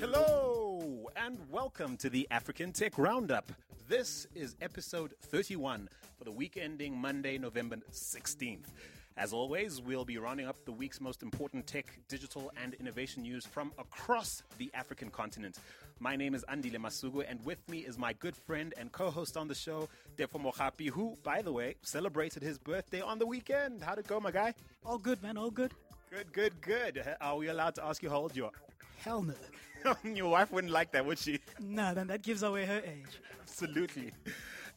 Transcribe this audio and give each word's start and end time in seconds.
Hello, 0.00 1.10
and 1.16 1.38
welcome 1.50 1.96
to 1.98 2.08
the 2.08 2.26
African 2.30 2.72
Tech 2.72 2.96
Roundup. 2.98 3.50
This 3.88 4.26
is 4.34 4.56
episode 4.62 5.14
31 5.22 5.88
for 6.16 6.24
the 6.24 6.32
week 6.32 6.56
ending 6.60 6.96
Monday, 6.96 7.38
November 7.38 7.76
16th. 7.92 8.66
As 9.16 9.32
always, 9.32 9.80
we'll 9.80 10.04
be 10.04 10.18
rounding 10.18 10.46
up 10.46 10.64
the 10.64 10.72
week's 10.72 11.00
most 11.00 11.22
important 11.22 11.66
tech, 11.68 11.86
digital, 12.08 12.50
and 12.60 12.74
innovation 12.74 13.22
news 13.22 13.46
from 13.46 13.72
across 13.78 14.42
the 14.58 14.70
African 14.74 15.08
continent. 15.08 15.58
My 16.04 16.16
name 16.16 16.34
is 16.34 16.44
Andile 16.52 16.76
Masuku, 16.76 17.24
and 17.26 17.42
with 17.46 17.66
me 17.66 17.78
is 17.78 17.96
my 17.96 18.12
good 18.12 18.36
friend 18.36 18.74
and 18.76 18.92
co 18.92 19.10
host 19.10 19.38
on 19.38 19.48
the 19.48 19.54
show, 19.54 19.88
Tefo 20.18 20.38
Mohapi, 20.38 20.90
who, 20.90 21.16
by 21.22 21.40
the 21.40 21.50
way, 21.50 21.76
celebrated 21.80 22.42
his 22.42 22.58
birthday 22.58 23.00
on 23.00 23.18
the 23.18 23.24
weekend. 23.24 23.82
How'd 23.82 24.00
it 24.00 24.06
go, 24.06 24.20
my 24.20 24.30
guy? 24.30 24.52
All 24.84 24.98
good, 24.98 25.22
man. 25.22 25.38
All 25.38 25.50
good. 25.50 25.72
Good, 26.10 26.30
good, 26.34 26.60
good. 26.60 27.02
Are 27.22 27.38
we 27.38 27.48
allowed 27.48 27.74
to 27.76 27.84
ask 27.86 28.02
you 28.02 28.10
how 28.10 28.18
old 28.18 28.36
you 28.36 28.44
are? 28.44 28.52
Hell 28.98 29.22
no. 29.22 29.94
Your 30.04 30.28
wife 30.28 30.52
wouldn't 30.52 30.74
like 30.74 30.92
that, 30.92 31.06
would 31.06 31.18
she? 31.18 31.40
No, 31.58 31.94
then 31.94 32.08
that 32.08 32.20
gives 32.20 32.42
away 32.42 32.66
her 32.66 32.82
age. 32.84 33.18
Absolutely. 33.40 34.12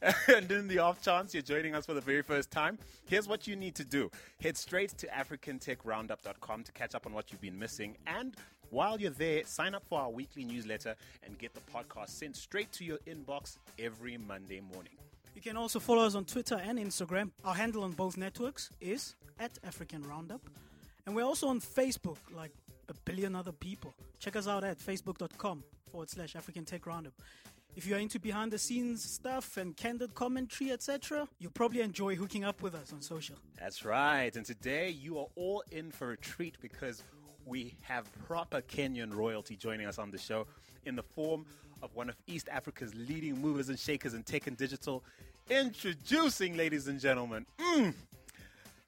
and 0.28 0.50
in 0.50 0.66
the 0.66 0.78
off 0.78 1.02
chance 1.02 1.34
you're 1.34 1.42
joining 1.42 1.74
us 1.74 1.84
for 1.84 1.92
the 1.92 2.00
very 2.00 2.22
first 2.22 2.50
time, 2.50 2.78
here's 3.04 3.28
what 3.28 3.46
you 3.46 3.54
need 3.54 3.74
to 3.74 3.84
do. 3.84 4.10
Head 4.40 4.56
straight 4.56 4.96
to 4.96 5.06
africantechroundup.com 5.08 6.64
to 6.64 6.72
catch 6.72 6.94
up 6.94 7.04
on 7.04 7.12
what 7.12 7.30
you've 7.30 7.40
been 7.42 7.58
missing. 7.58 7.98
And 8.06 8.34
while 8.70 9.00
you're 9.00 9.10
there, 9.10 9.44
sign 9.44 9.74
up 9.74 9.84
for 9.88 10.00
our 10.00 10.10
weekly 10.10 10.44
newsletter 10.44 10.94
and 11.24 11.38
get 11.38 11.54
the 11.54 11.60
podcast 11.72 12.10
sent 12.10 12.36
straight 12.36 12.70
to 12.72 12.84
your 12.84 12.98
inbox 13.06 13.58
every 13.78 14.16
Monday 14.16 14.60
morning. 14.60 14.92
You 15.34 15.42
can 15.42 15.56
also 15.56 15.78
follow 15.78 16.04
us 16.04 16.14
on 16.14 16.24
Twitter 16.24 16.60
and 16.62 16.78
Instagram. 16.78 17.30
Our 17.44 17.54
handle 17.54 17.84
on 17.84 17.92
both 17.92 18.16
networks 18.16 18.70
is 18.80 19.14
at 19.38 19.52
African 19.64 20.02
Roundup. 20.02 20.42
And 21.06 21.14
we're 21.14 21.24
also 21.24 21.48
on 21.48 21.60
Facebook, 21.60 22.18
like 22.34 22.50
a 22.88 22.94
billion 23.04 23.34
other 23.34 23.52
people. 23.52 23.94
Check 24.18 24.36
us 24.36 24.48
out 24.48 24.64
at 24.64 24.78
facebook.com 24.78 25.62
forward 25.90 26.10
slash 26.10 26.36
African 26.36 26.64
Tech 26.64 26.86
Roundup. 26.86 27.12
If 27.76 27.86
you're 27.86 28.00
into 28.00 28.18
behind 28.18 28.50
the 28.50 28.58
scenes 28.58 29.04
stuff 29.04 29.56
and 29.56 29.76
candid 29.76 30.14
commentary, 30.14 30.72
etc., 30.72 31.28
you'll 31.38 31.52
probably 31.52 31.80
enjoy 31.82 32.16
hooking 32.16 32.44
up 32.44 32.60
with 32.60 32.74
us 32.74 32.92
on 32.92 33.00
social. 33.00 33.36
That's 33.56 33.84
right. 33.84 34.34
And 34.34 34.44
today 34.44 34.90
you 34.90 35.18
are 35.18 35.28
all 35.36 35.62
in 35.70 35.92
for 35.92 36.10
a 36.10 36.16
treat 36.16 36.56
because 36.60 37.04
we 37.48 37.74
have 37.80 38.06
proper 38.26 38.60
Kenyan 38.60 39.14
royalty 39.14 39.56
joining 39.56 39.86
us 39.86 39.98
on 39.98 40.10
the 40.10 40.18
show 40.18 40.46
in 40.84 40.94
the 40.94 41.02
form 41.02 41.46
of 41.82 41.94
one 41.94 42.08
of 42.08 42.16
East 42.26 42.48
Africa's 42.50 42.94
leading 42.94 43.40
movers 43.40 43.68
and 43.70 43.78
shakers 43.78 44.14
in 44.14 44.22
tech 44.22 44.46
and 44.46 44.56
digital. 44.56 45.02
Introducing, 45.48 46.56
ladies 46.56 46.88
and 46.88 47.00
gentlemen, 47.00 47.46
mm, 47.58 47.94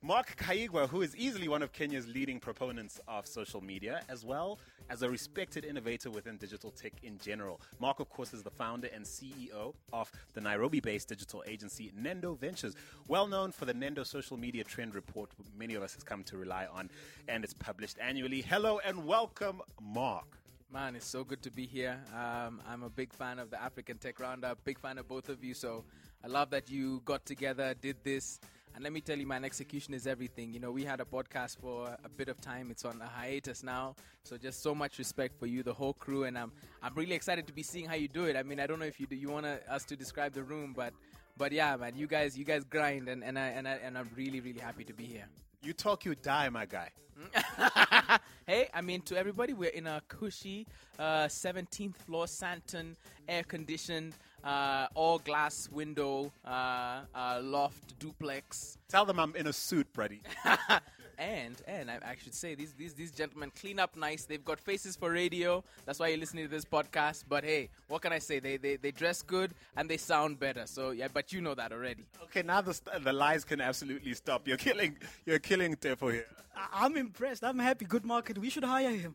Mark 0.02 0.36
Kaigwa, 0.36 0.88
who 0.88 1.00
is 1.00 1.16
easily 1.16 1.48
one 1.48 1.62
of 1.62 1.72
Kenya's 1.72 2.06
leading 2.06 2.38
proponents 2.38 3.00
of 3.08 3.26
social 3.26 3.62
media, 3.62 4.02
as 4.08 4.24
well 4.24 4.58
as 4.90 5.02
a 5.02 5.08
respected 5.08 5.64
innovator 5.64 6.10
within 6.10 6.36
digital 6.36 6.70
tech 6.72 6.92
in 7.04 7.16
general. 7.18 7.60
Mark, 7.78 8.00
of 8.00 8.10
course, 8.10 8.34
is 8.34 8.42
the 8.42 8.50
founder 8.50 8.88
and 8.92 9.04
CEO 9.04 9.72
of 9.92 10.10
the 10.34 10.40
Nairobi 10.40 10.80
based 10.80 11.08
digital 11.08 11.44
agency 11.46 11.92
Nendo 11.98 12.36
Ventures, 12.36 12.74
well 13.06 13.28
known 13.28 13.52
for 13.52 13.64
the 13.64 13.72
Nendo 13.72 14.04
social 14.04 14.36
media 14.36 14.64
trend 14.64 14.96
report, 14.96 15.30
many 15.56 15.74
of 15.74 15.82
us 15.82 15.94
has 15.94 16.02
come 16.02 16.24
to 16.24 16.36
rely 16.36 16.66
on, 16.66 16.90
and 17.28 17.44
it's 17.44 17.54
published 17.54 17.98
annually. 18.00 18.42
Hello 18.42 18.80
and 18.84 19.06
welcome, 19.06 19.62
Mark. 19.80 20.26
Man, 20.72 20.96
it's 20.96 21.06
so 21.06 21.24
good 21.24 21.42
to 21.42 21.50
be 21.50 21.66
here. 21.66 21.98
Um, 22.14 22.60
I'm 22.68 22.82
a 22.82 22.90
big 22.90 23.12
fan 23.12 23.38
of 23.38 23.50
the 23.50 23.62
African 23.62 23.98
Tech 23.98 24.18
Roundup, 24.18 24.62
big 24.64 24.78
fan 24.78 24.98
of 24.98 25.08
both 25.08 25.28
of 25.28 25.42
you. 25.42 25.54
So 25.54 25.84
I 26.24 26.28
love 26.28 26.50
that 26.50 26.68
you 26.70 27.02
got 27.04 27.24
together, 27.24 27.74
did 27.80 27.96
this. 28.02 28.40
And 28.74 28.84
let 28.84 28.92
me 28.92 29.00
tell 29.00 29.18
you, 29.18 29.26
man, 29.26 29.44
execution 29.44 29.94
is 29.94 30.06
everything. 30.06 30.52
You 30.52 30.60
know, 30.60 30.70
we 30.70 30.84
had 30.84 31.00
a 31.00 31.04
podcast 31.04 31.60
for 31.60 31.96
a 32.04 32.08
bit 32.08 32.28
of 32.28 32.40
time. 32.40 32.70
It's 32.70 32.84
on 32.84 33.00
a 33.00 33.06
hiatus 33.06 33.62
now. 33.62 33.94
So 34.22 34.36
just 34.36 34.62
so 34.62 34.74
much 34.74 34.98
respect 34.98 35.38
for 35.38 35.46
you, 35.46 35.62
the 35.62 35.72
whole 35.72 35.94
crew, 35.94 36.24
and 36.24 36.38
I'm 36.38 36.52
I'm 36.82 36.94
really 36.94 37.14
excited 37.14 37.46
to 37.46 37.52
be 37.52 37.62
seeing 37.62 37.86
how 37.86 37.94
you 37.94 38.08
do 38.08 38.24
it. 38.24 38.36
I 38.36 38.42
mean, 38.42 38.60
I 38.60 38.66
don't 38.66 38.78
know 38.78 38.86
if 38.86 39.00
you 39.00 39.06
do, 39.06 39.16
you 39.16 39.28
want 39.28 39.46
us 39.46 39.84
to 39.84 39.96
describe 39.96 40.32
the 40.32 40.42
room, 40.42 40.72
but 40.76 40.92
but 41.36 41.52
yeah, 41.52 41.76
man, 41.76 41.96
you 41.96 42.06
guys 42.06 42.38
you 42.38 42.44
guys 42.44 42.64
grind, 42.64 43.08
and 43.08 43.24
and 43.24 43.38
I 43.38 43.48
and 43.48 43.66
I 43.66 43.72
and 43.82 43.98
I'm 43.98 44.10
really 44.16 44.40
really 44.40 44.60
happy 44.60 44.84
to 44.84 44.92
be 44.92 45.04
here. 45.04 45.26
You 45.62 45.72
talk, 45.72 46.04
you 46.04 46.14
die, 46.14 46.48
my 46.48 46.66
guy. 46.66 46.90
hey, 48.46 48.68
I 48.74 48.80
mean, 48.80 49.02
to 49.02 49.16
everybody, 49.16 49.52
we're 49.52 49.70
in 49.70 49.86
a 49.86 50.02
cushy 50.08 50.66
uh, 50.98 51.26
17th 51.26 51.96
floor 51.96 52.26
Sandton 52.26 52.96
air 53.28 53.42
conditioned 53.42 54.14
uh, 54.44 54.86
all 54.94 55.18
glass 55.18 55.68
window 55.70 56.32
uh, 56.44 57.00
uh, 57.14 57.40
loft 57.42 57.98
duplex. 57.98 58.78
Tell 58.88 59.04
them 59.04 59.18
I'm 59.18 59.36
in 59.36 59.46
a 59.46 59.52
suit, 59.52 59.92
buddy. 59.92 60.20
and 61.20 61.54
and 61.68 61.90
I, 61.90 61.98
I, 62.04 62.16
should 62.16 62.34
say 62.34 62.54
these 62.54 62.72
these 62.72 62.94
these 62.94 63.12
gentlemen 63.12 63.52
clean 63.60 63.78
up 63.78 63.94
nice. 63.94 64.24
They've 64.24 64.44
got 64.44 64.58
faces 64.58 64.96
for 64.96 65.10
radio. 65.10 65.62
That's 65.84 65.98
why 65.98 66.08
you're 66.08 66.18
listening 66.18 66.46
to 66.46 66.50
this 66.50 66.64
podcast. 66.64 67.24
But 67.28 67.44
hey, 67.44 67.68
what 67.88 68.00
can 68.00 68.12
I 68.12 68.18
say? 68.18 68.40
They 68.40 68.56
they, 68.56 68.76
they 68.76 68.90
dress 68.90 69.20
good 69.20 69.52
and 69.76 69.88
they 69.88 69.98
sound 69.98 70.40
better. 70.40 70.66
So 70.66 70.90
yeah, 70.90 71.08
but 71.12 71.32
you 71.32 71.42
know 71.42 71.54
that 71.54 71.72
already. 71.72 72.04
Okay, 72.24 72.42
now 72.42 72.62
the 72.62 72.78
the 73.04 73.12
lies 73.12 73.44
can 73.44 73.60
absolutely 73.60 74.14
stop. 74.14 74.48
You're 74.48 74.56
killing 74.56 74.96
you're 75.26 75.38
killing 75.38 75.76
Tefo 75.76 76.10
here. 76.10 76.26
I, 76.56 76.84
I'm 76.84 76.96
impressed. 76.96 77.44
I'm 77.44 77.58
happy. 77.58 77.84
Good 77.84 78.06
market. 78.06 78.38
We 78.38 78.48
should 78.48 78.64
hire 78.64 78.96
him 78.96 79.14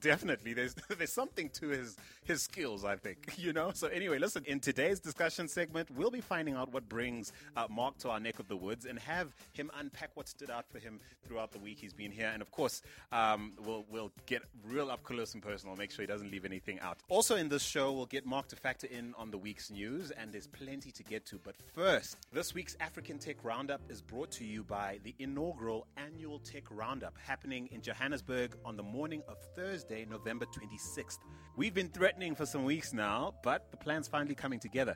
definitely 0.00 0.54
there's 0.54 0.74
there's 0.98 1.12
something 1.12 1.48
to 1.50 1.68
his 1.68 1.96
his 2.24 2.42
skills 2.42 2.84
i 2.84 2.96
think 2.96 3.34
you 3.36 3.52
know? 3.52 3.70
So 3.74 3.88
anyway 3.88 4.18
listen 4.18 4.44
in 4.46 4.60
today's 4.60 5.00
discussion 5.00 5.48
segment 5.48 5.90
we'll 5.96 6.10
be 6.10 6.20
finding 6.20 6.54
out 6.54 6.72
what 6.72 6.88
brings 6.88 7.32
uh, 7.56 7.66
mark 7.70 7.98
to 7.98 8.10
our 8.10 8.20
neck 8.20 8.38
of 8.38 8.48
the 8.48 8.56
woods 8.56 8.84
and 8.84 8.98
have 8.98 9.34
him 9.52 9.70
unpack 9.78 10.10
what 10.14 10.28
stood 10.28 10.50
out 10.50 10.66
for 10.68 10.78
him 10.78 11.00
throughout 11.26 11.52
the 11.52 11.58
week 11.58 11.78
he's 11.78 11.92
been 11.92 12.10
here. 12.10 12.30
And 12.32 12.42
of 12.42 12.50
course 12.50 12.82
um, 13.12 13.52
we'll 13.64 13.84
we'll 13.90 14.12
get 14.26 14.42
real 14.64 14.90
up 14.90 15.02
close 15.02 15.34
and 15.34 15.42
personal 15.42 15.76
make 15.76 15.90
sure 15.90 16.02
he 16.02 16.06
doesn't 16.06 16.30
leave 16.30 16.44
anything 16.44 16.80
out. 16.80 16.98
Also 17.08 17.36
in 17.36 17.48
this 17.48 17.62
show 17.62 17.92
we'll 17.92 18.06
get 18.06 18.26
mark 18.26 18.48
to 18.48 18.56
factor 18.56 18.86
in 18.86 19.14
on 19.16 19.30
the 19.30 19.38
week's 19.38 19.70
news 19.70 20.10
and 20.10 20.32
there's 20.32 20.46
plenty 20.46 20.90
to 20.90 21.02
get 21.02 21.26
to. 21.26 21.40
But 21.42 21.56
first 21.74 22.16
this 22.32 22.54
week's 22.54 22.76
african 22.80 23.18
tech 23.18 23.36
roundup 23.42 23.80
is 23.88 24.00
brought 24.00 24.30
to 24.30 24.44
you 24.44 24.62
by 24.64 24.98
the 25.04 25.14
inaugural 25.18 25.86
annual 25.96 26.38
tech 26.38 26.64
roundup 26.70 27.16
happening 27.18 27.68
in 27.72 27.80
johannesburg 27.80 28.56
on 28.64 28.76
the 28.76 28.82
morning 28.82 29.22
of 29.28 29.38
thursday 29.56 29.89
Thursday, 29.90 30.06
November 30.08 30.46
26th. 30.46 31.18
We've 31.56 31.74
been 31.74 31.88
threatening 31.88 32.36
for 32.36 32.46
some 32.46 32.64
weeks 32.64 32.92
now, 32.92 33.34
but 33.42 33.70
the 33.72 33.76
plan's 33.76 34.06
finally 34.06 34.36
coming 34.36 34.60
together. 34.60 34.94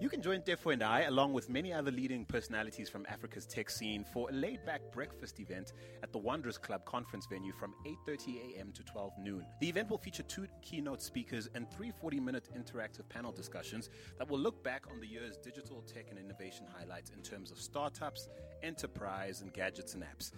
You 0.00 0.08
can 0.08 0.22
join 0.22 0.40
Tefo 0.40 0.72
and 0.72 0.82
I, 0.82 1.02
along 1.02 1.32
with 1.32 1.50
many 1.50 1.72
other 1.72 1.90
leading 1.90 2.24
personalities 2.24 2.88
from 2.88 3.04
Africa's 3.08 3.44
tech 3.44 3.68
scene, 3.68 4.04
for 4.04 4.30
a 4.30 4.32
laid-back 4.32 4.80
breakfast 4.92 5.40
event 5.40 5.72
at 6.02 6.12
the 6.12 6.18
Wanderers 6.18 6.58
Club 6.58 6.84
conference 6.84 7.26
venue 7.26 7.52
from 7.52 7.74
8:30 7.84 8.54
a.m. 8.54 8.72
to 8.72 8.84
12 8.84 9.12
noon. 9.20 9.44
The 9.60 9.68
event 9.68 9.90
will 9.90 9.98
feature 9.98 10.22
two 10.22 10.46
keynote 10.62 11.02
speakers 11.02 11.48
and 11.54 11.70
three 11.70 11.92
40-minute 12.02 12.50
interactive 12.56 13.08
panel 13.08 13.32
discussions 13.32 13.90
that 14.18 14.30
will 14.30 14.38
look 14.38 14.62
back 14.62 14.84
on 14.90 15.00
the 15.00 15.06
year's 15.06 15.36
digital 15.38 15.82
tech 15.82 16.06
and 16.08 16.18
innovation 16.18 16.66
highlights 16.72 17.10
in 17.10 17.20
terms 17.22 17.50
of 17.50 17.60
startups, 17.60 18.28
enterprise, 18.62 19.42
and 19.42 19.52
gadgets 19.52 19.94
and 19.94 20.04
apps. 20.04 20.30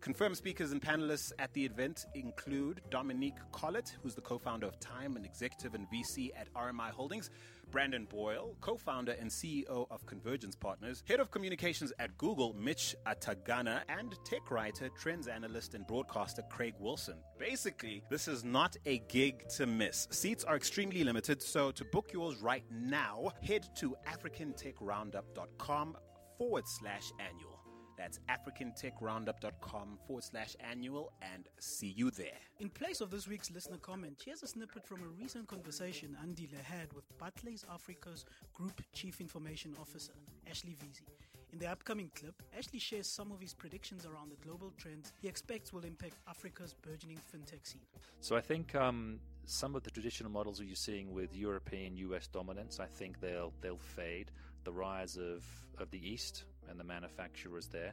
Confirmed 0.00 0.36
speakers 0.36 0.70
and 0.70 0.80
panelists 0.80 1.32
at 1.40 1.52
the 1.54 1.64
event 1.64 2.06
include 2.14 2.80
Dominique 2.88 3.38
Collett, 3.50 3.96
who's 4.00 4.14
the 4.14 4.20
co 4.20 4.38
founder 4.38 4.66
of 4.66 4.78
Tyme 4.78 5.16
and 5.16 5.24
executive 5.24 5.74
and 5.74 5.86
VC 5.90 6.30
at 6.36 6.52
RMI 6.54 6.90
Holdings, 6.90 7.30
Brandon 7.72 8.06
Boyle, 8.08 8.54
co 8.60 8.76
founder 8.76 9.16
and 9.20 9.28
CEO 9.28 9.86
of 9.90 10.06
Convergence 10.06 10.54
Partners, 10.54 11.02
head 11.08 11.18
of 11.18 11.32
communications 11.32 11.92
at 11.98 12.16
Google, 12.16 12.54
Mich 12.54 12.94
Atagana, 13.06 13.82
and 13.88 14.14
tech 14.24 14.50
writer, 14.52 14.88
trends 14.96 15.26
analyst, 15.26 15.74
and 15.74 15.84
broadcaster 15.86 16.42
Craig 16.48 16.74
Wilson. 16.78 17.16
Basically, 17.36 18.02
this 18.08 18.28
is 18.28 18.44
not 18.44 18.76
a 18.86 18.98
gig 19.08 19.48
to 19.56 19.66
miss. 19.66 20.06
Seats 20.10 20.44
are 20.44 20.56
extremely 20.56 21.02
limited, 21.02 21.42
so 21.42 21.72
to 21.72 21.84
book 21.86 22.12
yours 22.12 22.36
right 22.40 22.64
now, 22.70 23.32
head 23.42 23.66
to 23.76 23.96
africantechroundup.com 24.06 25.96
forward 26.38 26.64
slash 26.66 27.10
annual. 27.18 27.57
That's 27.98 28.20
africantechroundup.com 28.30 29.98
forward 30.06 30.24
slash 30.24 30.54
annual 30.70 31.12
and 31.20 31.48
see 31.58 31.88
you 31.88 32.12
there. 32.12 32.38
In 32.60 32.70
place 32.70 33.00
of 33.00 33.10
this 33.10 33.26
week's 33.26 33.50
listener 33.50 33.78
comment, 33.78 34.22
here's 34.24 34.44
a 34.44 34.46
snippet 34.46 34.86
from 34.86 35.02
a 35.02 35.08
recent 35.20 35.48
conversation 35.48 36.16
Andile 36.24 36.62
had 36.62 36.92
with 36.92 37.04
Barclays 37.18 37.64
Africa's 37.74 38.24
Group 38.54 38.80
Chief 38.94 39.20
Information 39.20 39.74
Officer, 39.80 40.12
Ashley 40.48 40.76
Veazey. 40.80 41.08
In 41.52 41.58
the 41.58 41.66
upcoming 41.66 42.10
clip, 42.14 42.40
Ashley 42.56 42.78
shares 42.78 43.08
some 43.08 43.32
of 43.32 43.40
his 43.40 43.52
predictions 43.52 44.06
around 44.06 44.30
the 44.30 44.36
global 44.46 44.72
trends 44.76 45.12
he 45.20 45.26
expects 45.26 45.72
will 45.72 45.84
impact 45.84 46.14
Africa's 46.28 46.74
burgeoning 46.74 47.18
fintech 47.34 47.66
scene. 47.66 47.80
So 48.20 48.36
I 48.36 48.40
think 48.40 48.74
um, 48.76 49.18
some 49.46 49.74
of 49.74 49.82
the 49.82 49.90
traditional 49.90 50.30
models 50.30 50.60
you're 50.60 50.76
seeing 50.76 51.12
with 51.12 51.34
European 51.34 51.96
US 51.96 52.28
dominance, 52.28 52.78
I 52.78 52.86
think 52.86 53.20
they'll 53.20 53.52
they'll 53.60 53.76
fade. 53.76 54.30
The 54.64 54.72
rise 54.72 55.16
of, 55.16 55.44
of 55.78 55.90
the 55.90 56.06
East 56.06 56.44
and 56.70 56.78
the 56.78 56.84
manufacturers 56.84 57.68
there. 57.68 57.92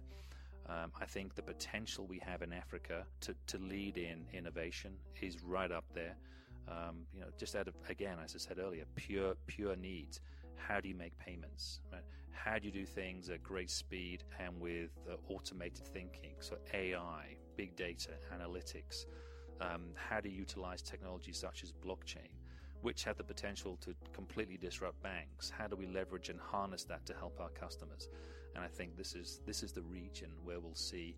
Um, 0.67 0.91
I 0.99 1.05
think 1.05 1.35
the 1.35 1.43
potential 1.43 2.07
we 2.07 2.19
have 2.19 2.41
in 2.41 2.51
Africa 2.51 3.05
to, 3.21 3.35
to 3.47 3.57
lead 3.59 3.97
in 3.97 4.25
innovation 4.33 4.93
is 5.21 5.43
right 5.43 5.71
up 5.71 5.85
there. 5.93 6.15
Um, 6.67 7.05
you 7.13 7.21
know, 7.21 7.27
just 7.37 7.55
out 7.55 7.67
of 7.67 7.75
again, 7.89 8.17
as 8.23 8.33
I 8.35 8.39
said 8.39 8.57
earlier, 8.57 8.85
pure 8.95 9.35
pure 9.45 9.75
needs. 9.75 10.19
how 10.55 10.79
do 10.79 10.87
you 10.87 10.95
make 10.95 11.15
payments? 11.19 11.81
Right? 11.91 12.01
How 12.31 12.57
do 12.57 12.65
you 12.65 12.71
do 12.71 12.85
things 12.85 13.29
at 13.29 13.43
great 13.43 13.69
speed 13.69 14.23
and 14.39 14.59
with 14.59 14.89
uh, 15.09 15.15
automated 15.31 15.85
thinking? 15.87 16.33
So 16.39 16.57
AI, 16.73 17.35
big 17.55 17.75
data, 17.75 18.11
analytics. 18.33 19.05
Um, 19.61 19.83
how 19.95 20.19
do 20.19 20.29
you 20.29 20.35
utilize 20.39 20.81
technologies 20.81 21.37
such 21.37 21.63
as 21.63 21.71
blockchain, 21.71 22.29
which 22.81 23.03
have 23.03 23.17
the 23.17 23.23
potential 23.23 23.77
to 23.81 23.95
completely 24.13 24.57
disrupt 24.57 25.01
banks? 25.01 25.51
How 25.55 25.67
do 25.67 25.75
we 25.75 25.85
leverage 25.85 26.29
and 26.29 26.39
harness 26.39 26.83
that 26.85 27.05
to 27.05 27.13
help 27.13 27.39
our 27.39 27.49
customers? 27.49 28.09
And 28.55 28.63
I 28.63 28.67
think 28.67 28.97
this 28.97 29.15
is 29.15 29.39
this 29.45 29.63
is 29.63 29.71
the 29.71 29.83
region 29.83 30.29
where 30.43 30.59
we'll 30.59 30.75
see 30.75 31.15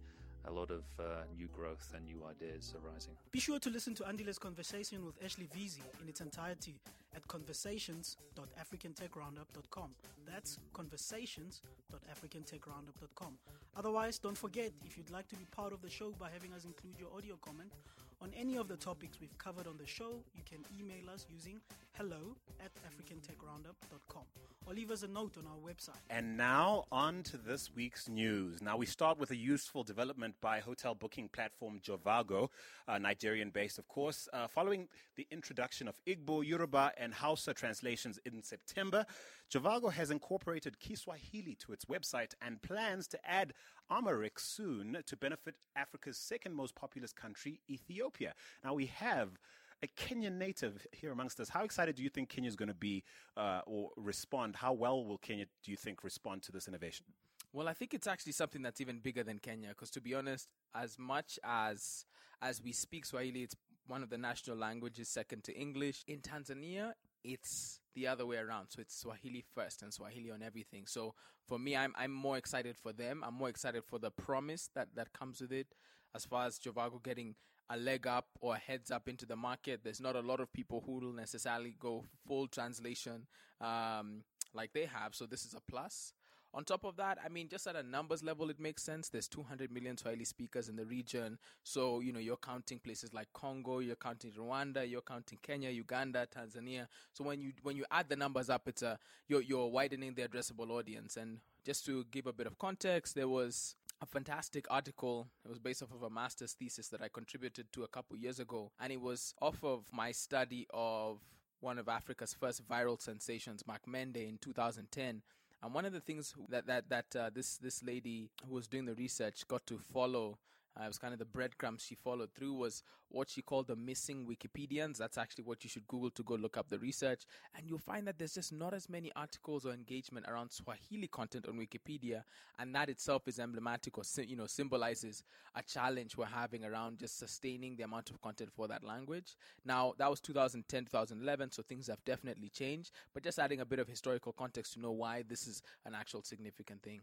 a 0.48 0.52
lot 0.52 0.72
of 0.72 0.84
uh, 1.00 1.04
new 1.38 1.48
growth 1.48 1.94
and 1.96 2.06
new 2.06 2.24
ideas 2.30 2.74
arising. 2.82 3.14
Be 3.32 3.40
sure 3.40 3.60
to 3.60 3.70
listen 3.70 3.94
to 3.96 4.08
Andile's 4.08 4.40
conversation 4.40 5.06
with 5.06 5.22
Ashley 5.24 5.48
Veazey 5.56 5.82
in 6.02 6.08
its 6.08 6.22
entirety 6.22 6.80
at 7.16 7.28
conversations.africantechroundup.com. 7.28 9.90
That's 10.26 10.58
conversations.africantechroundup.com. 10.74 13.38
Otherwise, 13.76 14.20
don't 14.20 14.38
forget 14.38 14.72
if 14.86 14.98
you'd 14.98 15.10
like 15.10 15.28
to 15.28 15.36
be 15.36 15.46
part 15.52 15.74
of 15.74 15.82
the 15.82 15.90
show 15.90 16.14
by 16.18 16.30
having 16.32 16.54
us 16.54 16.64
include 16.66 16.98
your 17.00 17.10
audio 17.16 17.36
comment 17.42 17.74
on 18.22 18.32
any 18.36 18.58
of 18.58 18.68
the 18.68 18.78
topics 18.78 19.20
we've 19.20 19.38
covered 19.38 19.68
on 19.68 19.78
the 19.78 19.86
show, 19.86 20.24
you 20.36 20.42
can 20.44 20.60
email 20.80 21.10
us 21.14 21.26
using 21.30 21.60
hello 21.94 22.36
at 22.60 22.72
africantechroundup.com 22.76 24.24
or 24.66 24.74
leave 24.74 24.92
us 24.92 25.04
a 25.04 25.08
note 25.08 25.36
on 25.38 25.46
our 25.46 25.58
website. 25.58 25.96
And 26.10 26.36
now 26.36 26.86
on 26.92 27.24
to 27.24 27.38
this 27.38 27.74
week's 27.74 28.10
news. 28.10 28.62
Now 28.62 28.76
we 28.76 28.86
start 28.86 29.18
with 29.18 29.32
a 29.32 29.36
useful 29.36 29.84
development 29.84 30.36
by 30.42 30.60
hotel 30.60 30.94
booking 30.94 31.30
platform 31.30 31.80
Jovago, 31.80 32.50
uh, 32.88 32.98
Nigerian 32.98 33.50
based, 33.50 33.80
of 33.80 33.88
course. 33.88 34.28
Uh, 34.34 34.48
following 34.48 34.88
the 35.16 35.26
introduction 35.32 35.88
of 35.88 35.96
Igbo, 36.06 36.46
Yoruba, 36.46 36.92
and 36.98 37.14
Hausa 37.14 37.54
translations 37.54 38.20
in 38.26 38.44
September, 38.44 39.06
Jovago 39.50 39.92
has 39.92 40.12
incorporated 40.12 40.80
Kiswahili 40.80 41.56
to 41.66 41.72
its 41.72 41.86
website 41.86 42.34
and 42.42 42.62
plans 42.62 43.08
to 43.08 43.20
add 43.30 43.54
Amharic 43.90 44.40
soon 44.40 44.98
to 45.06 45.18
benefit 45.18 45.56
Africa's 45.76 46.18
second 46.18 46.54
most 46.54 46.76
populous 46.76 47.14
country, 47.14 47.62
Ethiopia. 47.70 48.34
Now 48.64 48.74
we 48.74 48.88
have 48.88 49.40
a 49.84 49.88
Kenyan 49.88 50.38
native 50.38 50.86
here 50.92 51.12
amongst 51.12 51.40
us. 51.40 51.50
How 51.50 51.64
excited 51.64 51.96
do 51.96 52.04
you 52.04 52.10
think 52.10 52.30
Kenya 52.30 52.48
is 52.48 52.56
going 52.56 52.70
to 52.70 52.76
be 52.76 53.04
uh, 53.36 53.62
or 53.66 53.92
respond? 53.96 54.56
How 54.56 54.74
well 54.74 55.04
will 55.06 55.18
Kenya, 55.18 55.46
do 55.64 55.72
you 55.72 55.78
think, 55.78 56.04
respond 56.04 56.44
to 56.44 56.52
this 56.52 56.68
innovation? 56.68 57.06
Well, 57.54 57.68
I 57.68 57.74
think 57.74 57.94
it's 57.94 58.08
actually 58.08 58.34
something 58.34 58.62
that's 58.62 58.82
even 58.82 59.00
bigger 59.00 59.24
than 59.24 59.40
Kenya 59.40 59.70
because, 59.70 59.90
to 59.92 60.02
be 60.02 60.14
honest, 60.14 60.50
as 60.76 61.00
much 61.00 61.40
as 61.44 62.06
as 62.42 62.62
we 62.62 62.72
speak 62.72 63.06
Swahili, 63.06 63.42
it's 63.42 63.56
one 63.88 64.04
of 64.04 64.10
the 64.10 64.18
national 64.18 64.58
languages, 64.58 65.08
second 65.08 65.44
to 65.46 65.56
English. 65.56 66.04
In 66.08 66.20
Tanzania, 66.20 66.94
it's 67.24 67.80
the 67.96 68.08
other 68.08 68.26
way 68.26 68.38
around. 68.38 68.68
So 68.70 68.82
it's 68.82 69.00
Swahili 69.00 69.44
first 69.56 69.82
and 69.82 69.94
Swahili 69.94 70.32
on 70.32 70.44
everything. 70.44 70.86
So 70.86 71.14
for 71.48 71.58
me, 71.58 71.76
I'm 71.76 71.94
I'm 71.98 72.12
more 72.12 72.38
excited 72.38 72.78
for 72.78 72.94
them. 72.94 73.24
I'm 73.26 73.34
more 73.34 73.50
excited 73.50 73.84
for 73.86 74.00
the 74.00 74.12
promise 74.12 74.70
that 74.76 74.90
that 74.96 75.14
comes 75.14 75.42
with 75.42 75.52
it. 75.52 75.68
As 76.16 76.26
far 76.26 76.46
as 76.46 76.60
Jovago 76.60 77.04
getting 77.04 77.36
a 77.70 77.78
leg 77.78 78.08
up 78.08 78.28
or 78.40 78.56
heads 78.56 78.92
up 78.92 79.10
into 79.10 79.26
the 79.26 79.36
market, 79.36 79.82
there's 79.84 80.02
not 80.02 80.16
a 80.16 80.22
lot 80.22 80.40
of 80.40 80.52
people 80.54 80.84
who 80.86 81.00
will 81.00 81.14
necessarily 81.14 81.76
go 81.80 82.06
full 82.28 82.48
translation 82.48 83.28
um, 83.62 84.24
like 84.54 84.72
they 84.74 84.86
have. 84.86 85.14
So 85.14 85.26
this 85.26 85.46
is 85.46 85.54
a 85.54 85.62
plus. 85.70 86.14
On 86.58 86.64
top 86.64 86.86
of 86.86 86.96
that, 86.96 87.20
I 87.24 87.30
mean, 87.30 87.50
just 87.50 87.68
at 87.68 87.76
a 87.76 87.84
numbers 87.84 88.24
level, 88.24 88.50
it 88.50 88.60
makes 88.60 88.82
sense. 88.82 89.10
There's 89.10 89.28
200 89.28 89.72
million 89.72 89.96
Swahili 89.96 90.26
speakers 90.26 90.70
in 90.70 90.76
the 90.76 90.86
region. 90.86 91.38
So, 91.62 92.00
you 92.00 92.12
know, 92.12 92.18
you're 92.20 92.36
counting 92.36 92.80
places 92.80 93.14
like 93.14 93.28
Congo, 93.32 93.78
you're 93.78 93.96
counting 93.96 94.32
Rwanda, 94.32 94.90
you're 94.90 95.02
counting 95.02 95.38
Kenya, 95.44 95.70
Uganda, 95.70 96.26
Tanzania. 96.36 96.88
So 97.14 97.24
when 97.24 97.42
you, 97.42 97.52
when 97.62 97.78
you 97.78 97.86
add 97.92 98.10
the 98.10 98.16
numbers 98.16 98.50
up, 98.50 98.68
it's 98.68 98.82
a, 98.82 98.98
you're, 99.28 99.44
you're 99.44 99.68
widening 99.68 100.16
the 100.16 100.24
addressable 100.24 100.72
audience. 100.72 101.16
And 101.16 101.42
just 101.64 101.86
to 101.86 102.06
give 102.10 102.26
a 102.26 102.34
bit 102.34 102.48
of 102.48 102.58
context, 102.58 103.14
there 103.14 103.28
was 103.28 103.76
a 104.02 104.08
fantastic 104.08 104.66
article. 104.72 105.28
It 105.46 105.50
was 105.50 105.60
based 105.60 105.84
off 105.84 105.94
of 105.94 106.02
a 106.02 106.10
master's 106.10 106.54
thesis 106.54 106.88
that 106.88 107.04
I 107.04 107.08
contributed 107.08 107.72
to 107.74 107.84
a 107.84 107.88
couple 107.88 108.18
years 108.18 108.40
ago. 108.40 108.72
And 108.80 108.92
it 108.92 109.00
was 109.00 109.36
off 109.44 109.64
of 109.64 109.84
my 109.92 110.12
study 110.12 110.66
of 110.74 111.20
one 111.60 111.78
of 111.78 111.88
Africa's 111.88 112.34
first 112.34 112.68
viral 112.68 113.00
sensations, 113.00 113.64
Mark 113.68 113.82
Mende, 113.88 114.28
in 114.28 114.40
2010. 114.40 115.22
And 115.62 115.74
one 115.74 115.86
of 115.86 115.94
the 115.94 116.00
things 116.00 116.36
that 116.50 116.68
that 116.68 116.90
that 116.90 117.16
uh, 117.16 117.30
this 117.34 117.58
this 117.58 117.84
lady 117.84 118.30
who 118.48 118.54
was 118.54 118.68
doing 118.68 118.86
the 118.86 118.94
research 118.96 119.48
got 119.48 119.66
to 119.68 119.80
follow 119.92 120.38
uh, 120.80 120.84
it 120.84 120.88
was 120.88 120.98
kind 120.98 121.14
of 121.14 121.20
the 121.20 121.26
breadcrumbs 121.26 121.84
she 121.84 121.96
followed 121.96 122.30
through 122.36 122.54
was 122.54 122.84
what 123.10 123.30
she 123.30 123.42
called 123.42 123.68
the 123.68 123.76
missing 123.76 124.28
Wikipedians. 124.28 124.98
That's 124.98 125.18
actually 125.18 125.46
what 125.46 125.64
you 125.64 125.70
should 125.70 125.88
Google 125.88 126.10
to 126.12 126.24
go 126.24 126.36
look 126.36 126.58
up 126.58 126.70
the 126.70 126.78
research. 126.78 127.24
And 127.56 127.68
you'll 127.68 127.80
find 127.80 128.06
that 128.08 128.18
there's 128.18 128.34
just 128.34 128.54
not 128.54 128.74
as 128.74 128.90
many 128.90 129.12
articles 129.16 129.66
or 129.66 129.72
engagement 129.72 130.28
around 130.28 130.52
Swahili 130.52 131.08
content 131.08 131.48
on 131.48 131.56
Wikipedia. 131.56 132.24
And 132.60 132.76
that 132.76 132.90
itself 132.90 133.28
is 133.28 133.40
emblematic 133.40 133.98
or, 133.98 134.04
you 134.24 134.36
know, 134.36 134.46
symbolizes 134.46 135.24
a 135.56 135.64
challenge 135.64 136.18
we're 136.18 136.26
having 136.26 136.64
around 136.64 137.00
just 137.00 137.18
sustaining 137.18 137.76
the 137.76 137.84
amount 137.84 138.10
of 138.10 138.22
content 138.22 138.52
for 138.52 138.68
that 138.68 138.84
language. 138.84 139.36
Now, 139.66 139.94
that 139.98 140.10
was 140.10 140.20
2010, 140.20 140.86
2011, 140.86 141.52
so 141.52 141.64
things 141.64 141.88
have 141.88 142.04
definitely 142.06 142.50
changed. 142.50 142.92
But 143.14 143.24
just 143.24 143.40
adding 143.40 143.62
a 143.62 143.66
bit 143.66 143.80
of 143.80 143.88
historical 143.88 144.34
context 144.34 144.74
to 144.74 144.80
know 144.80 144.92
why 144.92 145.24
this 145.28 145.48
is 145.48 145.62
an 145.86 145.96
actual 145.96 146.22
significant 146.24 146.84
thing. 146.84 147.02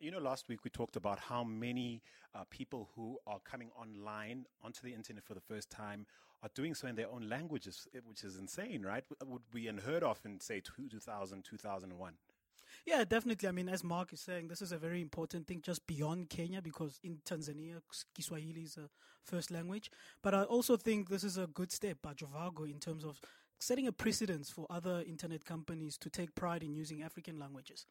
You 0.00 0.10
know, 0.10 0.18
last 0.18 0.48
week 0.48 0.64
we 0.64 0.70
talked 0.70 0.96
about 0.96 1.18
how 1.18 1.44
many 1.44 2.00
uh, 2.34 2.44
people 2.48 2.88
who 2.96 3.18
are 3.26 3.38
coming 3.40 3.70
online 3.78 4.46
onto 4.64 4.80
the 4.82 4.94
internet 4.94 5.22
for 5.22 5.34
the 5.34 5.42
first 5.42 5.68
time 5.68 6.06
are 6.42 6.48
doing 6.54 6.74
so 6.74 6.88
in 6.88 6.94
their 6.94 7.10
own 7.10 7.28
languages, 7.28 7.86
which 8.06 8.24
is 8.24 8.38
insane, 8.38 8.82
right? 8.82 9.04
Would 9.22 9.42
be 9.52 9.68
unheard 9.68 10.02
of 10.02 10.18
in, 10.24 10.40
say, 10.40 10.62
2000, 10.62 11.44
2001. 11.44 12.14
Yeah, 12.86 13.04
definitely. 13.04 13.46
I 13.46 13.52
mean, 13.52 13.68
as 13.68 13.84
Mark 13.84 14.14
is 14.14 14.22
saying, 14.22 14.48
this 14.48 14.62
is 14.62 14.72
a 14.72 14.78
very 14.78 15.02
important 15.02 15.46
thing 15.46 15.60
just 15.62 15.86
beyond 15.86 16.30
Kenya 16.30 16.62
because 16.62 16.98
in 17.04 17.18
Tanzania, 17.26 17.82
Kiswahili 18.14 18.62
is 18.62 18.78
a 18.78 18.88
first 19.22 19.50
language. 19.50 19.90
But 20.22 20.34
I 20.34 20.44
also 20.44 20.78
think 20.78 21.10
this 21.10 21.24
is 21.24 21.36
a 21.36 21.46
good 21.46 21.70
step 21.70 21.98
by 22.00 22.14
Jovago 22.14 22.64
in 22.64 22.78
terms 22.78 23.04
of 23.04 23.20
setting 23.58 23.86
a 23.86 23.92
precedence 23.92 24.48
for 24.48 24.66
other 24.70 25.04
internet 25.06 25.44
companies 25.44 25.98
to 25.98 26.08
take 26.08 26.34
pride 26.34 26.62
in 26.62 26.72
using 26.72 27.02
African 27.02 27.38
languages. 27.38 27.84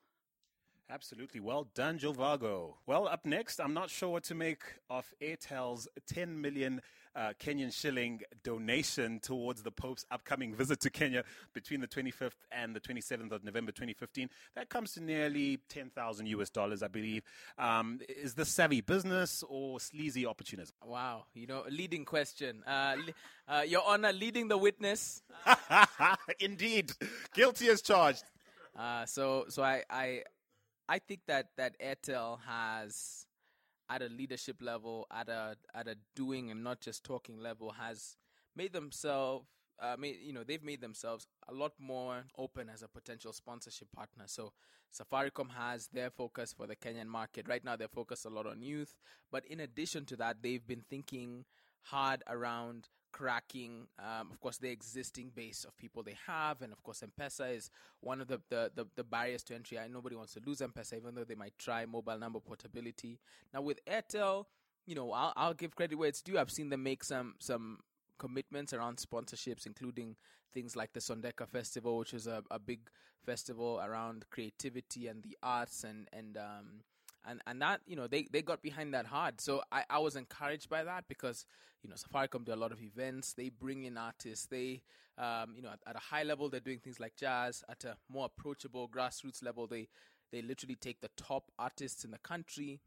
Absolutely. 0.92 1.40
Well 1.40 1.68
done, 1.76 2.00
Jovago. 2.00 2.74
Well, 2.88 3.08
up 3.08 3.24
next, 3.24 3.60
I'm 3.62 3.76
not 3.76 3.92
sure 3.92 4.10
what 4.10 4.24
to 4.24 4.34
make 4.34 4.64
of 4.90 5.06
Airtel's 5.22 5.88
10 6.08 6.42
million 6.42 6.82
uh, 7.16 7.34
Kenyan 7.40 7.72
shilling 7.72 8.22
donation 8.44 9.20
towards 9.20 9.62
the 9.62 9.70
Pope's 9.70 10.04
upcoming 10.10 10.56
visit 10.56 10.80
to 10.82 10.90
Kenya 10.90 11.24
between 11.54 11.80
the 11.80 11.88
25th 11.88 12.32
and 12.52 12.76
the 12.76 12.80
27th 12.80 13.32
of 13.32 13.44
November 13.44 13.72
2015. 13.72 14.30
That 14.56 14.70
comes 14.70 14.94
to 14.94 15.04
nearly 15.04 15.60
10,000 15.70 16.26
US 16.28 16.50
dollars, 16.50 16.82
I 16.82 16.88
believe. 16.88 17.22
Um, 17.60 18.00
is 18.08 18.34
this 18.34 18.50
savvy 18.50 18.82
business 18.82 19.44
or 19.48 19.80
sleazy 19.80 20.26
opportunism? 20.26 20.76
Wow. 20.84 21.26
You 21.36 21.46
know, 21.46 21.66
leading 21.70 22.04
question. 22.04 22.64
Uh, 22.66 22.96
uh, 23.48 23.62
Your 23.62 23.84
Honor, 23.86 24.12
leading 24.12 24.48
the 24.48 24.58
witness. 24.58 25.22
Indeed. 26.40 26.94
Guilty 27.36 27.70
as 27.70 27.84
charged. 27.84 28.24
Uh, 28.76 29.06
so, 29.06 29.46
so 29.50 29.62
I, 29.62 29.84
I, 29.90 30.24
I 30.90 30.98
think 30.98 31.22
that 31.28 31.50
that 31.56 31.80
Airtel 31.80 32.40
has, 32.48 33.28
at 33.92 34.02
a 34.02 34.08
leadership 34.08 34.58
level, 34.60 35.06
at 35.12 35.30
a 35.30 35.56
at 35.76 35.88
a 35.88 35.96
doing 36.16 36.50
and 36.50 36.64
not 36.64 36.82
just 36.82 37.04
talking 37.04 37.38
level, 37.40 37.72
has 37.72 38.18
made 38.56 38.74
themselves. 38.74 39.46
Uh, 39.82 39.96
made, 39.98 40.18
you 40.22 40.34
know, 40.34 40.44
they've 40.44 40.64
made 40.64 40.82
themselves 40.82 41.26
a 41.48 41.54
lot 41.54 41.72
more 41.80 42.26
open 42.38 42.68
as 42.68 42.82
a 42.82 42.88
potential 42.90 43.32
sponsorship 43.32 43.90
partner. 43.96 44.26
So, 44.26 44.52
Safaricom 44.94 45.52
has 45.52 45.88
their 45.88 46.10
focus 46.10 46.52
for 46.52 46.68
the 46.68 46.76
Kenyan 46.76 47.06
market. 47.08 47.48
Right 47.48 47.64
now, 47.64 47.78
they're 47.78 47.88
focused 47.88 48.26
a 48.26 48.30
lot 48.30 48.46
on 48.46 48.62
youth. 48.62 48.98
But 49.32 49.46
in 49.46 49.62
addition 49.62 50.04
to 50.08 50.18
that, 50.18 50.42
they've 50.42 50.68
been 50.68 50.84
thinking 50.90 51.46
hard 51.84 52.24
around 52.28 52.90
cracking, 53.12 53.88
um, 54.00 54.30
of 54.32 54.40
course, 54.40 54.58
the 54.58 54.70
existing 54.70 55.32
base 55.36 55.64
of 55.64 55.78
people 55.78 56.04
they 56.04 56.18
have. 56.28 56.62
And 56.62 56.72
of 56.72 56.84
course, 56.84 57.04
M 57.04 57.12
Pesa 57.20 57.56
is 57.56 57.70
one 58.02 58.22
of 58.22 58.28
the, 58.28 58.42
the, 58.50 58.72
the, 58.76 58.86
the, 58.96 59.04
barriers 59.04 59.44
to 59.44 59.56
entry. 59.56 59.80
I 59.80 59.88
nobody 59.88 60.16
wants 60.16 60.34
to 60.34 60.42
lose 60.46 60.62
M 60.62 60.74
Pesa, 60.78 60.98
even 60.98 61.16
though 61.16 61.24
they 61.24 61.36
might 61.36 61.58
try 61.58 61.86
mobile 61.86 62.18
number 62.18 62.40
portability. 62.40 63.20
Now, 63.54 63.62
with 63.62 63.84
Airtel, 63.86 64.46
you 64.86 64.96
know, 64.96 65.12
I'll, 65.12 65.34
I'll 65.36 65.54
give 65.54 65.76
credit 65.76 65.96
where 65.96 66.10
it's 66.10 66.22
due. 66.22 66.38
I've 66.38 66.52
seen 66.52 66.70
them 66.70 66.84
make 66.84 67.04
some, 67.04 67.36
some 67.40 67.80
commitments 68.18 68.74
around 68.74 68.98
sponsorships, 68.98 69.66
including 69.66 70.16
things 70.54 70.76
like 70.76 70.94
the 70.94 71.00
Sondeka 71.00 71.48
Festival, 71.48 71.98
which 71.98 72.14
is 72.14 72.28
a, 72.28 72.44
a 72.50 72.60
big 72.60 72.90
festival 73.26 73.82
around 73.84 74.26
creativity 74.30 75.08
and 75.08 75.24
the 75.24 75.38
arts 75.44 75.84
and, 75.84 76.08
and, 76.14 76.38
um, 76.38 76.82
and 77.26 77.42
and 77.48 77.62
that 77.62 77.82
you 77.86 77.96
know 77.96 78.08
they 78.08 78.28
they 78.32 78.42
got 78.42 78.62
behind 78.62 78.94
that 78.94 79.06
hard. 79.06 79.42
So 79.42 79.62
I 79.72 79.84
I 79.90 80.00
was 80.00 80.16
encouraged 80.16 80.70
by 80.70 80.84
that 80.84 81.06
because 81.08 81.46
you 81.84 81.90
know 81.90 81.96
Safaricom 81.96 82.46
do 82.46 82.54
a 82.54 82.56
lot 82.56 82.72
of 82.72 82.82
events. 82.82 83.34
They 83.34 83.50
bring 83.50 83.84
in 83.84 83.98
artists. 83.98 84.46
They 84.48 84.82
um 85.18 85.54
you 85.56 85.62
know 85.62 85.70
at, 85.70 85.80
at 85.88 85.96
a 85.96 86.00
high 86.00 86.24
level 86.24 86.50
they're 86.50 86.60
doing 86.60 86.80
things 86.80 87.00
like 87.00 87.16
jazz. 87.16 87.64
At 87.70 87.84
a 87.86 87.98
more 88.10 88.26
approachable 88.26 88.90
grassroots 88.90 89.44
level, 89.44 89.68
they 89.68 89.88
they 90.32 90.42
literally 90.42 90.76
take 90.76 91.02
the 91.02 91.10
top 91.18 91.52
artists 91.58 92.04
in 92.06 92.12
the 92.12 92.20
country, 92.20 92.82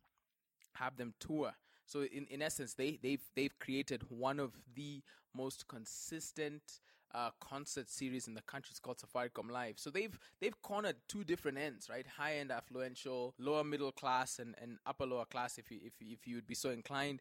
have 0.74 0.96
them 0.96 1.14
tour. 1.18 1.52
So 1.86 2.02
in, 2.02 2.26
in 2.30 2.42
essence, 2.42 2.74
they 2.74 2.98
they've 3.02 3.22
they've 3.34 3.58
created 3.58 4.04
one 4.08 4.40
of 4.40 4.52
the 4.74 5.02
most 5.34 5.68
consistent 5.68 6.80
uh, 7.14 7.30
concert 7.40 7.88
series 7.88 8.26
in 8.28 8.34
the 8.34 8.42
country. 8.42 8.68
It's 8.70 8.80
called 8.80 8.98
Safaricom 8.98 9.50
Live. 9.50 9.74
So 9.78 9.90
they've 9.90 10.18
they've 10.40 10.60
cornered 10.62 10.96
two 11.08 11.24
different 11.24 11.58
ends, 11.58 11.88
right? 11.88 12.06
High 12.06 12.36
end 12.36 12.50
affluential, 12.50 13.32
lower 13.38 13.64
middle 13.64 13.92
class, 13.92 14.38
and, 14.38 14.54
and 14.60 14.78
upper 14.86 15.06
lower 15.06 15.24
class, 15.24 15.58
if 15.58 15.70
you 15.70 15.78
if 15.84 15.94
if 16.00 16.26
you 16.26 16.36
would 16.36 16.46
be 16.46 16.54
so 16.54 16.70
inclined. 16.70 17.20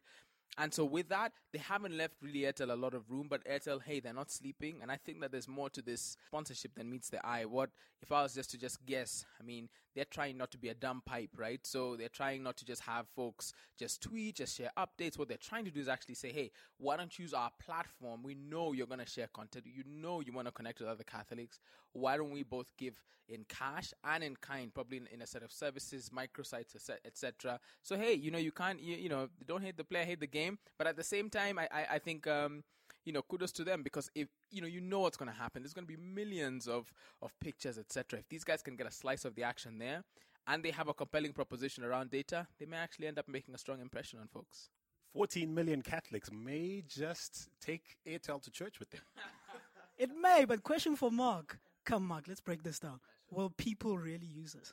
And 0.58 0.72
so 0.72 0.84
with 0.84 1.08
that, 1.08 1.32
they 1.52 1.58
haven't 1.58 1.96
left 1.96 2.14
really 2.20 2.40
Airtel 2.40 2.70
a 2.70 2.76
lot 2.76 2.92
of 2.92 3.10
room. 3.10 3.26
But 3.30 3.42
Airtel, 3.46 3.82
hey, 3.82 4.00
they're 4.00 4.12
not 4.12 4.30
sleeping, 4.30 4.80
and 4.82 4.90
I 4.90 4.96
think 4.96 5.20
that 5.22 5.32
there's 5.32 5.48
more 5.48 5.70
to 5.70 5.80
this 5.80 6.18
sponsorship 6.26 6.74
than 6.74 6.90
meets 6.90 7.08
the 7.08 7.24
eye. 7.26 7.46
What 7.46 7.70
if 8.02 8.12
I 8.12 8.22
was 8.22 8.34
just 8.34 8.50
to 8.50 8.58
just 8.58 8.84
guess? 8.84 9.24
I 9.40 9.44
mean, 9.44 9.70
they're 9.94 10.04
trying 10.04 10.36
not 10.36 10.50
to 10.52 10.58
be 10.58 10.68
a 10.68 10.74
dumb 10.74 11.02
pipe, 11.04 11.30
right? 11.36 11.60
So 11.64 11.96
they're 11.96 12.08
trying 12.08 12.42
not 12.42 12.56
to 12.58 12.64
just 12.64 12.82
have 12.82 13.06
folks 13.14 13.52
just 13.78 14.02
tweet, 14.02 14.36
just 14.36 14.56
share 14.56 14.70
updates. 14.78 15.18
What 15.18 15.28
they're 15.28 15.36
trying 15.36 15.64
to 15.64 15.70
do 15.70 15.80
is 15.80 15.88
actually 15.88 16.14
say, 16.14 16.32
hey, 16.32 16.50
why 16.78 16.96
don't 16.96 17.18
you 17.18 17.24
use 17.24 17.34
our 17.34 17.50
platform? 17.64 18.22
We 18.22 18.34
know 18.34 18.72
you're 18.72 18.86
going 18.86 19.00
to 19.00 19.06
share 19.06 19.28
content. 19.32 19.66
You 19.66 19.84
know 19.86 20.20
you 20.20 20.32
want 20.32 20.48
to 20.48 20.52
connect 20.52 20.80
with 20.80 20.88
other 20.88 21.04
Catholics. 21.04 21.60
Why 21.92 22.16
don't 22.16 22.30
we 22.30 22.42
both 22.42 22.72
give 22.78 23.02
in 23.28 23.44
cash 23.48 23.92
and 24.04 24.24
in 24.24 24.36
kind, 24.36 24.74
probably 24.74 24.98
in, 24.98 25.08
in 25.12 25.22
a 25.22 25.26
set 25.26 25.42
of 25.42 25.52
services, 25.52 26.10
microsites, 26.10 26.74
etc. 27.04 27.60
So 27.82 27.96
hey, 27.96 28.14
you 28.14 28.30
know 28.30 28.38
you 28.38 28.52
can't, 28.52 28.80
you, 28.80 28.96
you 28.96 29.08
know, 29.08 29.28
don't 29.46 29.62
hate 29.62 29.76
the 29.76 29.84
player, 29.84 30.04
hate 30.04 30.20
the 30.20 30.26
game. 30.26 30.58
But 30.78 30.86
at 30.86 30.96
the 30.96 31.04
same 31.04 31.30
time, 31.30 31.58
I 31.58 31.68
I, 31.72 31.86
I 31.92 31.98
think. 31.98 32.26
Um, 32.26 32.64
you 33.04 33.12
know, 33.12 33.22
kudos 33.22 33.52
to 33.52 33.64
them 33.64 33.82
because 33.82 34.10
if 34.14 34.28
you 34.50 34.60
know, 34.60 34.66
you 34.66 34.80
know 34.80 35.00
what's 35.00 35.16
going 35.16 35.30
to 35.30 35.36
happen. 35.36 35.62
There's 35.62 35.74
going 35.74 35.86
to 35.86 35.92
be 35.92 36.02
millions 36.02 36.68
of 36.68 36.92
of 37.20 37.38
pictures, 37.40 37.78
etc. 37.78 38.20
If 38.20 38.28
these 38.28 38.44
guys 38.44 38.62
can 38.62 38.76
get 38.76 38.86
a 38.86 38.90
slice 38.90 39.24
of 39.24 39.34
the 39.34 39.42
action 39.42 39.78
there, 39.78 40.04
and 40.46 40.62
they 40.62 40.70
have 40.70 40.88
a 40.88 40.94
compelling 40.94 41.32
proposition 41.32 41.84
around 41.84 42.10
data, 42.10 42.46
they 42.58 42.66
may 42.66 42.76
actually 42.76 43.06
end 43.06 43.18
up 43.18 43.28
making 43.28 43.54
a 43.54 43.58
strong 43.58 43.80
impression 43.80 44.18
on 44.18 44.28
folks. 44.28 44.70
14 45.12 45.52
million 45.52 45.82
Catholics 45.82 46.30
may 46.32 46.82
just 46.88 47.48
take 47.60 47.96
Airtel 48.06 48.42
to 48.42 48.50
church 48.50 48.78
with 48.78 48.90
them. 48.90 49.02
it 49.98 50.10
may, 50.20 50.44
but 50.46 50.62
question 50.62 50.96
for 50.96 51.10
Mark. 51.10 51.58
Come, 51.84 52.06
Mark, 52.06 52.24
let's 52.28 52.40
break 52.40 52.62
this 52.62 52.78
down. 52.78 53.00
Will 53.30 53.50
people 53.50 53.98
really 53.98 54.26
use 54.26 54.54
this? 54.54 54.72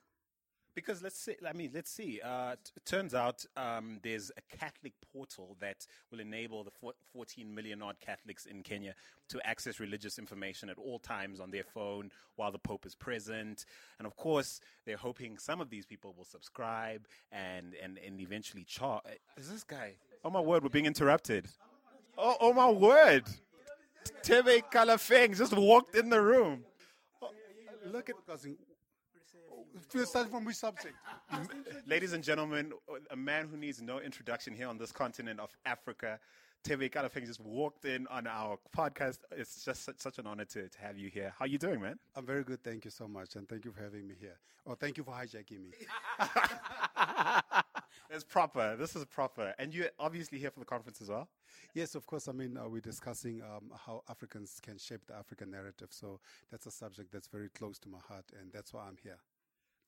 Because 0.79 1.03
let's 1.03 1.19
see, 1.19 1.35
I 1.45 1.51
mean, 1.51 1.71
let's 1.73 1.91
see. 1.91 2.21
Uh, 2.23 2.55
t- 2.63 2.71
turns 2.85 3.13
out 3.13 3.45
um, 3.57 3.99
there's 4.01 4.31
a 4.37 4.57
Catholic 4.57 4.93
portal 5.11 5.57
that 5.59 5.85
will 6.09 6.21
enable 6.21 6.63
the 6.63 6.71
14 7.13 7.53
million 7.53 7.81
odd 7.81 7.99
Catholics 7.99 8.45
in 8.45 8.63
Kenya 8.63 8.95
to 9.27 9.45
access 9.45 9.81
religious 9.81 10.17
information 10.17 10.69
at 10.69 10.77
all 10.77 10.97
times 10.97 11.41
on 11.41 11.51
their 11.51 11.65
phone 11.65 12.11
while 12.37 12.51
the 12.53 12.59
Pope 12.59 12.85
is 12.85 12.95
present. 12.95 13.65
And 13.97 14.05
of 14.05 14.15
course, 14.15 14.61
they're 14.85 14.95
hoping 14.95 15.37
some 15.37 15.59
of 15.59 15.69
these 15.69 15.85
people 15.85 16.13
will 16.17 16.23
subscribe 16.23 17.07
and, 17.29 17.73
and, 17.83 17.99
and 18.05 18.21
eventually 18.21 18.63
charge. 18.63 19.03
Is 19.35 19.51
this 19.51 19.65
guy? 19.65 19.95
Oh 20.23 20.29
my 20.29 20.39
word, 20.39 20.63
we're 20.63 20.69
being 20.69 20.85
interrupted. 20.85 21.47
Oh, 22.17 22.37
oh 22.39 22.53
my 22.53 22.69
word. 22.69 23.25
Thebe 24.23 24.63
Ikalafeng 24.63 25.37
just 25.37 25.57
walked 25.57 25.95
in 25.95 26.09
the 26.09 26.21
room. 26.21 26.63
Oh, 27.21 27.31
look 27.85 28.09
at 28.09 28.15
We'll 29.93 30.05
from 30.25 30.45
which 30.45 30.55
subject? 30.55 30.95
Ladies 31.87 32.13
and 32.13 32.23
gentlemen, 32.23 32.71
a 33.11 33.15
man 33.15 33.47
who 33.47 33.57
needs 33.57 33.81
no 33.81 33.99
introduction 33.99 34.53
here 34.53 34.67
on 34.67 34.77
this 34.77 34.91
continent 34.91 35.39
of 35.39 35.49
Africa, 35.65 36.19
Thebe 36.63 36.89
Ikalafeng 36.89 37.25
just 37.25 37.39
walked 37.39 37.85
in 37.85 38.05
on 38.07 38.27
our 38.27 38.57
podcast. 38.75 39.19
It's 39.31 39.63
just 39.63 39.83
such, 39.85 39.99
such 39.99 40.19
an 40.19 40.27
honor 40.27 40.45
to, 40.45 40.67
to 40.67 40.79
have 40.79 40.97
you 40.97 41.09
here. 41.09 41.33
How 41.37 41.45
are 41.45 41.47
you 41.47 41.57
doing, 41.57 41.81
man? 41.81 41.97
I'm 42.15 42.25
very 42.25 42.43
good. 42.43 42.63
Thank 42.63 42.85
you 42.85 42.91
so 42.91 43.07
much. 43.07 43.35
And 43.35 43.47
thank 43.47 43.63
you 43.65 43.71
for 43.71 43.81
having 43.81 44.07
me 44.07 44.15
here. 44.19 44.37
Or 44.65 44.73
oh, 44.73 44.77
thank 44.79 44.97
you 44.97 45.03
for 45.03 45.11
hijacking 45.11 45.63
me. 45.63 45.71
it's 48.09 48.25
proper. 48.25 48.75
This 48.75 48.95
is 48.95 49.05
proper. 49.05 49.53
And 49.57 49.73
you're 49.73 49.89
obviously 49.97 50.37
here 50.37 50.51
for 50.51 50.59
the 50.59 50.65
conference 50.65 51.01
as 51.01 51.09
well? 51.09 51.29
Yes, 51.73 51.95
of 51.95 52.05
course. 52.05 52.27
I 52.27 52.33
mean, 52.33 52.57
uh, 52.57 52.67
we're 52.67 52.81
discussing 52.81 53.41
um, 53.41 53.71
how 53.85 54.03
Africans 54.09 54.59
can 54.61 54.77
shape 54.77 55.05
the 55.07 55.15
African 55.15 55.49
narrative. 55.49 55.89
So 55.91 56.19
that's 56.51 56.65
a 56.65 56.71
subject 56.71 57.11
that's 57.11 57.27
very 57.27 57.49
close 57.49 57.79
to 57.79 57.89
my 57.89 57.99
heart. 58.07 58.25
And 58.39 58.51
that's 58.51 58.73
why 58.73 58.81
I'm 58.87 58.97
here. 59.01 59.17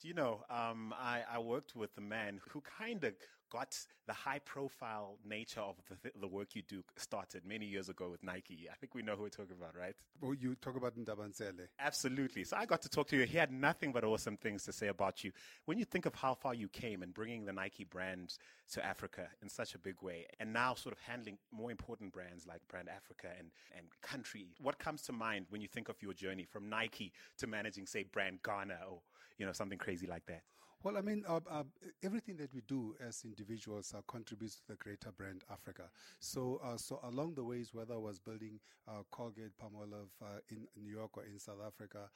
Do 0.02 0.08
you 0.08 0.16
know, 0.16 0.40
um, 0.50 0.96
I, 1.00 1.22
I, 1.32 1.38
worked 1.38 1.76
with 1.76 1.92
a 1.96 2.02
man 2.02 2.42
who 2.50 2.62
kind 2.62 3.04
of 3.04 3.14
got 3.52 3.78
the 4.08 4.14
high 4.14 4.40
profile 4.40 5.18
nature 5.24 5.60
of 5.60 5.76
the, 6.02 6.12
the 6.20 6.28
work 6.28 6.56
you 6.56 6.64
do 6.68 6.84
started 6.96 7.46
many 7.46 7.68
years 7.68 7.88
ago 7.88 8.10
with 8.10 8.24
Nike. 8.24 8.68
I 8.72 8.76
think 8.76 8.96
we 8.96 9.04
know 9.04 9.16
who 9.16 9.24
we're 9.24 9.30
talking 9.30 9.56
about, 9.56 9.78
right? 9.78 9.94
Oh, 10.24 10.32
you 10.32 10.56
talk 10.56 10.76
about 10.76 10.98
Ndabanzele. 10.98 11.68
Absolutely. 11.80 12.46
So 12.46 12.58
I 12.58 12.66
got 12.66 12.82
to 12.82 12.90
talk 12.90 13.10
to 13.10 13.18
you. 13.18 13.26
He 13.26 13.38
had 13.38 13.52
nothing 13.52 13.92
but 13.92 14.04
awesome 14.04 14.38
things 14.38 14.64
to 14.64 14.74
say 14.74 14.88
about 14.88 15.24
you. 15.24 15.32
When 15.66 15.78
you 15.78 15.86
think 15.86 16.08
of 16.08 16.16
how 16.16 16.34
far 16.34 16.56
you 16.56 16.68
came 16.68 17.04
and 17.04 17.14
bringing 17.14 17.46
the 17.46 17.54
Nike 17.54 17.84
brand 17.84 18.38
to 18.72 18.84
Africa 18.84 19.28
in 19.44 19.50
such 19.50 19.76
a 19.76 19.78
big 19.78 20.02
way, 20.02 20.26
and 20.40 20.52
now 20.52 20.74
sort 20.74 20.94
of 20.94 21.00
handling 21.02 21.38
more 21.52 21.70
important 21.70 22.12
brands 22.12 22.48
like 22.48 22.62
Brand 22.70 22.90
Africa 22.90 23.28
and, 23.38 23.52
and 23.78 23.86
Country, 24.02 24.48
what 24.60 24.80
comes 24.80 25.04
to 25.04 25.12
mind 25.12 25.46
when 25.50 25.62
you 25.62 25.68
think 25.68 25.90
of 25.90 26.02
your 26.02 26.14
journey 26.14 26.46
from 26.46 26.70
Nike 26.70 27.12
to 27.38 27.46
managing, 27.46 27.86
say, 27.86 28.04
Brand 28.04 28.40
Ghana 28.44 28.80
or 28.90 29.02
you 29.38 29.46
know, 29.46 29.54
something 29.54 29.78
crazy 29.78 30.08
like 30.08 30.26
that? 30.28 30.42
Well, 30.84 30.98
I 30.98 31.02
mean, 31.02 31.24
uh, 31.30 31.42
uh, 31.48 31.64
everything 32.04 32.38
that 32.38 32.52
we 32.56 32.62
do 32.68 32.96
as 33.08 33.22
individuals 33.24 33.94
uh, 33.96 34.02
contributes 34.08 34.56
to 34.56 34.62
the 34.70 34.76
greater 34.78 35.12
brand 35.12 35.44
Africa. 35.52 35.84
So, 36.20 36.60
uh, 36.64 36.76
so 36.78 37.00
along 37.04 37.36
the 37.36 37.44
ways, 37.44 37.70
whether 37.72 37.94
I 37.94 37.98
was 37.98 38.18
building 38.18 38.60
uh, 38.88 39.04
Colgate 39.12 39.52
Palmolive 39.62 40.10
uh, 40.24 40.40
in 40.50 40.66
New 40.76 40.90
York 40.92 41.16
or 41.18 41.24
in 41.26 41.38
South 41.38 41.62
Africa, 41.64 42.10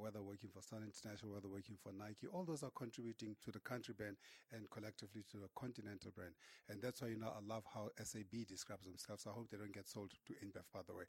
whether 0.00 0.20
working 0.20 0.50
for 0.52 0.60
Sun 0.62 0.82
International, 0.82 1.32
whether 1.34 1.48
working 1.48 1.76
for 1.80 1.92
Nike, 1.92 2.26
all 2.26 2.44
those 2.44 2.64
are 2.64 2.72
contributing 2.74 3.36
to 3.44 3.52
the 3.52 3.60
country 3.60 3.94
brand 3.96 4.16
and 4.52 4.68
collectively 4.68 5.22
to 5.30 5.36
the 5.36 5.48
continental 5.56 6.10
brand. 6.10 6.32
And 6.68 6.82
that's 6.82 7.00
why 7.00 7.08
you 7.08 7.18
know 7.18 7.30
I 7.30 7.40
love 7.46 7.62
how 7.72 7.90
SAB 8.02 8.46
describes 8.48 8.84
themselves. 8.84 9.28
I 9.28 9.30
hope 9.30 9.48
they 9.48 9.58
don't 9.58 9.72
get 9.72 9.88
sold 9.88 10.10
to 10.10 10.32
InBev, 10.44 10.66
by 10.74 10.80
the 10.88 10.94
way, 10.94 11.04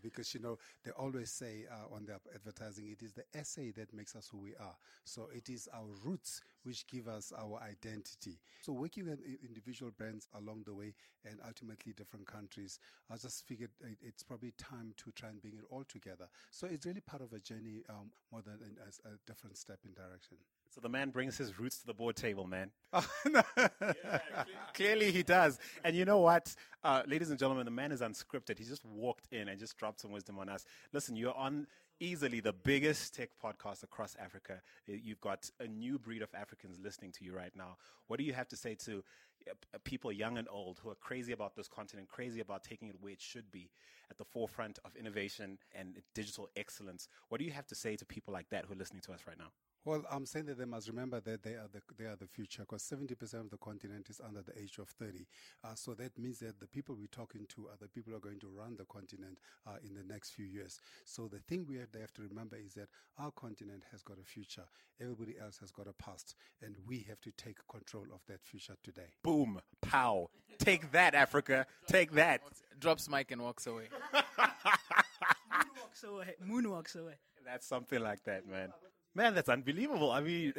because 0.00 0.32
you 0.34 0.40
know 0.40 0.58
they 0.84 0.92
always 0.92 1.32
say 1.32 1.66
on 1.92 2.06
their 2.06 2.20
advertising, 2.32 2.86
it 2.88 3.02
is 3.02 3.12
the 3.12 3.24
SA 3.42 3.74
that 3.76 3.92
makes 3.92 4.14
us 4.14 4.28
who 4.30 4.38
we 4.38 4.54
are. 4.60 4.76
So 5.02 5.28
it 5.34 5.48
is 5.48 5.68
our 5.74 5.90
roots 6.04 6.43
which 6.64 6.86
give 6.86 7.08
us 7.08 7.32
our 7.36 7.60
identity. 7.62 8.38
So 8.62 8.72
working 8.72 9.06
with 9.06 9.20
individual 9.46 9.92
brands 9.96 10.28
along 10.34 10.62
the 10.66 10.74
way 10.74 10.94
and 11.24 11.38
ultimately 11.46 11.92
different 11.92 12.26
countries, 12.26 12.78
I 13.10 13.16
just 13.16 13.46
figured 13.46 13.70
it's 14.00 14.22
probably 14.22 14.52
time 14.58 14.94
to 14.98 15.10
try 15.12 15.28
and 15.28 15.40
bring 15.40 15.54
it 15.54 15.64
all 15.70 15.84
together. 15.86 16.28
So 16.50 16.66
it's 16.66 16.86
really 16.86 17.00
part 17.00 17.22
of 17.22 17.32
a 17.32 17.38
journey 17.38 17.82
um, 17.88 18.10
more 18.32 18.42
than 18.42 18.54
a, 18.54 19.08
a 19.08 19.12
different 19.26 19.56
step 19.56 19.78
in 19.84 19.92
direction. 19.92 20.38
So 20.74 20.80
the 20.80 20.88
man 20.88 21.10
brings 21.10 21.38
his 21.38 21.56
roots 21.60 21.78
to 21.80 21.86
the 21.86 21.94
board 21.94 22.16
table, 22.16 22.48
man. 22.48 22.70
yeah, 22.92 24.18
clearly 24.74 25.12
he 25.12 25.22
does. 25.22 25.58
And 25.84 25.94
you 25.94 26.04
know 26.04 26.18
what, 26.18 26.52
uh, 26.82 27.02
ladies 27.06 27.30
and 27.30 27.38
gentlemen, 27.38 27.64
the 27.64 27.70
man 27.70 27.92
is 27.92 28.00
unscripted. 28.00 28.58
He 28.58 28.64
just 28.64 28.84
walked 28.84 29.28
in 29.30 29.48
and 29.48 29.58
just 29.58 29.76
dropped 29.78 30.00
some 30.00 30.10
wisdom 30.10 30.36
on 30.40 30.48
us. 30.48 30.64
Listen, 30.92 31.14
you're 31.14 31.36
on 31.36 31.68
easily 32.00 32.40
the 32.40 32.52
biggest 32.52 33.14
tech 33.14 33.30
podcast 33.42 33.82
across 33.82 34.16
Africa. 34.22 34.60
You've 34.86 35.20
got 35.20 35.50
a 35.60 35.66
new 35.66 35.98
breed 35.98 36.22
of 36.22 36.28
Africans 36.34 36.78
listening 36.82 37.12
to 37.12 37.24
you 37.24 37.34
right 37.34 37.54
now. 37.56 37.76
What 38.06 38.18
do 38.18 38.24
you 38.24 38.32
have 38.32 38.48
to 38.48 38.56
say 38.56 38.74
to 38.86 39.02
uh, 39.48 39.78
people 39.84 40.12
young 40.12 40.38
and 40.38 40.48
old 40.50 40.80
who 40.82 40.90
are 40.90 40.96
crazy 40.96 41.32
about 41.32 41.56
this 41.56 41.68
continent, 41.68 42.08
crazy 42.08 42.40
about 42.40 42.64
taking 42.64 42.88
it 42.88 42.96
where 43.00 43.12
it 43.12 43.20
should 43.20 43.50
be 43.50 43.70
at 44.10 44.18
the 44.18 44.24
forefront 44.24 44.78
of 44.84 44.96
innovation 44.96 45.58
and 45.74 45.98
digital 46.14 46.48
excellence? 46.56 47.08
What 47.28 47.38
do 47.38 47.44
you 47.44 47.52
have 47.52 47.66
to 47.68 47.74
say 47.74 47.96
to 47.96 48.04
people 48.04 48.32
like 48.32 48.50
that 48.50 48.64
who 48.66 48.74
are 48.74 48.78
listening 48.78 49.02
to 49.02 49.12
us 49.12 49.20
right 49.26 49.38
now? 49.38 49.52
Well, 49.86 50.02
I'm 50.10 50.24
saying 50.24 50.46
that 50.46 50.58
they 50.58 50.64
must 50.64 50.88
remember 50.88 51.20
that 51.20 51.42
they 51.42 51.52
are 51.52 51.68
the 51.70 51.82
they 51.98 52.06
are 52.06 52.16
the 52.16 52.26
future 52.26 52.62
because 52.62 52.82
70% 52.82 53.34
of 53.34 53.50
the 53.50 53.58
continent 53.58 54.08
is 54.08 54.18
under 54.26 54.40
the 54.40 54.58
age 54.58 54.78
of 54.78 54.88
30. 54.88 55.26
Uh, 55.62 55.74
so 55.74 55.92
that 55.94 56.18
means 56.18 56.38
that 56.38 56.58
the 56.58 56.66
people 56.66 56.96
we're 56.98 57.06
talking 57.08 57.46
to 57.54 57.66
are 57.66 57.76
the 57.78 57.88
people 57.88 58.10
who 58.10 58.16
are 58.16 58.20
going 58.20 58.40
to 58.40 58.48
run 58.48 58.76
the 58.78 58.86
continent 58.86 59.38
uh, 59.66 59.76
in 59.86 59.94
the 59.94 60.02
next 60.02 60.30
few 60.30 60.46
years. 60.46 60.80
So 61.04 61.28
the 61.28 61.40
thing 61.40 61.66
we 61.68 61.76
have, 61.76 61.92
they 61.92 62.00
have 62.00 62.14
to 62.14 62.22
remember 62.22 62.56
is 62.56 62.72
that 62.74 62.88
our 63.18 63.30
continent 63.32 63.82
has 63.92 64.02
got 64.02 64.16
a 64.18 64.24
future. 64.24 64.64
Everybody 65.00 65.34
else 65.38 65.58
has 65.58 65.70
got 65.70 65.86
a 65.86 65.92
past, 65.92 66.34
and 66.62 66.76
we 66.86 67.04
have 67.08 67.20
to 67.20 67.30
take 67.32 67.56
control 67.68 68.06
of 68.14 68.20
that 68.26 68.42
future 68.42 68.76
today. 68.82 69.12
Boom, 69.22 69.60
pow! 69.82 70.30
Take 70.58 70.92
that, 70.92 71.14
Africa. 71.14 71.66
Take 71.88 72.12
that. 72.12 72.40
Drops 72.78 73.10
mic 73.10 73.30
and 73.32 73.42
walks 73.42 73.66
away. 73.66 73.88
moonwalks 75.52 76.04
away. 76.04 76.34
Moonwalks 76.42 76.98
away. 76.98 77.14
That's 77.44 77.66
something 77.66 78.00
like 78.00 78.24
that, 78.24 78.48
man. 78.48 78.72
Man, 79.16 79.32
that's 79.32 79.48
unbelievable. 79.48 80.10
I 80.10 80.20
mean, 80.20 80.54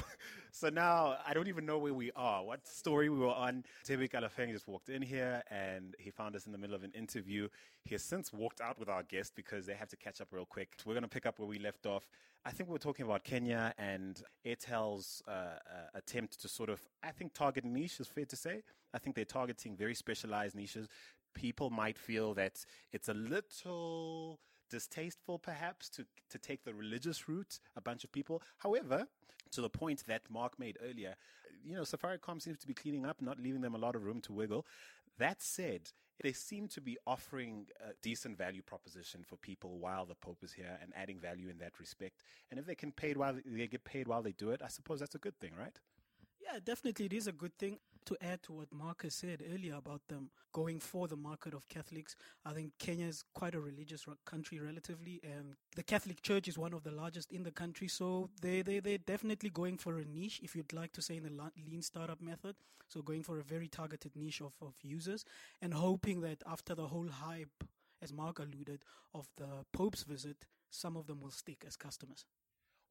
so 0.50 0.70
now 0.70 1.18
I 1.26 1.34
don't 1.34 1.48
even 1.48 1.66
know 1.66 1.76
where 1.76 1.92
we 1.92 2.10
are. 2.16 2.42
What 2.42 2.66
story 2.66 3.10
we 3.10 3.18
were 3.18 3.26
on? 3.28 3.64
Thebe 3.84 4.08
Ikalafeng 4.08 4.50
just 4.50 4.66
walked 4.66 4.88
in 4.88 5.02
here 5.02 5.42
and 5.50 5.94
he 5.98 6.10
found 6.10 6.34
us 6.34 6.46
in 6.46 6.52
the 6.52 6.56
middle 6.56 6.74
of 6.74 6.84
an 6.84 6.92
interview. 6.92 7.48
He 7.84 7.94
has 7.94 8.02
since 8.02 8.32
walked 8.32 8.62
out 8.62 8.78
with 8.78 8.88
our 8.88 9.02
guest 9.02 9.34
because 9.36 9.66
they 9.66 9.74
have 9.74 9.90
to 9.90 9.96
catch 9.98 10.22
up 10.22 10.28
real 10.32 10.46
quick. 10.46 10.70
We're 10.86 10.94
going 10.94 11.02
to 11.02 11.08
pick 11.08 11.26
up 11.26 11.38
where 11.38 11.46
we 11.46 11.58
left 11.58 11.84
off. 11.84 12.08
I 12.46 12.50
think 12.50 12.70
we 12.70 12.72
were 12.72 12.78
talking 12.78 13.04
about 13.04 13.24
Kenya 13.24 13.74
and 13.76 14.22
Airtel's 14.46 15.22
uh, 15.28 15.30
uh, 15.30 15.58
attempt 15.92 16.40
to 16.40 16.48
sort 16.48 16.70
of, 16.70 16.80
I 17.02 17.10
think, 17.10 17.34
target 17.34 17.66
niche 17.66 18.00
is 18.00 18.06
fair 18.06 18.24
to 18.24 18.36
say. 18.36 18.62
I 18.94 18.98
think 18.98 19.16
they're 19.16 19.26
targeting 19.26 19.76
very 19.76 19.94
specialized 19.94 20.56
niches. 20.56 20.88
People 21.34 21.68
might 21.68 21.98
feel 21.98 22.32
that 22.34 22.64
it's 22.90 23.10
a 23.10 23.14
little 23.14 24.40
distasteful, 24.68 25.38
perhaps, 25.38 25.88
to, 25.90 26.06
to 26.30 26.38
take 26.38 26.64
the 26.64 26.74
religious 26.74 27.28
route, 27.28 27.60
a 27.76 27.80
bunch 27.80 28.04
of 28.04 28.12
people. 28.12 28.42
However, 28.58 29.06
to 29.52 29.60
the 29.60 29.70
point 29.70 30.04
that 30.06 30.22
Mark 30.30 30.58
made 30.58 30.78
earlier, 30.82 31.16
you 31.64 31.74
know, 31.74 31.82
Safaricom 31.82 32.40
seems 32.40 32.58
to 32.58 32.66
be 32.66 32.74
cleaning 32.74 33.06
up, 33.06 33.20
not 33.20 33.40
leaving 33.40 33.60
them 33.60 33.74
a 33.74 33.78
lot 33.78 33.94
of 33.94 34.04
room 34.04 34.20
to 34.22 34.32
wiggle. 34.32 34.66
That 35.18 35.42
said, 35.42 35.90
they 36.22 36.32
seem 36.32 36.68
to 36.68 36.80
be 36.80 36.98
offering 37.06 37.66
a 37.80 37.92
decent 38.02 38.36
value 38.36 38.62
proposition 38.62 39.24
for 39.24 39.36
people 39.36 39.78
while 39.78 40.04
the 40.04 40.14
Pope 40.14 40.42
is 40.42 40.52
here 40.52 40.78
and 40.82 40.92
adding 40.96 41.18
value 41.18 41.48
in 41.48 41.58
that 41.58 41.78
respect. 41.78 42.22
And 42.50 42.58
if 42.58 42.66
they 42.66 42.74
can 42.74 42.92
paid 42.92 43.16
while 43.16 43.34
they 43.44 43.66
get 43.66 43.84
paid 43.84 44.08
while 44.08 44.22
they 44.22 44.32
do 44.32 44.50
it, 44.50 44.60
I 44.64 44.68
suppose 44.68 45.00
that's 45.00 45.14
a 45.14 45.18
good 45.18 45.38
thing, 45.38 45.52
right? 45.58 45.78
Yeah, 46.40 46.58
definitely, 46.64 47.06
it 47.06 47.12
is 47.12 47.26
a 47.26 47.32
good 47.32 47.56
thing. 47.58 47.78
To 48.08 48.16
add 48.22 48.42
to 48.44 48.54
what 48.54 48.72
Marcus 48.72 49.14
said 49.14 49.42
earlier 49.52 49.74
about 49.74 50.00
them 50.08 50.30
going 50.54 50.80
for 50.80 51.08
the 51.08 51.16
market 51.16 51.52
of 51.52 51.68
Catholics, 51.68 52.16
I 52.42 52.54
think 52.54 52.72
Kenya 52.78 53.04
is 53.06 53.22
quite 53.34 53.54
a 53.54 53.60
religious 53.60 54.06
country 54.24 54.58
relatively, 54.58 55.20
and 55.22 55.56
the 55.76 55.82
Catholic 55.82 56.22
Church 56.22 56.48
is 56.48 56.56
one 56.56 56.72
of 56.72 56.84
the 56.84 56.90
largest 56.90 57.30
in 57.30 57.42
the 57.42 57.50
country. 57.50 57.86
So 57.86 58.30
they 58.40 58.62
they 58.62 58.80
they're 58.80 58.96
definitely 58.96 59.50
going 59.50 59.76
for 59.76 59.98
a 59.98 60.06
niche, 60.06 60.40
if 60.42 60.56
you'd 60.56 60.72
like 60.72 60.92
to 60.92 61.02
say, 61.02 61.18
in 61.18 61.24
the 61.24 61.50
lean 61.70 61.82
startup 61.82 62.22
method. 62.22 62.56
So 62.88 63.02
going 63.02 63.24
for 63.24 63.40
a 63.40 63.44
very 63.44 63.68
targeted 63.68 64.16
niche 64.16 64.40
of, 64.40 64.54
of 64.62 64.72
users, 64.82 65.26
and 65.60 65.74
hoping 65.74 66.22
that 66.22 66.42
after 66.46 66.74
the 66.74 66.86
whole 66.86 67.10
hype, 67.10 67.62
as 68.00 68.10
Mark 68.10 68.38
alluded, 68.38 68.84
of 69.12 69.28
the 69.36 69.66
Pope's 69.74 70.04
visit, 70.04 70.46
some 70.70 70.96
of 70.96 71.06
them 71.06 71.20
will 71.20 71.30
stick 71.42 71.62
as 71.66 71.76
customers. 71.76 72.24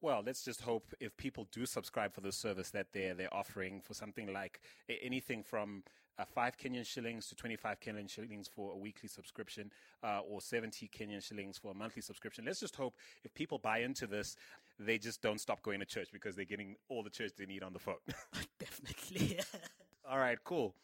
Well, 0.00 0.22
let's 0.24 0.44
just 0.44 0.60
hope 0.60 0.94
if 1.00 1.16
people 1.16 1.48
do 1.50 1.66
subscribe 1.66 2.14
for 2.14 2.20
the 2.20 2.30
service 2.30 2.70
that 2.70 2.92
they're 2.92 3.14
they're 3.14 3.34
offering 3.34 3.80
for 3.80 3.94
something 3.94 4.32
like 4.32 4.60
anything 5.02 5.42
from 5.42 5.82
uh, 6.18 6.24
five 6.24 6.56
Kenyan 6.56 6.84
shillings 6.86 7.28
to 7.28 7.34
25 7.34 7.80
Kenyan 7.80 8.08
shillings 8.08 8.48
for 8.48 8.72
a 8.72 8.76
weekly 8.76 9.08
subscription, 9.08 9.70
uh, 10.02 10.20
or 10.20 10.40
70 10.40 10.88
Kenyan 10.88 11.22
shillings 11.22 11.58
for 11.58 11.70
a 11.72 11.74
monthly 11.74 12.02
subscription. 12.02 12.44
Let's 12.44 12.60
just 12.60 12.76
hope 12.76 12.94
if 13.24 13.32
people 13.34 13.58
buy 13.58 13.78
into 13.78 14.06
this, 14.06 14.36
they 14.78 14.98
just 14.98 15.22
don't 15.22 15.40
stop 15.40 15.62
going 15.62 15.80
to 15.80 15.86
church 15.86 16.08
because 16.12 16.34
they're 16.36 16.44
getting 16.44 16.76
all 16.88 17.02
the 17.02 17.10
church 17.10 17.32
they 17.36 17.46
need 17.46 17.62
on 17.62 17.72
the 17.72 17.78
phone. 17.78 17.96
Definitely. 18.58 19.40
all 20.10 20.18
right, 20.18 20.38
cool 20.44 20.74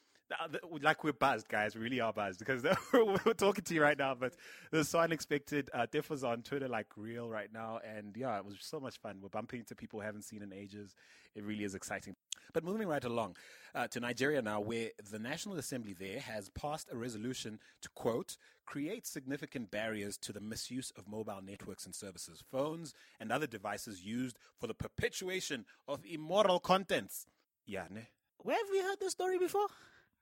like 0.83 1.04
we're 1.04 1.12
buzzed, 1.12 1.49
guys. 1.49 1.75
We 1.75 1.83
really 1.83 2.00
are 2.00 2.12
buzzed 2.12 2.38
because 2.38 2.62
we're 2.93 3.35
talking 3.35 3.64
to 3.64 3.75
you 3.75 3.83
right 3.83 3.99
now. 3.99 4.14
But 4.14 4.35
is 4.73 4.88
so 4.88 4.99
unexpected. 5.00 5.71
Uh, 5.73 5.87
Def 5.90 6.11
was 6.11 6.25
on 6.25 6.43
Twitter 6.43 6.69
like 6.69 6.87
real 6.97 7.28
right 7.28 7.52
now, 7.52 7.81
and 7.85 8.16
yeah, 8.16 8.38
it 8.38 8.45
was 8.45 8.57
so 8.61 8.81
much 8.81 8.99
fun. 8.99 9.19
We're 9.23 9.28
bumping 9.28 9.61
into 9.61 9.75
people 9.75 10.00
we 10.00 10.04
haven't 10.04 10.23
seen 10.23 10.43
in 10.43 10.52
ages. 10.52 10.95
It 11.35 11.43
really 11.45 11.64
is 11.64 11.75
exciting. 11.75 12.14
But 12.52 12.64
moving 12.64 12.87
right 12.87 13.02
along 13.02 13.37
uh, 13.75 13.88
to 13.88 14.00
Nigeria 14.00 14.40
now, 14.40 14.61
where 14.61 14.90
the 15.11 15.19
National 15.19 15.57
Assembly 15.57 15.95
there 15.99 16.21
has 16.21 16.49
passed 16.50 16.88
a 16.93 16.97
resolution 16.97 17.59
to 17.83 17.88
quote 17.95 18.37
create 18.66 19.07
significant 19.07 19.71
barriers 19.71 20.16
to 20.16 20.33
the 20.33 20.40
misuse 20.40 20.90
of 20.97 21.07
mobile 21.07 21.40
networks 21.45 21.85
and 21.85 21.95
services, 21.95 22.43
phones 22.50 22.95
and 23.21 23.31
other 23.31 23.47
devices 23.47 24.02
used 24.02 24.38
for 24.59 24.66
the 24.66 24.75
perpetuation 24.75 25.66
of 25.87 26.00
immoral 26.07 26.61
contents. 26.61 27.26
Yeah, 27.66 27.85
ne? 27.90 28.09
Where 28.38 28.57
have 28.57 28.66
we 28.71 28.81
heard 28.81 29.00
this 29.00 29.12
story 29.12 29.38
before? 29.38 29.66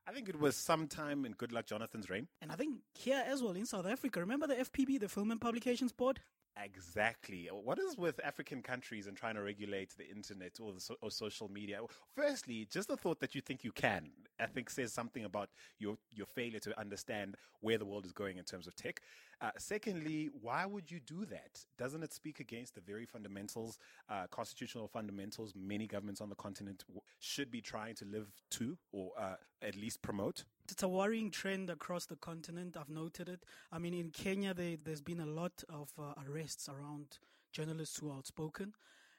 I 0.07 0.13
think 0.13 0.29
it 0.29 0.39
was 0.39 0.57
sometime 0.57 1.25
in 1.25 1.35
Goodluck 1.35 1.67
Jonathan's 1.67 2.11
reign. 2.11 2.27
And 2.41 2.51
I 2.51 2.57
think 2.57 2.81
here 2.95 3.23
as 3.27 3.43
well 3.43 3.53
in 3.53 3.67
South 3.67 3.87
Africa. 3.87 4.21
Remember 4.21 4.47
the 4.47 4.57
FPB, 4.57 4.99
the 4.99 5.09
Film 5.09 5.31
and 5.31 5.41
Publications 5.41 5.93
Board? 5.93 6.21
Exactly. 6.57 7.49
What 7.51 7.79
is 7.79 7.97
with 7.97 8.21
African 8.23 8.63
countries 8.63 9.07
and 9.07 9.17
trying 9.17 9.37
to 9.37 9.43
regulate 9.43 9.97
the 9.97 10.09
internet 10.09 10.59
or, 10.61 10.73
the 10.75 10.81
so- 10.81 10.97
or 11.01 11.11
social 11.11 11.49
media? 11.49 11.81
Firstly, 12.15 12.67
just 12.71 12.89
the 12.89 12.97
thought 12.97 13.21
that 13.21 13.35
you 13.35 13.41
think 13.41 13.65
you 13.65 13.73
can, 13.73 14.11
I 14.39 14.47
think 14.47 14.69
says 14.69 14.93
something 14.93 15.25
about 15.25 15.49
your 15.79 15.97
your 16.11 16.27
failure 16.27 16.59
to 16.61 16.79
understand 16.79 17.37
where 17.61 17.79
the 17.79 17.87
world 17.87 18.05
is 18.05 18.13
going 18.13 18.37
in 18.37 18.45
terms 18.45 18.67
of 18.67 18.77
tech. 18.77 19.01
Uh, 19.41 19.51
secondly, 19.59 20.31
why 20.41 20.67
would 20.67 20.91
you 20.91 21.01
do 21.01 21.25
that? 21.25 21.65
Doesn't 21.79 22.03
it 22.03 22.13
speak 22.13 22.39
against 22.39 22.75
the 22.75 22.81
very 22.83 23.07
fundamentals, 23.07 23.79
uh, 24.11 24.27
constitutional 24.31 24.89
fundamentals, 24.89 25.55
many 25.57 25.87
governments 25.87 26.21
on 26.21 26.29
the 26.29 26.37
continent 26.37 26.85
should 27.19 27.51
be 27.51 27.61
trying 27.63 27.95
to 27.97 28.05
live 28.05 28.31
to 28.51 28.77
or 28.93 29.13
uh, 29.19 29.37
at 29.63 29.75
least 29.75 30.03
promote? 30.03 30.45
It's 30.73 30.83
a 30.83 30.89
worrying 30.89 31.31
trend 31.31 31.69
across 31.69 32.07
the 32.07 32.17
continent. 32.17 32.79
I've 32.81 32.89
noted 32.89 33.29
it. 33.29 33.45
I 33.71 33.79
mean, 33.79 33.93
in 33.93 34.09
Kenya, 34.09 34.55
they, 34.55 34.79
there's 34.83 35.03
been 35.03 35.21
a 35.21 35.27
lot 35.27 35.63
of 35.69 35.93
uh, 35.99 36.15
arrests 36.27 36.67
around 36.67 37.19
journalists 37.53 37.99
who 37.99 38.11
are 38.11 38.17
outspoken. 38.17 38.73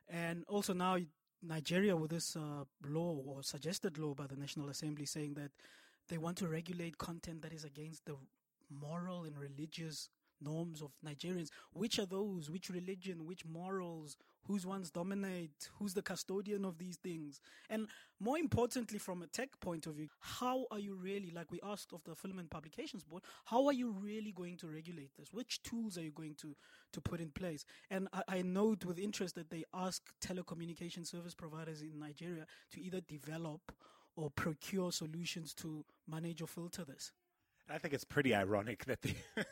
And 0.10 0.46
also 0.48 0.74
now, 0.74 0.98
Nigeria, 1.44 1.96
with 1.96 2.10
this 2.10 2.36
uh, 2.36 2.64
law 2.84 3.22
or 3.24 3.44
suggested 3.44 4.00
law 4.00 4.16
by 4.16 4.26
the 4.26 4.36
National 4.36 4.70
Assembly 4.70 5.06
saying 5.06 5.36
that 5.36 5.52
they 6.10 6.18
want 6.18 6.38
to 6.38 6.48
regulate 6.48 6.98
content 6.98 7.44
that 7.44 7.54
is 7.54 7.66
against 7.66 8.04
the 8.06 8.16
moral 8.72 9.26
and 9.26 9.38
religious 9.38 10.10
norms 10.44 10.82
of 10.82 10.92
Nigerians. 11.06 11.50
Which 11.72 12.00
are 12.00 12.06
those? 12.06 12.50
Which 12.50 12.70
religion? 12.70 13.26
Which 13.26 13.46
morals? 13.46 14.18
Whose 14.46 14.66
ones 14.66 14.92
dominate? 14.92 15.70
Who's 15.80 15.94
the 15.94 16.02
custodian 16.02 16.66
of 16.66 16.78
these 16.78 16.98
things? 16.98 17.40
And 17.70 17.88
more 18.20 18.38
importantly, 18.38 19.00
from 19.00 19.22
a 19.22 19.28
tech 19.28 19.58
point 19.62 19.88
of 19.88 19.96
view, 19.96 20.10
how 20.20 20.66
are 20.70 20.80
you 20.80 20.96
really, 20.96 21.32
like 21.34 21.52
we 21.52 21.60
asked 21.64 21.94
of 21.94 22.04
the 22.04 22.16
Film 22.16 22.40
and 22.40 22.50
Publications 22.50 23.04
Board, 23.04 23.24
how 23.46 23.66
are 23.68 23.74
you 23.74 23.92
really 23.92 24.34
going 24.34 24.58
to 24.58 24.68
regulate 24.68 25.12
this? 25.18 25.32
Which 25.32 25.64
tools 25.64 25.98
are 25.98 26.04
you 26.04 26.12
going 26.12 26.36
to, 26.42 26.56
to 26.92 27.02
put 27.02 27.22
in 27.22 27.30
place? 27.30 27.64
And 27.90 28.10
I, 28.12 28.24
I 28.28 28.42
note 28.42 28.84
with 28.84 29.00
interest 29.00 29.36
that 29.36 29.50
they 29.50 29.64
ask 29.74 30.02
telecommunication 30.22 31.08
service 31.08 31.36
providers 31.36 31.82
in 31.82 32.00
Nigeria 32.00 32.46
to 32.72 32.82
either 32.82 33.00
develop 33.02 33.72
or 34.16 34.30
procure 34.30 34.92
solutions 34.92 35.54
to 35.56 35.86
manage 36.08 36.42
or 36.42 36.48
filter 36.48 36.84
this. 36.84 37.12
I 37.70 37.78
think 37.78 37.94
it's 37.94 38.04
pretty 38.04 38.36
ironic 38.36 38.86
that 38.86 39.02
they 39.02 39.16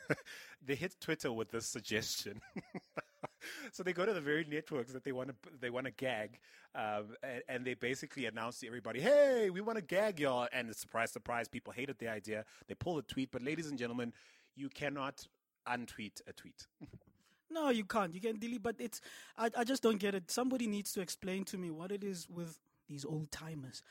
they 0.66 0.74
hit 0.74 0.96
Twitter 1.00 1.32
with 1.32 1.50
this 1.50 1.66
suggestion. 1.66 2.40
so 3.72 3.82
they 3.82 3.92
go 3.92 4.04
to 4.04 4.12
the 4.12 4.20
very 4.20 4.44
networks 4.44 4.92
that 4.92 5.04
they 5.04 5.12
want 5.12 5.30
to 5.30 5.34
they 5.60 5.70
want 5.70 5.86
to 5.86 5.92
gag, 5.92 6.38
um, 6.74 7.16
and, 7.22 7.42
and, 7.48 7.64
they 7.64 7.74
basically 7.74 8.26
announce 8.26 8.60
to 8.60 8.66
everybody, 8.66 9.00
"Hey, 9.00 9.50
we 9.50 9.60
want 9.60 9.76
to 9.76 9.84
gag 9.84 10.20
y'all!" 10.20 10.48
And 10.52 10.74
surprise, 10.76 11.10
surprise, 11.10 11.48
people 11.48 11.72
hated 11.72 11.98
the 11.98 12.08
idea. 12.08 12.44
They 12.68 12.74
pull 12.74 12.96
the 12.96 13.02
tweet, 13.02 13.30
but 13.32 13.42
ladies 13.42 13.68
and 13.68 13.78
gentlemen, 13.78 14.12
you 14.54 14.68
cannot 14.68 15.26
untweet 15.66 16.20
a 16.26 16.32
tweet. 16.32 16.66
no, 17.50 17.70
you 17.70 17.84
can't. 17.84 18.14
You 18.14 18.20
can 18.20 18.38
delete, 18.38 18.62
but 18.62 18.76
it's 18.78 19.00
I, 19.38 19.50
I 19.56 19.64
just 19.64 19.82
don't 19.82 19.98
get 19.98 20.14
it. 20.14 20.30
Somebody 20.30 20.66
needs 20.66 20.92
to 20.92 21.00
explain 21.00 21.44
to 21.46 21.58
me 21.58 21.70
what 21.70 21.90
it 21.90 22.04
is 22.04 22.28
with 22.28 22.58
these 22.88 23.04
old 23.04 23.30
timers 23.30 23.82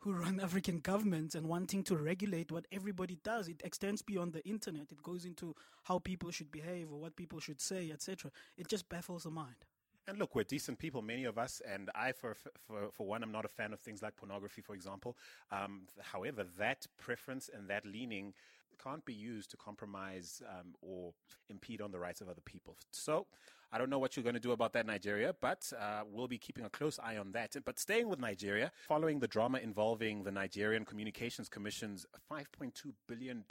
who 0.00 0.12
run 0.12 0.40
African 0.42 0.80
governments 0.80 1.34
and 1.34 1.48
wanting 1.48 1.82
to 1.84 1.96
regulate 1.96 2.50
what 2.50 2.66
everybody 2.72 3.18
does. 3.22 3.48
It 3.48 3.60
extends 3.64 4.02
beyond 4.02 4.32
the 4.32 4.44
internet. 4.46 4.92
It 4.92 5.02
goes 5.02 5.24
into 5.24 5.54
how 5.84 5.98
people 5.98 6.30
should 6.30 6.50
behave 6.50 6.92
or 6.92 6.98
what 7.00 7.16
people 7.16 7.40
should 7.40 7.60
say, 7.60 7.90
etc. 7.90 8.30
It 8.56 8.68
just 8.68 8.88
baffles 8.88 9.24
the 9.24 9.30
mind. 9.30 9.66
And 10.08 10.18
look, 10.18 10.34
we're 10.34 10.44
decent 10.44 10.78
people, 10.78 11.02
many 11.02 11.24
of 11.24 11.38
us, 11.38 11.62
and 11.64 11.88
I, 11.94 12.12
for 12.12 12.34
for 12.34 12.90
for 12.90 13.06
one, 13.06 13.22
I'm 13.22 13.30
not 13.30 13.44
a 13.44 13.48
fan 13.48 13.72
of 13.72 13.78
things 13.78 14.02
like 14.02 14.16
pornography, 14.16 14.60
for 14.60 14.74
example. 14.74 15.16
Um, 15.52 15.82
however, 16.00 16.44
that 16.58 16.86
preference 16.98 17.48
and 17.52 17.68
that 17.68 17.84
leaning 17.84 18.34
can't 18.82 19.04
be 19.04 19.14
used 19.14 19.50
to 19.50 19.56
compromise 19.56 20.42
um, 20.48 20.74
or 20.80 21.12
impede 21.48 21.80
on 21.80 21.90
the 21.90 21.98
rights 21.98 22.20
of 22.20 22.28
other 22.28 22.42
people. 22.44 22.76
So 22.90 23.26
I 23.72 23.78
don't 23.78 23.88
know 23.88 24.00
what 24.00 24.16
you're 24.16 24.24
going 24.24 24.34
to 24.34 24.40
do 24.40 24.50
about 24.50 24.72
that, 24.72 24.84
Nigeria, 24.84 25.32
but 25.40 25.72
uh, 25.78 26.02
we'll 26.10 26.26
be 26.26 26.38
keeping 26.38 26.64
a 26.64 26.70
close 26.70 26.98
eye 26.98 27.16
on 27.16 27.30
that. 27.32 27.54
But 27.64 27.78
staying 27.78 28.08
with 28.08 28.18
Nigeria, 28.18 28.72
following 28.88 29.20
the 29.20 29.28
drama 29.28 29.58
involving 29.58 30.24
the 30.24 30.32
Nigerian 30.32 30.84
Communications 30.84 31.48
Commission's 31.48 32.04
$5.2 32.30 32.72
billion 33.06 33.44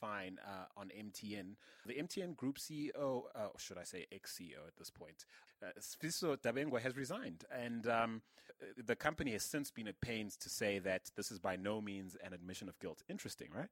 fine 0.00 0.38
uh, 0.46 0.80
on 0.80 0.88
MTN, 0.88 1.56
the 1.84 1.94
MTN 1.94 2.36
Group 2.36 2.58
CEO, 2.58 3.24
uh, 3.34 3.48
or 3.52 3.58
should 3.58 3.76
I 3.76 3.84
say 3.84 4.06
ex 4.10 4.38
CEO 4.38 4.66
at 4.66 4.76
this 4.78 4.88
point, 4.88 5.26
uh, 5.62 5.68
Sifiso 5.78 6.38
Dabengwa 6.38 6.80
has 6.80 6.96
resigned. 6.96 7.44
And 7.50 7.86
um, 7.86 8.22
the 8.82 8.96
company 8.96 9.32
has 9.32 9.42
since 9.42 9.70
been 9.70 9.88
at 9.88 10.00
pains 10.00 10.38
to 10.38 10.48
say 10.48 10.78
that 10.78 11.10
this 11.16 11.30
is 11.30 11.38
by 11.38 11.56
no 11.56 11.82
means 11.82 12.16
an 12.24 12.32
admission 12.32 12.70
of 12.70 12.78
guilt. 12.78 13.02
Interesting, 13.10 13.48
right? 13.54 13.68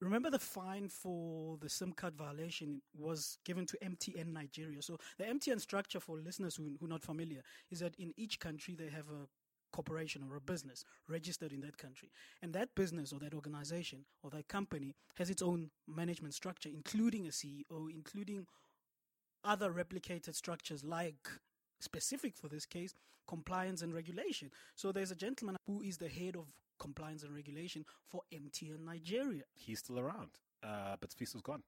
Remember 0.00 0.30
the 0.30 0.38
fine 0.38 0.88
for 0.88 1.56
the 1.60 1.68
SIM 1.68 1.92
card 1.92 2.14
violation 2.14 2.82
was 2.96 3.38
given 3.44 3.66
to 3.66 3.78
MTN 3.78 4.32
Nigeria. 4.32 4.82
So 4.82 4.98
the 5.18 5.24
MTN 5.24 5.60
structure 5.60 6.00
for 6.00 6.18
listeners 6.18 6.56
who, 6.56 6.76
who 6.78 6.86
are 6.86 6.90
not 6.90 7.02
familiar 7.02 7.42
is 7.70 7.80
that 7.80 7.94
in 7.98 8.12
each 8.16 8.38
country 8.40 8.74
they 8.74 8.88
have 8.88 9.08
a 9.08 9.26
corporation 9.72 10.22
or 10.28 10.36
a 10.36 10.40
business 10.40 10.84
registered 11.08 11.52
in 11.52 11.60
that 11.60 11.76
country. 11.76 12.10
And 12.42 12.52
that 12.54 12.74
business 12.74 13.12
or 13.12 13.18
that 13.20 13.34
organization 13.34 14.04
or 14.22 14.30
that 14.30 14.48
company 14.48 14.94
has 15.16 15.30
its 15.30 15.42
own 15.42 15.70
management 15.86 16.34
structure, 16.34 16.70
including 16.72 17.26
a 17.26 17.30
CEO, 17.30 17.90
including 17.92 18.46
other 19.44 19.70
replicated 19.70 20.34
structures 20.34 20.82
like 20.84 21.28
specific 21.80 22.36
for 22.36 22.48
this 22.48 22.66
case, 22.66 22.94
compliance 23.28 23.82
and 23.82 23.94
regulation. 23.94 24.50
So 24.74 24.92
there's 24.92 25.10
a 25.10 25.16
gentleman 25.16 25.56
who 25.66 25.82
is 25.82 25.98
the 25.98 26.08
head 26.08 26.36
of 26.36 26.46
compliance 26.78 27.22
and 27.22 27.34
regulation 27.34 27.84
for 28.06 28.22
MTN 28.32 28.84
Nigeria. 28.84 29.44
He's 29.52 29.80
still 29.80 29.98
around, 29.98 30.30
uh, 30.62 30.96
but 31.00 31.10
Sifiso's 31.10 31.42
gone. 31.42 31.62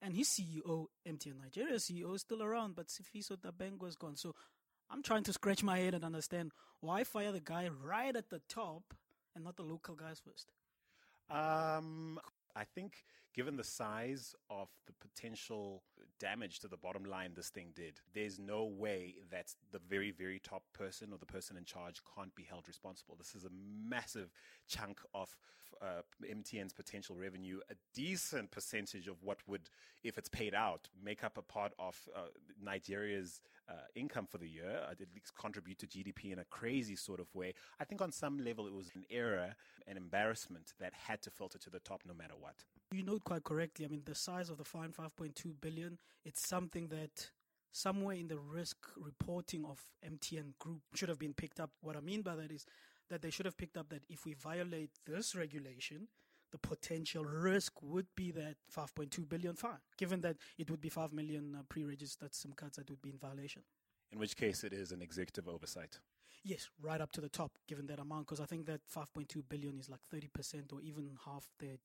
And 0.00 0.14
his 0.16 0.28
CEO, 0.28 0.86
MTN 1.06 1.38
Nigeria 1.40 1.76
CEO, 1.76 2.14
is 2.14 2.22
still 2.22 2.42
around, 2.42 2.74
but 2.74 2.88
Sifiso 2.88 3.36
Dabengwa 3.36 3.88
is 3.88 3.96
gone. 3.96 4.16
So 4.16 4.34
I'm 4.90 5.02
trying 5.02 5.22
to 5.24 5.32
scratch 5.32 5.62
my 5.62 5.78
head 5.78 5.94
and 5.94 6.04
understand 6.04 6.52
why 6.80 7.04
fire 7.04 7.30
the 7.32 7.40
guy 7.40 7.68
right 7.68 8.14
at 8.14 8.28
the 8.28 8.40
top 8.48 8.82
and 9.34 9.44
not 9.44 9.56
the 9.56 9.62
local 9.62 9.94
guys 9.94 10.20
first. 10.20 10.50
Um, 11.30 12.18
I 12.54 12.64
think 12.64 13.04
given 13.34 13.56
the 13.56 13.64
size 13.64 14.34
of 14.50 14.68
the 14.86 14.92
potential 15.00 15.82
damage 16.20 16.60
to 16.60 16.68
the 16.68 16.76
bottom 16.76 17.04
line 17.04 17.32
this 17.34 17.48
thing 17.48 17.68
did, 17.74 18.00
there's 18.14 18.38
no 18.38 18.64
way 18.64 19.16
that 19.30 19.54
the 19.72 19.80
very, 19.88 20.10
very 20.10 20.38
top 20.38 20.62
person 20.72 21.12
or 21.12 21.18
the 21.18 21.26
person 21.26 21.56
in 21.56 21.64
charge 21.64 22.00
can't 22.14 22.34
be 22.34 22.44
held 22.44 22.68
responsible. 22.68 23.16
This 23.16 23.34
is 23.34 23.44
a 23.44 23.50
massive 23.88 24.30
chunk 24.68 25.00
of 25.14 25.34
uh, 25.80 26.02
MTN's 26.22 26.72
potential 26.72 27.16
revenue, 27.16 27.58
a 27.70 27.74
decent 27.94 28.50
percentage 28.50 29.08
of 29.08 29.22
what 29.22 29.38
would, 29.48 29.68
if 30.04 30.18
it's 30.18 30.28
paid 30.28 30.54
out, 30.54 30.88
make 31.02 31.24
up 31.24 31.38
a 31.38 31.42
part 31.42 31.72
of 31.78 31.98
uh, 32.14 32.20
Nigeria's 32.62 33.40
uh, 33.68 33.74
income 33.94 34.26
for 34.26 34.38
the 34.38 34.48
year, 34.48 34.80
uh, 34.86 34.90
at 34.90 34.98
least 35.14 35.34
contribute 35.38 35.78
to 35.78 35.86
GDP 35.86 36.32
in 36.32 36.38
a 36.38 36.44
crazy 36.44 36.96
sort 36.96 37.20
of 37.20 37.32
way. 37.34 37.54
I 37.80 37.84
think 37.84 38.00
on 38.00 38.12
some 38.12 38.44
level 38.44 38.66
it 38.66 38.72
was 38.72 38.90
an 38.94 39.04
error, 39.10 39.54
an 39.86 39.96
embarrassment 39.96 40.72
that 40.80 40.92
had 40.94 41.22
to 41.22 41.30
filter 41.30 41.58
to 41.58 41.70
the 41.70 41.80
top 41.80 42.02
no 42.06 42.14
matter 42.14 42.34
what. 42.38 42.64
You 42.92 43.02
note 43.02 43.24
quite 43.24 43.44
correctly. 43.44 43.84
I 43.84 43.88
mean, 43.88 44.02
the 44.04 44.14
size 44.14 44.50
of 44.50 44.58
the 44.58 44.64
fine, 44.64 44.90
5.2 44.90 45.54
billion, 45.60 45.98
it's 46.24 46.46
something 46.46 46.88
that 46.88 47.30
somewhere 47.72 48.16
in 48.16 48.28
the 48.28 48.38
risk 48.38 48.76
reporting 48.96 49.64
of 49.64 49.80
MTN 50.06 50.58
Group 50.58 50.82
should 50.94 51.08
have 51.08 51.18
been 51.18 51.34
picked 51.34 51.58
up. 51.58 51.70
What 51.80 51.96
I 51.96 52.00
mean 52.00 52.22
by 52.22 52.36
that 52.36 52.52
is 52.52 52.66
that 53.08 53.22
they 53.22 53.30
should 53.30 53.46
have 53.46 53.56
picked 53.56 53.76
up 53.76 53.88
that 53.90 54.02
if 54.08 54.24
we 54.24 54.34
violate 54.34 54.90
this 55.06 55.34
regulation, 55.34 56.08
the 56.52 56.58
potential 56.58 57.24
risk 57.24 57.82
would 57.82 58.06
be 58.14 58.30
that 58.32 58.56
5.2 58.74 59.28
billion 59.28 59.56
fine, 59.56 59.80
given 59.96 60.20
that 60.20 60.36
it 60.58 60.70
would 60.70 60.80
be 60.80 60.88
5 60.88 61.12
million 61.12 61.56
uh, 61.58 61.62
pre-registered 61.68 62.34
SIM 62.34 62.52
cards 62.52 62.76
that 62.76 62.88
would 62.90 63.02
be 63.02 63.10
in 63.10 63.18
violation. 63.18 63.62
In 64.12 64.18
which 64.18 64.36
case, 64.36 64.62
it 64.62 64.72
is 64.72 64.92
an 64.92 65.00
executive 65.00 65.48
oversight. 65.48 65.98
Yes, 66.44 66.68
right 66.80 67.00
up 67.00 67.12
to 67.12 67.20
the 67.20 67.28
top, 67.28 67.52
given 67.66 67.86
that 67.86 67.98
amount, 67.98 68.26
because 68.26 68.40
I 68.40 68.46
think 68.46 68.66
that 68.66 68.80
5.2 68.94 69.42
billion 69.48 69.78
is 69.78 69.88
like 69.88 70.00
30% 70.12 70.72
or 70.72 70.80
even 70.82 71.16
half 71.24 71.48
their 71.58 71.76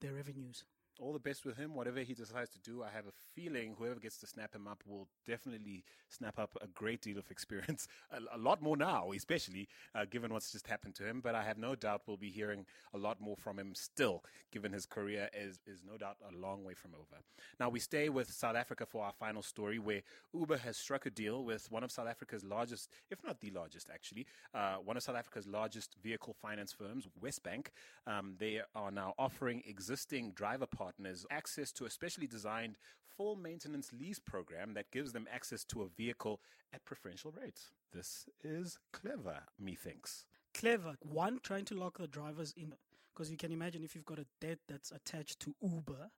their 0.00 0.14
revenues 0.14 0.64
all 1.00 1.12
the 1.12 1.18
best 1.18 1.44
with 1.44 1.56
him. 1.56 1.74
Whatever 1.74 2.00
he 2.00 2.14
decides 2.14 2.50
to 2.50 2.58
do, 2.60 2.82
I 2.82 2.88
have 2.94 3.06
a 3.06 3.12
feeling 3.34 3.74
whoever 3.78 3.96
gets 3.96 4.18
to 4.18 4.26
snap 4.26 4.54
him 4.54 4.66
up 4.66 4.82
will 4.86 5.08
definitely 5.26 5.84
snap 6.08 6.38
up 6.38 6.56
a 6.60 6.66
great 6.68 7.02
deal 7.02 7.18
of 7.18 7.30
experience, 7.30 7.88
a, 8.10 8.36
a 8.36 8.38
lot 8.38 8.62
more 8.62 8.76
now, 8.76 9.12
especially 9.12 9.68
uh, 9.94 10.04
given 10.10 10.32
what's 10.32 10.52
just 10.52 10.66
happened 10.66 10.94
to 10.96 11.04
him. 11.06 11.20
But 11.20 11.34
I 11.34 11.42
have 11.42 11.58
no 11.58 11.74
doubt 11.74 12.02
we'll 12.06 12.16
be 12.16 12.30
hearing 12.30 12.66
a 12.94 12.98
lot 12.98 13.20
more 13.20 13.36
from 13.36 13.58
him 13.58 13.74
still, 13.74 14.22
given 14.52 14.72
his 14.72 14.86
career 14.86 15.28
is 15.32 15.60
is 15.66 15.82
no 15.86 15.96
doubt 15.96 16.16
a 16.28 16.36
long 16.36 16.64
way 16.64 16.74
from 16.74 16.92
over. 16.94 17.22
Now 17.58 17.68
we 17.68 17.80
stay 17.80 18.08
with 18.08 18.30
South 18.30 18.56
Africa 18.56 18.86
for 18.86 19.04
our 19.04 19.12
final 19.12 19.42
story, 19.42 19.78
where 19.78 20.02
Uber 20.34 20.58
has 20.58 20.76
struck 20.76 21.06
a 21.06 21.10
deal 21.10 21.44
with 21.44 21.70
one 21.70 21.82
of 21.84 21.90
South 21.90 22.08
Africa's 22.08 22.44
largest, 22.44 22.88
if 23.10 23.22
not 23.24 23.40
the 23.40 23.50
largest, 23.50 23.88
actually, 23.92 24.26
uh, 24.54 24.76
one 24.76 24.96
of 24.96 25.02
South 25.02 25.16
Africa's 25.16 25.46
largest 25.46 25.96
vehicle 26.02 26.34
finance 26.40 26.72
firms, 26.72 27.06
WesBank. 27.22 27.68
Um, 28.06 28.34
they 28.38 28.60
are 28.74 28.90
now 28.90 29.14
offering 29.18 29.62
existing 29.66 30.32
driver 30.32 30.66
partners 30.82 31.24
access 31.30 31.70
to 31.72 31.84
a 31.84 31.90
specially 31.90 32.26
designed 32.26 32.76
full 33.16 33.36
maintenance 33.36 33.92
lease 33.92 34.18
program 34.18 34.74
that 34.74 34.90
gives 34.90 35.12
them 35.12 35.28
access 35.32 35.64
to 35.64 35.82
a 35.82 35.88
vehicle 35.96 36.40
at 36.72 36.84
preferential 36.84 37.32
rates. 37.40 37.70
This 37.92 38.26
is 38.42 38.78
clever, 38.92 39.40
methinks. 39.60 40.24
Clever. 40.54 40.96
One, 41.00 41.38
trying 41.42 41.66
to 41.66 41.74
lock 41.74 41.98
the 41.98 42.06
drivers 42.08 42.52
in. 42.56 42.74
Because 43.14 43.30
you 43.30 43.36
can 43.36 43.52
imagine 43.52 43.84
if 43.84 43.94
you've 43.94 44.06
got 44.06 44.18
a 44.18 44.26
debt 44.40 44.58
that's 44.68 44.90
attached 44.90 45.38
to 45.40 45.54
Uber, 45.62 46.10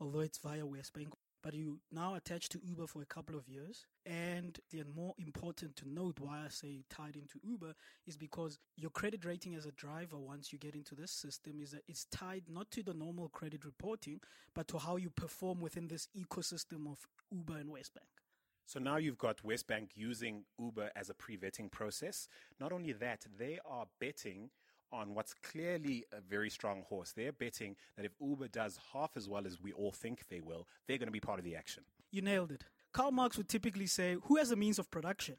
although 0.00 0.20
it's 0.20 0.38
via 0.38 0.62
WesBank, 0.62 1.12
but 1.42 1.54
you 1.54 1.80
now 1.90 2.14
attached 2.14 2.52
to 2.52 2.60
Uber 2.64 2.86
for 2.86 3.02
a 3.02 3.06
couple 3.06 3.36
of 3.36 3.48
years. 3.48 3.86
And 4.06 4.58
the 4.70 4.84
more 4.94 5.14
important 5.18 5.76
to 5.76 5.88
note 5.88 6.18
why 6.20 6.42
I 6.44 6.48
say 6.48 6.84
tied 6.88 7.16
into 7.16 7.40
Uber 7.42 7.74
is 8.06 8.16
because 8.16 8.58
your 8.76 8.90
credit 8.90 9.24
rating 9.24 9.54
as 9.54 9.66
a 9.66 9.72
driver, 9.72 10.18
once 10.18 10.52
you 10.52 10.58
get 10.58 10.74
into 10.74 10.94
this 10.94 11.10
system, 11.10 11.60
is 11.60 11.72
that 11.72 11.82
it's 11.88 12.06
tied 12.06 12.44
not 12.48 12.70
to 12.72 12.82
the 12.82 12.94
normal 12.94 13.28
credit 13.28 13.64
reporting, 13.64 14.20
but 14.54 14.68
to 14.68 14.78
how 14.78 14.96
you 14.96 15.10
perform 15.10 15.60
within 15.60 15.88
this 15.88 16.08
ecosystem 16.16 16.90
of 16.90 17.06
Uber 17.32 17.58
and 17.58 17.70
WesBank. 17.70 18.22
So 18.66 18.78
now 18.78 18.96
you've 18.96 19.18
got 19.18 19.42
WesBank 19.42 19.88
using 19.94 20.44
Uber 20.58 20.90
as 20.96 21.10
a 21.10 21.14
pre 21.14 21.36
vetting 21.36 21.70
process. 21.70 22.28
Not 22.60 22.72
only 22.72 22.92
that, 22.92 23.26
they 23.38 23.58
are 23.66 23.86
betting 24.00 24.50
on 24.92 25.14
what's 25.14 25.34
clearly 25.34 26.04
a 26.12 26.20
very 26.20 26.50
strong 26.50 26.82
horse. 26.88 27.12
They're 27.12 27.32
betting 27.32 27.76
that 27.96 28.04
if 28.04 28.12
Uber 28.20 28.48
does 28.48 28.78
half 28.92 29.16
as 29.16 29.28
well 29.28 29.46
as 29.46 29.60
we 29.60 29.72
all 29.72 29.92
think 29.92 30.28
they 30.28 30.40
will, 30.40 30.66
they're 30.86 30.98
going 30.98 31.08
to 31.08 31.12
be 31.12 31.20
part 31.20 31.38
of 31.38 31.44
the 31.44 31.56
action. 31.56 31.84
You 32.10 32.22
nailed 32.22 32.52
it. 32.52 32.64
Karl 32.92 33.10
Marx 33.10 33.36
would 33.38 33.48
typically 33.48 33.86
say, 33.86 34.16
Who 34.24 34.36
has 34.36 34.50
a 34.50 34.56
means 34.56 34.78
of 34.78 34.90
production? 34.90 35.36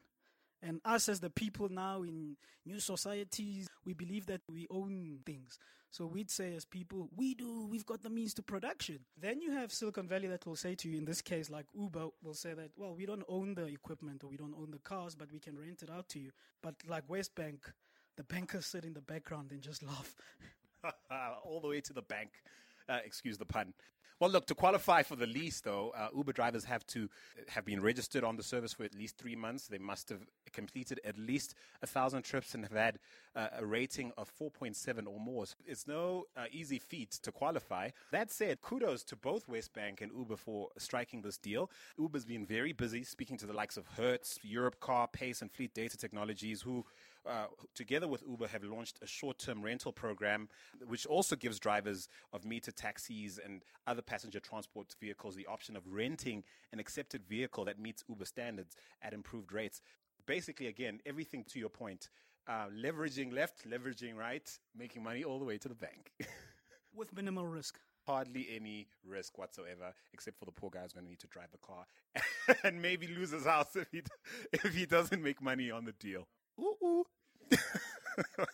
And 0.62 0.80
us 0.86 1.10
as 1.10 1.20
the 1.20 1.30
people 1.30 1.70
now 1.70 2.04
in 2.04 2.38
new 2.66 2.80
societies, 2.80 3.68
we 3.86 3.94
believe 3.94 4.28
that 4.28 4.42
we 4.50 4.66
own 4.72 5.20
things. 5.26 5.60
So 5.92 6.08
we'd 6.08 6.32
say 6.32 6.56
as 6.56 6.66
people, 6.66 7.10
we 7.16 7.36
do, 7.36 7.68
we've 7.70 7.86
got 7.86 8.02
the 8.02 8.10
means 8.10 8.34
to 8.36 8.42
production. 8.42 9.00
Then 9.22 9.42
you 9.42 9.52
have 9.52 9.72
Silicon 9.72 10.08
Valley 10.08 10.28
that 10.30 10.44
will 10.44 10.56
say 10.56 10.74
to 10.74 10.90
you, 10.90 10.98
in 10.98 11.06
this 11.06 11.22
case, 11.22 11.52
like 11.52 11.68
Uber 11.78 12.08
will 12.24 12.34
say 12.34 12.56
that, 12.56 12.72
well, 12.76 12.96
we 12.96 13.06
don't 13.06 13.24
own 13.28 13.54
the 13.54 13.68
equipment 13.68 14.24
or 14.24 14.30
we 14.32 14.38
don't 14.38 14.56
own 14.58 14.72
the 14.72 14.80
cars, 14.80 15.14
but 15.14 15.32
we 15.32 15.38
can 15.38 15.60
rent 15.60 15.84
it 15.84 15.92
out 15.92 16.10
to 16.10 16.20
you. 16.20 16.32
But 16.64 16.76
like 16.88 17.08
WesBank, 17.08 17.60
the 18.18 18.24
bankers 18.24 18.66
sit 18.66 18.86
in 18.86 18.94
the 18.94 19.02
background 19.02 19.52
and 19.52 19.62
just 19.62 19.84
laugh. 19.84 20.16
All 21.46 21.60
the 21.62 21.68
way 21.68 21.82
to 21.82 21.94
the 21.94 22.02
bank. 22.02 22.32
Uh, 22.88 23.00
excuse 23.06 23.38
the 23.38 23.46
pun. 23.46 23.74
Well, 24.20 24.30
look, 24.30 24.46
to 24.48 24.56
qualify 24.56 25.04
for 25.04 25.16
the 25.16 25.28
lease, 25.28 25.60
though, 25.60 25.92
uh, 25.98 26.08
Uber 26.16 26.32
drivers 26.32 26.64
have 26.66 26.86
to 26.88 27.10
have 27.50 27.66
been 27.66 27.82
registered 27.82 28.24
on 28.24 28.38
the 28.38 28.44
service 28.44 28.72
for 28.72 28.84
at 28.84 28.96
least 28.96 29.18
three 29.18 29.36
months. 29.36 29.68
They 29.68 29.80
must 29.80 30.08
have 30.10 30.22
completed 30.54 31.02
at 31.04 31.18
least 31.18 31.56
a 31.82 31.88
thousand 31.88 32.24
trips 32.24 32.54
and 32.54 32.64
have 32.64 32.72
had 32.72 33.00
uh, 33.36 33.48
a 33.58 33.66
rating 33.66 34.14
of 34.18 34.32
4.7 34.40 35.08
or 35.08 35.20
more. 35.20 35.46
So 35.48 35.56
it's 35.66 35.88
no 35.88 36.26
uh, 36.38 36.46
easy 36.52 36.80
feat 36.80 37.12
to 37.24 37.32
qualify. 37.32 37.90
That 38.12 38.32
said, 38.32 38.62
kudos 38.62 39.04
to 39.06 39.16
both 39.16 39.48
WesBank 39.48 40.02
and 40.02 40.12
Uber 40.16 40.38
for 40.38 40.70
striking 40.78 41.22
this 41.22 41.38
deal. 41.38 41.70
Uber's 41.98 42.24
been 42.24 42.46
very 42.46 42.72
busy 42.72 43.04
speaking 43.04 43.38
to 43.40 43.46
the 43.46 43.54
likes 43.54 43.76
of 43.76 43.88
Hertz, 43.98 44.40
Europcar, 44.50 45.12
Pace, 45.12 45.42
and 45.42 45.52
Fleet 45.52 45.74
Data 45.74 45.98
Technologies, 45.98 46.62
who 46.62 46.86
uh, 47.28 47.46
together 47.76 48.08
with 48.08 48.24
Uber, 48.28 48.48
have 48.48 48.64
launched 48.64 49.00
a 49.02 49.08
short 49.08 49.40
term 49.40 49.62
rental 49.62 49.92
program, 49.92 50.50
which 50.88 51.06
also 51.06 51.36
gives 51.36 51.60
drivers 51.60 52.10
of 52.32 52.46
meter 52.46 52.72
taxis 52.72 53.40
and 53.44 53.64
other 53.88 54.02
passenger 54.02 54.40
transport 54.40 54.96
vehicles 55.00 55.36
the 55.36 55.48
option 55.48 55.76
of 55.76 55.84
renting 55.88 56.44
an 56.72 56.80
accepted 56.80 57.26
vehicle 57.26 57.66
that 57.66 57.80
meets 57.80 58.04
Uber 58.10 58.26
standards 58.26 58.76
at 59.02 59.14
improved 59.14 59.52
rates. 59.54 59.82
Basically, 60.26 60.68
again, 60.68 61.00
everything 61.06 61.44
to 61.50 61.60
your 61.60 61.70
point. 61.70 62.10
Uh, 62.46 62.66
leveraging 62.76 63.32
left, 63.34 63.70
leveraging 63.70 64.16
right, 64.16 64.60
making 64.78 65.02
money 65.02 65.24
all 65.24 65.40
the 65.40 65.46
way 65.46 65.58
to 65.58 65.70
the 65.70 65.76
bank. 65.76 66.12
with 66.96 67.16
minimal 67.16 67.48
risk 67.48 67.80
hardly 68.06 68.48
any 68.54 68.88
risk 69.06 69.38
whatsoever, 69.38 69.94
except 70.14 70.38
for 70.38 70.46
the 70.46 70.52
poor 70.52 70.70
guy 70.70 70.82
who's 70.82 70.94
going 70.94 71.06
to 71.06 71.10
need 71.10 71.20
to 71.20 71.28
drive 71.28 71.52
the 71.52 71.58
car 71.58 71.86
and 72.64 72.82
maybe 72.82 73.08
lose 73.08 73.32
his 73.32 73.46
house 73.46 73.76
if 73.76 73.88
he 73.92 74.02
if 74.52 74.76
he 74.76 74.86
doesn't 74.86 75.24
make 75.24 75.42
money 75.42 75.72
on 75.72 75.86
the 75.86 75.94
deal. 75.94 76.28
Ooh, 76.60 76.76
ooh. 76.84 77.06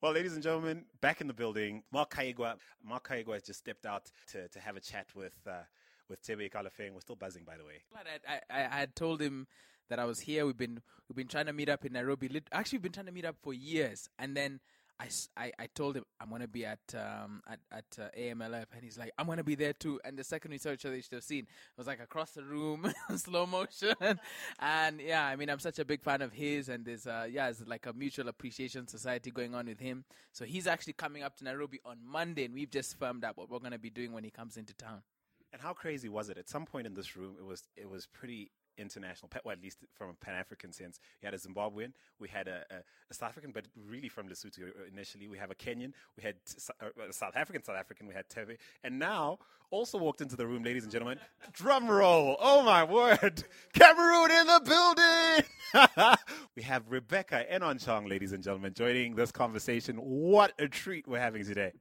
well, 0.00 0.12
ladies 0.12 0.34
and 0.34 0.42
gentlemen, 0.42 0.84
back 1.00 1.20
in 1.20 1.26
the 1.26 1.34
building, 1.34 1.82
Mark 1.92 2.14
Kaigwa. 2.14 2.56
Mark 2.84 3.08
Kaigwa 3.08 3.34
has 3.34 3.42
just 3.42 3.60
stepped 3.60 3.86
out 3.86 4.10
to, 4.32 4.48
to 4.48 4.60
have 4.60 4.76
a 4.76 4.80
chat 4.80 5.06
with 5.14 5.34
uh, 5.46 5.62
with 6.08 6.20
Thebe 6.20 6.50
Ikalafeng. 6.50 6.92
We're 6.92 7.00
still 7.00 7.16
buzzing, 7.16 7.44
by 7.44 7.56
the 7.56 7.64
way. 7.64 7.82
I, 8.28 8.40
I, 8.50 8.64
I 8.64 8.78
had 8.80 8.94
told 8.94 9.20
him 9.20 9.46
that 9.88 9.98
I 9.98 10.04
was 10.04 10.20
here. 10.20 10.44
We've 10.44 10.56
been 10.56 10.80
we've 11.08 11.16
been 11.16 11.28
trying 11.28 11.46
to 11.46 11.52
meet 11.52 11.68
up 11.68 11.84
in 11.84 11.92
Nairobi. 11.92 12.42
Actually, 12.52 12.78
we've 12.78 12.82
been 12.82 12.92
trying 12.92 13.06
to 13.06 13.12
meet 13.12 13.24
up 13.24 13.36
for 13.42 13.54
years, 13.54 14.08
and 14.18 14.36
then 14.36 14.60
I, 15.00 15.08
I, 15.36 15.52
I 15.58 15.66
told 15.74 15.96
him 15.96 16.04
I'm 16.20 16.30
gonna 16.30 16.46
be 16.46 16.64
at 16.64 16.78
um 16.94 17.42
at 17.48 17.58
at 17.72 17.84
uh, 17.98 18.08
AMLF, 18.18 18.66
and 18.74 18.82
he's 18.82 18.98
like 18.98 19.10
I'm 19.18 19.26
gonna 19.26 19.44
be 19.44 19.54
there 19.54 19.72
too. 19.72 20.00
And 20.04 20.16
the 20.16 20.24
second 20.24 20.52
we 20.52 20.58
saw 20.58 20.70
each 20.70 20.84
other, 20.84 20.96
you 20.96 21.02
should 21.02 21.14
have 21.14 21.24
seen 21.24 21.44
it 21.44 21.78
was 21.78 21.86
like 21.86 22.00
across 22.00 22.32
the 22.32 22.44
room, 22.44 22.92
slow 23.16 23.46
motion. 23.46 23.94
and 24.60 25.00
yeah, 25.00 25.26
I 25.26 25.36
mean 25.36 25.50
I'm 25.50 25.58
such 25.58 25.78
a 25.78 25.84
big 25.84 26.02
fan 26.02 26.22
of 26.22 26.32
his, 26.32 26.68
and 26.68 26.84
there's 26.84 27.06
uh 27.06 27.26
yeah, 27.30 27.48
it's 27.48 27.66
like 27.66 27.86
a 27.86 27.92
mutual 27.92 28.28
appreciation 28.28 28.86
society 28.86 29.30
going 29.30 29.54
on 29.54 29.66
with 29.66 29.80
him. 29.80 30.04
So 30.32 30.44
he's 30.44 30.66
actually 30.66 30.94
coming 30.94 31.22
up 31.22 31.36
to 31.38 31.44
Nairobi 31.44 31.80
on 31.84 31.98
Monday, 32.04 32.44
and 32.44 32.54
we've 32.54 32.70
just 32.70 32.98
firmed 32.98 33.24
up 33.24 33.36
what 33.36 33.50
we're 33.50 33.58
gonna 33.58 33.78
be 33.78 33.90
doing 33.90 34.12
when 34.12 34.24
he 34.24 34.30
comes 34.30 34.56
into 34.56 34.74
town. 34.74 35.02
And 35.52 35.60
how 35.60 35.72
crazy 35.74 36.08
was 36.08 36.30
it? 36.30 36.38
At 36.38 36.48
some 36.48 36.64
point 36.64 36.86
in 36.86 36.94
this 36.94 37.16
room, 37.16 37.34
it 37.38 37.44
was 37.44 37.64
it 37.76 37.88
was 37.90 38.06
pretty 38.06 38.50
international, 38.78 39.30
well, 39.44 39.52
at 39.52 39.62
least 39.62 39.78
from 39.94 40.10
a 40.10 40.14
Pan 40.14 40.34
African 40.34 40.72
sense. 40.72 41.00
We 41.20 41.26
had 41.26 41.34
a 41.34 41.38
Zimbabwean, 41.38 41.92
we 42.18 42.28
had 42.28 42.48
a, 42.48 42.64
a, 42.70 42.76
a, 43.10 43.14
South 43.14 43.30
African, 43.30 43.52
but 43.52 43.66
really 43.88 44.08
from 44.08 44.28
Lesotho 44.28 44.70
initially. 44.90 45.28
We 45.28 45.38
have 45.38 45.50
a 45.50 45.54
Kenyan, 45.54 45.92
we 46.16 46.22
had 46.22 46.36
uh, 46.80 46.86
a 47.08 47.12
South 47.12 47.36
African, 47.36 47.62
South 47.62 47.76
African, 47.76 48.06
we 48.06 48.14
had 48.14 48.28
Teve, 48.28 48.56
and 48.82 48.98
now 48.98 49.38
also 49.70 49.98
walked 49.98 50.20
into 50.20 50.36
the 50.36 50.46
room, 50.46 50.62
ladies 50.62 50.82
and 50.82 50.92
gentlemen. 50.92 51.18
Drum 51.52 51.88
roll! 51.88 52.36
Oh 52.40 52.62
my 52.62 52.84
word! 52.84 53.44
Cameroon 53.72 54.30
in 54.30 54.46
the 54.46 54.60
building! 54.64 56.16
we 56.56 56.62
have 56.62 56.84
Rebecca 56.90 57.44
Enonchong, 57.50 58.08
ladies 58.08 58.32
and 58.32 58.42
gentlemen, 58.42 58.74
joining 58.74 59.14
this 59.14 59.32
conversation. 59.32 59.96
What 59.96 60.52
a 60.58 60.68
treat 60.68 61.08
we're 61.08 61.20
having 61.20 61.44
today. 61.44 61.72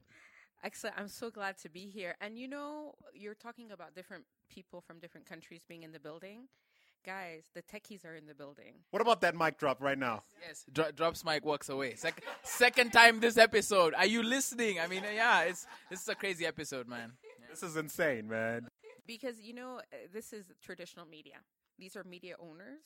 Excellent. 0.63 0.95
I'm 0.97 1.07
so 1.07 1.31
glad 1.31 1.57
to 1.59 1.69
be 1.69 1.87
here. 1.87 2.15
And 2.21 2.37
you 2.37 2.47
know, 2.47 2.93
you're 3.13 3.33
talking 3.33 3.71
about 3.71 3.95
different 3.95 4.25
people 4.49 4.79
from 4.79 4.99
different 4.99 5.25
countries 5.25 5.61
being 5.67 5.83
in 5.83 5.91
the 5.91 5.99
building 5.99 6.47
guys, 7.05 7.43
the 7.53 7.61
techies 7.61 8.05
are 8.05 8.15
in 8.15 8.25
the 8.25 8.33
building. 8.33 8.73
What 8.91 9.01
about 9.01 9.21
that 9.21 9.35
mic 9.35 9.57
drop 9.57 9.81
right 9.81 9.97
now? 9.97 10.23
Yes, 10.47 10.65
Dro- 10.71 10.91
drops 10.91 11.23
mic 11.25 11.45
walks 11.45 11.69
away. 11.69 11.95
Sec- 11.95 12.23
second 12.43 12.91
time 12.91 13.19
this 13.19 13.37
episode. 13.37 13.93
Are 13.95 14.05
you 14.05 14.23
listening? 14.23 14.79
I 14.79 14.87
mean, 14.87 15.03
yeah, 15.13 15.41
it's 15.41 15.65
this 15.89 16.01
is 16.01 16.09
a 16.09 16.15
crazy 16.15 16.45
episode, 16.45 16.87
man. 16.87 17.13
This 17.49 17.63
is 17.63 17.75
insane, 17.75 18.27
man. 18.27 18.67
Because, 19.05 19.39
you 19.41 19.53
know, 19.53 19.79
uh, 19.91 19.97
this 20.13 20.31
is 20.31 20.45
traditional 20.61 21.05
media. 21.05 21.35
These 21.77 21.95
are 21.95 22.03
media 22.03 22.35
owners. 22.39 22.83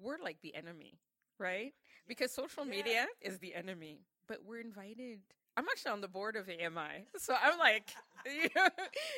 We're 0.00 0.18
like 0.22 0.38
the 0.42 0.54
enemy, 0.54 0.98
right? 1.38 1.72
Because 2.06 2.30
social 2.30 2.64
media 2.64 3.06
is 3.20 3.38
the 3.38 3.54
enemy, 3.54 4.02
but 4.28 4.38
we're 4.46 4.60
invited. 4.60 5.20
I'm 5.58 5.64
actually 5.72 5.90
on 5.90 6.00
the 6.00 6.06
board 6.06 6.36
of 6.36 6.48
AMI, 6.48 7.06
so 7.16 7.34
I'm 7.42 7.58
like, 7.58 7.90
you 8.24 8.48
know, 8.56 8.68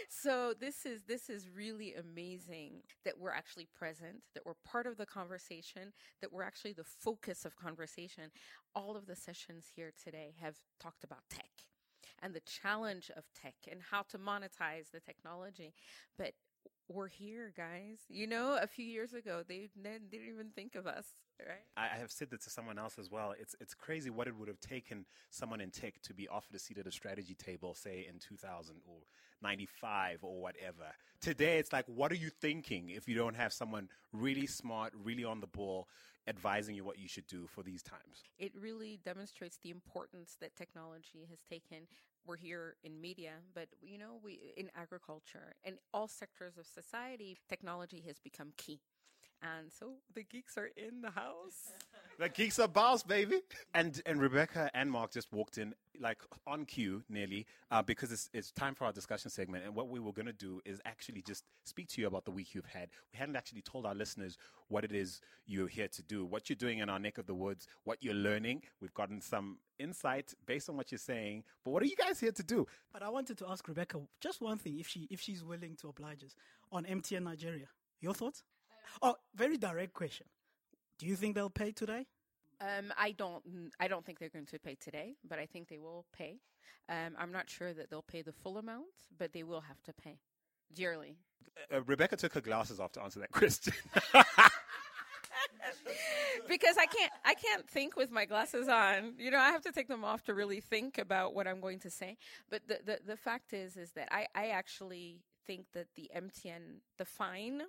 so 0.09 0.55
this 0.59 0.87
is 0.87 1.03
this 1.07 1.29
is 1.29 1.51
really 1.55 1.93
amazing 1.93 2.81
that 3.05 3.19
we're 3.19 3.31
actually 3.31 3.69
present, 3.79 4.23
that 4.33 4.47
we're 4.47 4.55
part 4.65 4.87
of 4.87 4.97
the 4.97 5.05
conversation, 5.05 5.93
that 6.23 6.33
we're 6.33 6.43
actually 6.43 6.73
the 6.73 6.85
focus 6.85 7.45
of 7.45 7.57
conversation. 7.57 8.31
All 8.75 8.97
of 8.97 9.07
the 9.07 9.17
sessions 9.17 9.67
here 9.77 9.93
today 10.03 10.33
have 10.41 10.55
talked 10.81 11.05
about 11.05 11.29
tech 11.29 11.51
and 12.23 12.33
the 12.33 12.41
challenge 12.41 13.11
of 13.15 13.25
tech 13.39 13.57
and 13.71 13.83
how 13.91 14.01
to 14.09 14.17
monetize 14.17 14.91
the 14.91 15.01
technology, 15.01 15.75
but 16.17 16.33
we're 16.89 17.09
here, 17.09 17.53
guys. 17.55 17.99
You 18.09 18.27
know, 18.27 18.59
a 18.61 18.67
few 18.67 18.87
years 18.87 19.13
ago, 19.13 19.43
they, 19.47 19.69
they 19.77 19.99
didn't 20.11 20.29
even 20.29 20.49
think 20.55 20.75
of 20.75 20.87
us, 20.87 21.13
right? 21.49 21.65
I 21.77 21.99
have 21.99 22.11
said 22.11 22.31
that 22.31 22.43
to 22.43 22.51
someone 22.51 22.79
else 22.79 22.99
as 22.99 23.11
well. 23.11 23.35
It's 23.39 23.55
it's 23.61 23.75
crazy 23.75 24.11
what 24.11 24.27
it 24.27 24.37
would 24.37 24.49
have 24.49 24.61
taken 24.61 25.07
someone 25.31 25.61
in 25.61 25.71
tech 25.71 26.01
to 26.03 26.15
be 26.15 26.29
offered 26.29 26.55
a 26.55 26.59
seat 26.59 26.79
at 26.79 26.87
a 26.87 26.93
strategy 26.93 27.35
table, 27.35 27.75
say 27.75 28.07
in 28.09 28.19
2000 28.19 28.77
or 28.87 28.99
95 29.43 30.21
or 30.23 30.41
whatever. 30.41 30.95
Today, 31.21 31.59
it's 31.59 31.73
like, 31.73 31.85
what 31.87 32.13
are 32.13 32.17
you 32.17 32.31
thinking 32.31 32.91
if 32.91 33.09
you 33.09 33.15
don't 33.15 33.37
have 33.37 33.53
someone 33.53 33.89
really 34.13 34.47
smart, 34.47 34.93
really 35.03 35.25
on 35.25 35.41
the 35.41 35.47
ball, 35.47 35.89
advising 36.27 36.75
you 36.75 36.85
what 36.85 36.99
you 36.99 37.09
should 37.09 37.27
do 37.27 37.47
for 37.47 37.63
these 37.63 37.83
times? 37.83 38.25
It 38.39 38.53
really 38.59 39.01
demonstrates 39.05 39.59
the 39.63 39.71
importance 39.71 40.37
that 40.41 40.57
technology 40.57 41.27
has 41.29 41.41
taken. 41.49 41.87
We're 42.27 42.37
here 42.37 42.77
in 42.85 43.01
media, 43.01 43.33
but 43.55 43.69
you 43.81 43.99
know, 43.99 44.21
we 44.23 44.53
in 44.57 44.71
agriculture 44.77 45.55
and 45.65 45.77
all 45.93 46.09
sectors 46.09 46.59
of 46.59 46.67
society, 46.67 47.39
technology 47.49 48.03
has 48.07 48.19
become 48.19 48.53
key. 48.57 48.81
And 49.43 49.73
so 49.73 49.93
the 50.15 50.23
geeks 50.23 50.59
are 50.59 50.71
in 50.77 51.01
the 51.03 51.11
house. 51.11 51.73
The 52.19 52.29
geeks 52.29 52.59
are 52.59 52.69
boss, 52.69 53.03
baby. 53.03 53.41
And 53.73 53.99
and 54.05 54.21
Rebecca 54.21 54.71
and 54.75 54.91
Mark 54.91 55.11
just 55.11 55.33
walked 55.33 55.57
in 55.57 55.75
like 55.99 56.19
on 56.47 56.67
cue, 56.67 57.03
nearly, 57.09 57.47
uh, 57.71 57.81
because 57.81 58.13
it's 58.13 58.29
it's 58.35 58.51
time 58.51 58.75
for 58.75 58.85
our 58.85 58.93
discussion 58.93 59.31
segment. 59.31 59.65
And 59.65 59.75
what 59.75 59.89
we 59.89 60.01
were 60.01 60.13
going 60.13 60.27
to 60.27 60.35
do 60.35 60.61
is 60.67 60.83
actually 60.85 61.23
just 61.23 61.45
speak 61.65 61.89
to 61.89 62.03
you 62.03 62.07
about 62.07 62.27
the 62.27 62.31
week 62.31 62.55
you've 62.55 62.67
had. 62.67 62.91
We 63.15 63.19
hadn't 63.19 63.37
actually 63.37 63.63
told 63.63 63.87
our 63.87 63.95
listeners 63.95 64.37
what 64.69 64.85
it 64.85 64.93
is 64.93 65.23
you're 65.47 65.67
here 65.67 65.89
to 65.89 66.03
do, 66.03 66.27
what 66.27 66.51
you're 66.51 66.57
doing 66.57 66.81
in 66.81 66.91
our 66.91 66.99
neck 66.99 67.17
of 67.17 67.27
the 67.27 67.35
woods, 67.35 67.67
what 67.85 67.97
you're 68.03 68.13
learning. 68.13 68.65
We've 68.83 68.93
gotten 68.93 69.23
some 69.23 69.57
insight 69.79 70.35
based 70.45 70.69
on 70.69 70.77
what 70.77 70.93
you're 70.93 70.99
saying. 70.99 71.45
But 71.65 71.71
what 71.71 71.83
are 71.83 71.87
you 71.87 71.97
guys 71.97 72.21
here 72.21 72.33
to 72.33 72.43
do? 72.43 72.67
But 72.93 73.03
I 73.03 73.09
wanted 73.09 73.39
to 73.39 73.49
ask 73.49 73.67
Rebecca 73.67 73.99
just 74.21 74.43
one 74.43 74.59
thing, 74.59 74.79
if 74.79 74.87
she 74.87 75.09
if 75.11 75.23
she's 75.23 75.43
willing 75.43 75.75
to 75.77 75.89
oblige 75.89 76.23
us 76.23 76.35
on 76.71 76.85
MTN 76.85 77.23
Nigeria. 77.23 77.69
Your 78.03 78.13
thoughts? 78.13 78.45
Oh, 79.03 79.17
very 79.35 79.57
direct 79.57 79.93
question. 79.95 80.27
Do 80.99 81.07
you 81.07 81.17
think 81.17 81.35
they'll 81.35 81.51
pay 81.51 81.73
today? 81.73 82.07
Um, 82.61 82.93
I 82.99 83.13
don't. 83.13 83.43
I 83.81 83.89
don't 83.89 84.05
think 84.05 84.19
they're 84.19 84.29
going 84.29 84.47
to 84.47 84.59
pay 84.59 84.75
today, 84.75 85.17
but 85.27 85.39
I 85.39 85.47
think 85.47 85.69
they 85.69 85.79
will 85.79 86.05
pay. 86.13 86.41
Um, 86.89 87.15
I'm 87.19 87.33
not 87.33 87.49
sure 87.49 87.73
that 87.73 87.89
they'll 87.89 88.03
pay 88.03 88.23
the 88.23 88.33
full 88.33 88.59
amount, 88.59 88.87
but 89.19 89.33
they 89.33 89.43
will 89.43 89.63
have 89.63 89.83
to 89.85 89.93
pay 89.95 90.19
dearly. 90.75 91.17
Uh, 91.73 91.83
Rebecca 91.83 92.17
took 92.17 92.35
her 92.35 92.41
glasses 92.41 92.81
off 92.81 92.93
to 92.93 93.03
answer 93.03 93.21
that 93.21 93.31
question. 93.33 93.73
because 96.49 96.77
I 96.79 96.87
can't 96.87 97.13
I 97.25 97.35
can't 97.35 97.69
think 97.69 97.97
with 97.97 98.11
my 98.11 98.25
glasses 98.25 98.69
on. 98.69 99.15
You 99.19 99.31
know, 99.31 99.39
I 99.39 99.51
have 99.51 99.63
to 99.63 99.73
take 99.73 99.89
them 99.89 100.05
off 100.05 100.25
to 100.25 100.35
really 100.35 100.61
think 100.61 100.99
about 100.99 101.35
what 101.35 101.47
I'm 101.47 101.61
going 101.61 101.79
to 101.81 101.91
say. 101.91 102.17
But 102.51 102.69
the 102.69 102.81
the, 102.85 102.99
the 103.07 103.17
fact 103.17 103.53
is 103.53 103.77
is 103.77 103.93
that 103.93 104.09
I, 104.13 104.27
I 104.35 104.49
actually 104.49 105.21
think 105.51 105.73
that 105.73 105.89
the 105.97 106.09
MTN 106.17 106.79
the 106.97 107.05
fine 107.05 107.63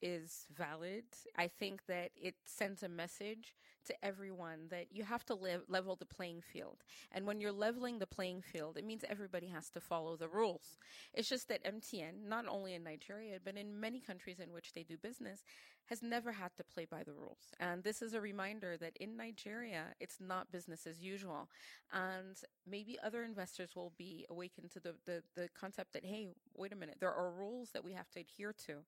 is 0.00 0.46
valid. 0.56 1.04
I 1.36 1.48
think 1.48 1.84
that 1.86 2.10
it 2.16 2.34
sends 2.46 2.82
a 2.82 2.88
message 2.88 3.54
to 3.86 3.94
everyone 4.02 4.68
that 4.70 4.86
you 4.90 5.04
have 5.04 5.24
to 5.26 5.34
live, 5.34 5.62
level 5.68 5.96
the 5.96 6.06
playing 6.06 6.40
field. 6.40 6.82
And 7.12 7.26
when 7.26 7.40
you're 7.40 7.52
leveling 7.52 7.98
the 7.98 8.06
playing 8.06 8.40
field, 8.40 8.78
it 8.78 8.86
means 8.86 9.04
everybody 9.06 9.48
has 9.48 9.68
to 9.70 9.80
follow 9.80 10.16
the 10.16 10.28
rules. 10.28 10.78
It's 11.12 11.28
just 11.28 11.48
that 11.48 11.64
MTN, 11.64 12.26
not 12.26 12.46
only 12.48 12.72
in 12.72 12.82
Nigeria, 12.82 13.38
but 13.44 13.56
in 13.56 13.80
many 13.80 14.00
countries 14.00 14.40
in 14.40 14.52
which 14.52 14.72
they 14.72 14.82
do 14.82 14.96
business, 14.96 15.44
has 15.86 16.02
never 16.02 16.32
had 16.32 16.50
to 16.56 16.64
play 16.64 16.84
by 16.84 17.02
the 17.02 17.12
rules. 17.12 17.54
And 17.60 17.82
this 17.82 18.02
is 18.02 18.14
a 18.14 18.20
reminder 18.20 18.76
that 18.76 18.96
in 19.00 19.16
Nigeria, 19.16 19.84
it's 20.00 20.18
not 20.20 20.50
business 20.50 20.86
as 20.86 21.00
usual. 21.00 21.48
And 21.92 22.36
maybe 22.68 22.98
other 23.04 23.22
investors 23.22 23.70
will 23.76 23.92
be 23.96 24.26
awakened 24.28 24.70
to 24.72 24.80
the, 24.80 24.94
the, 25.04 25.22
the 25.34 25.48
concept 25.58 25.92
that, 25.92 26.04
hey, 26.04 26.28
wait 26.56 26.72
a 26.72 26.76
minute, 26.76 26.96
there 27.00 27.12
are 27.12 27.30
rules 27.30 27.70
that 27.70 27.84
we 27.84 27.92
have 27.92 28.10
to 28.10 28.20
adhere 28.20 28.54
to. 28.66 28.78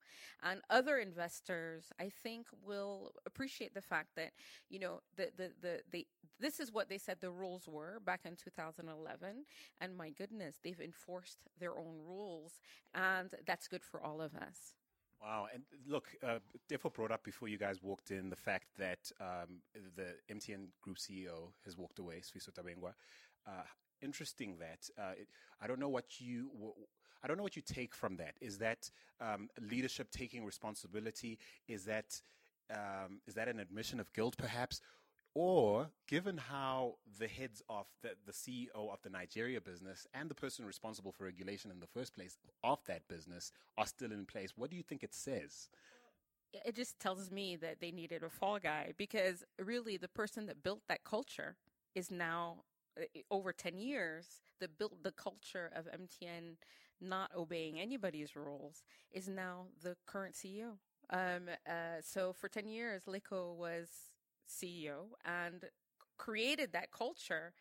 And 0.43 0.61
other 0.71 0.99
investors, 0.99 1.93
I 2.01 2.11
think, 2.23 2.47
will 2.65 3.13
appreciate 3.27 3.75
the 3.75 3.83
fact 3.83 4.09
that, 4.17 4.33
you 4.69 4.81
know, 4.81 5.01
the, 5.17 5.31
the, 5.37 5.53
the, 5.61 5.81
the, 5.91 6.07
this 6.41 6.61
is 6.61 6.73
what 6.73 6.89
they 6.89 6.99
said 6.99 7.19
the 7.21 7.31
rules 7.31 7.69
were 7.69 8.01
back 8.05 8.21
in 8.25 8.37
2011. 8.37 9.45
And 9.81 9.97
my 9.97 10.11
goodness, 10.11 10.57
they've 10.63 10.81
enforced 10.81 11.39
their 11.61 11.77
own 11.77 11.97
rules. 12.05 12.61
And 12.95 13.31
that's 13.47 13.69
good 13.69 13.85
for 13.85 14.03
all 14.03 14.21
of 14.21 14.35
us. 14.35 14.75
Wow. 15.21 15.49
And 15.53 15.65
look, 15.87 16.09
uh, 16.23 16.39
Tefo 16.71 16.93
brought 16.93 17.11
up 17.11 17.25
before 17.25 17.49
you 17.49 17.59
guys 17.59 17.83
walked 17.83 18.11
in 18.11 18.31
the 18.31 18.37
fact 18.37 18.67
that 18.79 19.11
um, 19.21 19.61
the 19.97 20.15
MTN 20.33 20.69
Group 20.81 20.99
CEO 20.99 21.53
has 21.65 21.77
walked 21.77 21.99
away, 21.99 22.21
Sifiso 22.21 22.51
Dabengwa. 22.51 22.93
Uh, 23.47 23.63
interesting 24.01 24.57
that. 24.59 24.89
Uh, 24.99 25.13
it, 25.19 25.29
I 25.61 25.67
don't 25.67 25.81
know 25.81 25.89
what 25.89 26.21
you. 26.21 26.51
I 27.23 27.27
don't 27.27 27.37
know 27.37 27.43
what 27.43 27.57
you 27.57 27.63
take 27.63 27.95
from 27.95 28.17
that. 28.19 28.35
Is 28.41 28.59
that 28.59 28.91
um, 29.21 29.49
leadership 29.61 30.11
taking 30.11 30.45
responsibility? 30.45 31.39
Is 31.67 31.85
that 31.87 32.21
um, 32.73 33.21
is 33.27 33.35
that 33.35 33.49
an 33.49 33.59
admission 33.59 33.99
of 33.99 34.13
guilt, 34.13 34.37
perhaps? 34.39 34.81
Or, 35.35 35.91
given 36.09 36.37
how 36.37 36.95
the 37.19 37.29
heads 37.29 37.63
of 37.69 37.87
the, 38.03 38.11
the 38.27 38.33
CEO 38.33 38.75
of 38.75 39.01
the 39.03 39.11
Nigeria 39.11 39.61
business 39.61 40.07
and 40.13 40.29
the 40.29 40.35
person 40.35 40.65
responsible 40.65 41.13
for 41.13 41.25
regulation 41.25 41.71
in 41.71 41.81
the 41.81 41.87
first 41.87 42.15
place 42.15 42.37
of 42.65 42.79
that 42.87 43.07
business 43.09 43.53
are 43.77 43.87
still 43.87 44.11
in 44.11 44.25
place, 44.25 44.55
what 44.57 44.71
do 44.71 44.77
you 44.77 44.83
think 44.83 45.05
it 45.05 45.15
says? 45.15 45.69
It 46.65 46.75
just 46.75 46.99
tells 46.99 47.31
me 47.31 47.57
that 47.57 47.81
they 47.81 47.91
needed 47.93 48.23
a 48.23 48.31
fall 48.31 48.59
guy 48.59 48.95
because 48.97 49.45
really 49.63 49.97
the 49.97 50.09
person 50.09 50.47
that 50.47 50.63
built 50.63 50.81
that 50.89 51.05
culture 51.05 51.57
is 51.95 52.11
now 52.11 52.65
uh, 52.99 53.05
over 53.31 53.53
10 53.53 53.79
years 53.79 54.27
that 54.61 54.79
built 54.79 55.03
the 55.03 55.13
culture 55.13 55.71
of 55.75 55.87
MTN 55.87 56.57
not 57.01 57.31
obeying 57.37 57.79
anybody's 57.79 58.35
rules 58.35 58.83
is 59.13 59.29
now 59.29 59.67
the 59.83 59.97
current 60.07 60.35
CEO. 60.35 60.79
Um, 61.11 61.49
uh, 61.67 62.01
so 62.03 62.33
for 62.33 62.49
10 62.49 62.69
years, 62.69 63.05
Nhleko 63.05 63.55
was 63.55 63.89
CEO 64.49 65.11
and 65.25 65.65
created 66.17 66.73
that 66.73 66.91
culture 66.91 67.53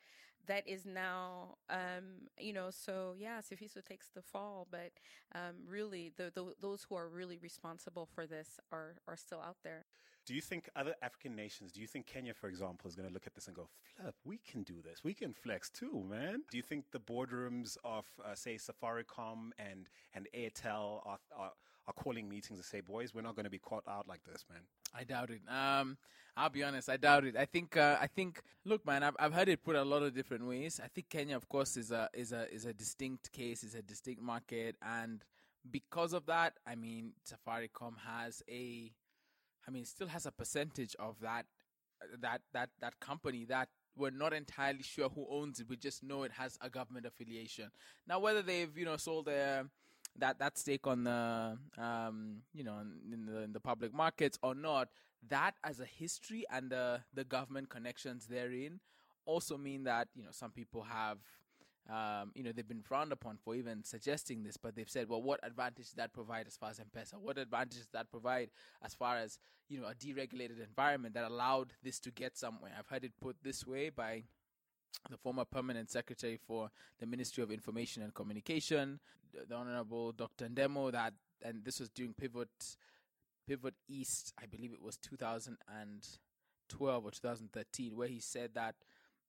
that 0.47 0.67
is 0.67 0.85
now, 0.85 1.57
um, 1.69 2.29
you 2.39 2.53
know, 2.53 2.69
so 2.71 3.13
yeah, 3.17 3.39
Sifiso 3.39 3.83
takes 3.83 4.07
the 4.15 4.21
fall, 4.21 4.67
but 4.71 4.91
um, 5.35 5.55
really, 5.67 6.13
the, 6.15 6.31
the, 6.33 6.53
those 6.59 6.85
who 6.87 6.95
are 6.95 7.09
really 7.09 7.37
responsible 7.37 8.05
for 8.05 8.25
this 8.25 8.59
are 8.71 8.95
are 9.07 9.17
still 9.17 9.41
out 9.41 9.57
there. 9.63 9.85
Do 10.25 10.33
you 10.33 10.41
think 10.41 10.69
other 10.75 10.93
African 11.01 11.37
nations, 11.37 11.71
do 11.71 11.79
you 11.79 11.87
think 11.87 12.05
Kenya, 12.05 12.33
for 12.33 12.49
example, 12.49 12.89
is 12.89 12.95
going 12.95 13.07
to 13.07 13.13
look 13.13 13.25
at 13.25 13.33
this 13.33 13.47
and 13.47 13.55
go, 13.55 13.69
flip, 13.95 14.13
we 14.25 14.39
can 14.39 14.63
do 14.63 14.81
this. 14.83 15.01
We 15.01 15.13
can 15.13 15.33
flex 15.33 15.69
too, 15.69 16.03
man. 16.09 16.41
Do 16.51 16.57
you 16.57 16.63
think 16.63 16.91
the 16.91 16.99
boardrooms 16.99 17.77
of, 17.85 18.05
uh, 18.25 18.35
say, 18.35 18.55
Safaricom 18.55 19.51
and, 19.57 19.87
and 20.13 20.27
Airtel 20.37 20.99
are, 21.05 21.19
are, 21.33 21.51
are 21.87 21.93
calling 21.93 22.27
meetings 22.27 22.59
and 22.59 22.65
say, 22.65 22.81
boys, 22.81 23.13
we're 23.15 23.21
not 23.21 23.35
going 23.37 23.45
to 23.45 23.49
be 23.49 23.57
caught 23.57 23.85
out 23.87 24.05
like 24.05 24.21
this, 24.25 24.43
man? 24.51 24.63
I 24.97 25.03
doubt 25.03 25.29
it. 25.29 25.41
Um, 25.47 25.97
I'll 26.35 26.49
be 26.49 26.63
honest. 26.63 26.89
I 26.89 26.97
doubt 26.97 27.25
it. 27.25 27.35
I 27.37 27.45
think. 27.45 27.77
Uh, 27.77 27.97
I 27.99 28.07
think. 28.07 28.41
Look, 28.65 28.85
man. 28.85 29.03
I've 29.03 29.15
I've 29.19 29.33
heard 29.33 29.49
it 29.49 29.63
put 29.63 29.75
a 29.75 29.83
lot 29.83 30.03
of 30.03 30.13
different 30.15 30.47
ways. 30.47 30.79
I 30.83 30.87
think 30.87 31.09
Kenya, 31.09 31.35
of 31.35 31.47
course, 31.49 31.77
is 31.77 31.91
a 31.91 32.09
is 32.13 32.31
a 32.31 32.51
is 32.53 32.65
a 32.65 32.73
distinct 32.73 33.31
case. 33.31 33.63
Is 33.63 33.75
a 33.75 33.81
distinct 33.81 34.21
market, 34.21 34.75
and 34.81 35.23
because 35.69 36.13
of 36.13 36.25
that, 36.27 36.53
I 36.65 36.75
mean, 36.75 37.13
Safaricom 37.29 37.93
has 38.05 38.41
a. 38.49 38.91
I 39.67 39.71
mean, 39.71 39.85
still 39.85 40.07
has 40.07 40.25
a 40.25 40.31
percentage 40.31 40.95
of 40.97 41.19
that 41.21 41.45
that 42.21 42.41
that 42.53 42.69
that 42.79 42.99
company 42.99 43.45
that 43.45 43.69
we're 43.95 44.11
not 44.11 44.33
entirely 44.33 44.83
sure 44.83 45.09
who 45.09 45.25
owns 45.29 45.59
it. 45.59 45.67
We 45.69 45.75
just 45.75 46.03
know 46.03 46.23
it 46.23 46.31
has 46.33 46.57
a 46.61 46.69
government 46.69 47.05
affiliation. 47.05 47.71
Now, 48.07 48.19
whether 48.19 48.41
they've 48.41 48.75
you 48.77 48.85
know 48.85 48.97
sold 48.97 49.25
their 49.25 49.65
that 50.17 50.39
that 50.39 50.57
stake 50.57 50.87
on 50.87 51.03
the 51.03 51.57
um, 51.77 52.37
you 52.53 52.63
know 52.63 52.79
in 53.11 53.25
the, 53.25 53.41
in 53.41 53.53
the 53.53 53.59
public 53.59 53.93
markets 53.93 54.37
or 54.41 54.55
not, 54.55 54.89
that 55.29 55.55
as 55.63 55.79
a 55.79 55.85
history 55.85 56.45
and 56.51 56.69
the 56.69 57.01
the 57.13 57.23
government 57.23 57.69
connections 57.69 58.27
therein 58.27 58.79
also 59.25 59.57
mean 59.57 59.83
that 59.83 60.07
you 60.15 60.23
know 60.23 60.31
some 60.31 60.51
people 60.51 60.83
have 60.83 61.19
um, 61.89 62.31
you 62.35 62.43
know, 62.43 62.51
they've 62.51 62.67
been 62.67 62.81
frowned 62.81 63.13
upon 63.13 63.37
for 63.37 63.55
even 63.55 63.83
suggesting 63.83 64.43
this, 64.43 64.57
but 64.57 64.75
they've 64.75 64.89
said, 64.89 65.07
well, 65.07 65.21
what 65.21 65.39
advantage 65.43 65.85
does 65.85 65.93
that 65.93 66.13
provide 66.13 66.45
as 66.45 66.57
far 66.57 66.69
as 66.69 66.79
M-Pesa? 66.79 67.15
What 67.17 67.37
advantage 67.37 67.77
does 67.77 67.87
that 67.93 68.11
provide 68.11 68.49
as 68.83 68.93
far 68.93 69.17
as, 69.17 69.39
you 69.69 69.79
know, 69.79 69.87
a 69.87 69.93
deregulated 69.93 70.61
environment 70.61 71.13
that 71.13 71.23
allowed 71.23 71.73
this 71.83 71.99
to 72.01 72.11
get 72.11 72.37
somewhere? 72.37 72.73
I've 72.77 72.87
heard 72.87 73.05
it 73.05 73.13
put 73.21 73.37
this 73.41 73.65
way 73.65 73.89
by 73.89 74.23
the 75.09 75.17
former 75.17 75.45
permanent 75.45 75.89
secretary 75.89 76.39
for 76.47 76.69
the 76.99 77.05
Ministry 77.05 77.43
of 77.43 77.51
Information 77.51 78.03
and 78.03 78.13
Communication, 78.13 78.99
the 79.47 79.55
Honorable 79.55 80.11
Dr. 80.11 80.47
Ndemo, 80.47 80.91
that, 80.91 81.13
and 81.43 81.63
this 81.63 81.79
was 81.79 81.89
during 81.89 82.13
Pivot, 82.13 82.49
Pivot 83.47 83.75
East, 83.87 84.33
I 84.41 84.45
believe 84.45 84.73
it 84.73 84.81
was 84.81 84.97
2012 84.97 87.05
or 87.05 87.11
2013, 87.11 87.95
where 87.95 88.07
he 88.07 88.19
said 88.19 88.51
that, 88.55 88.75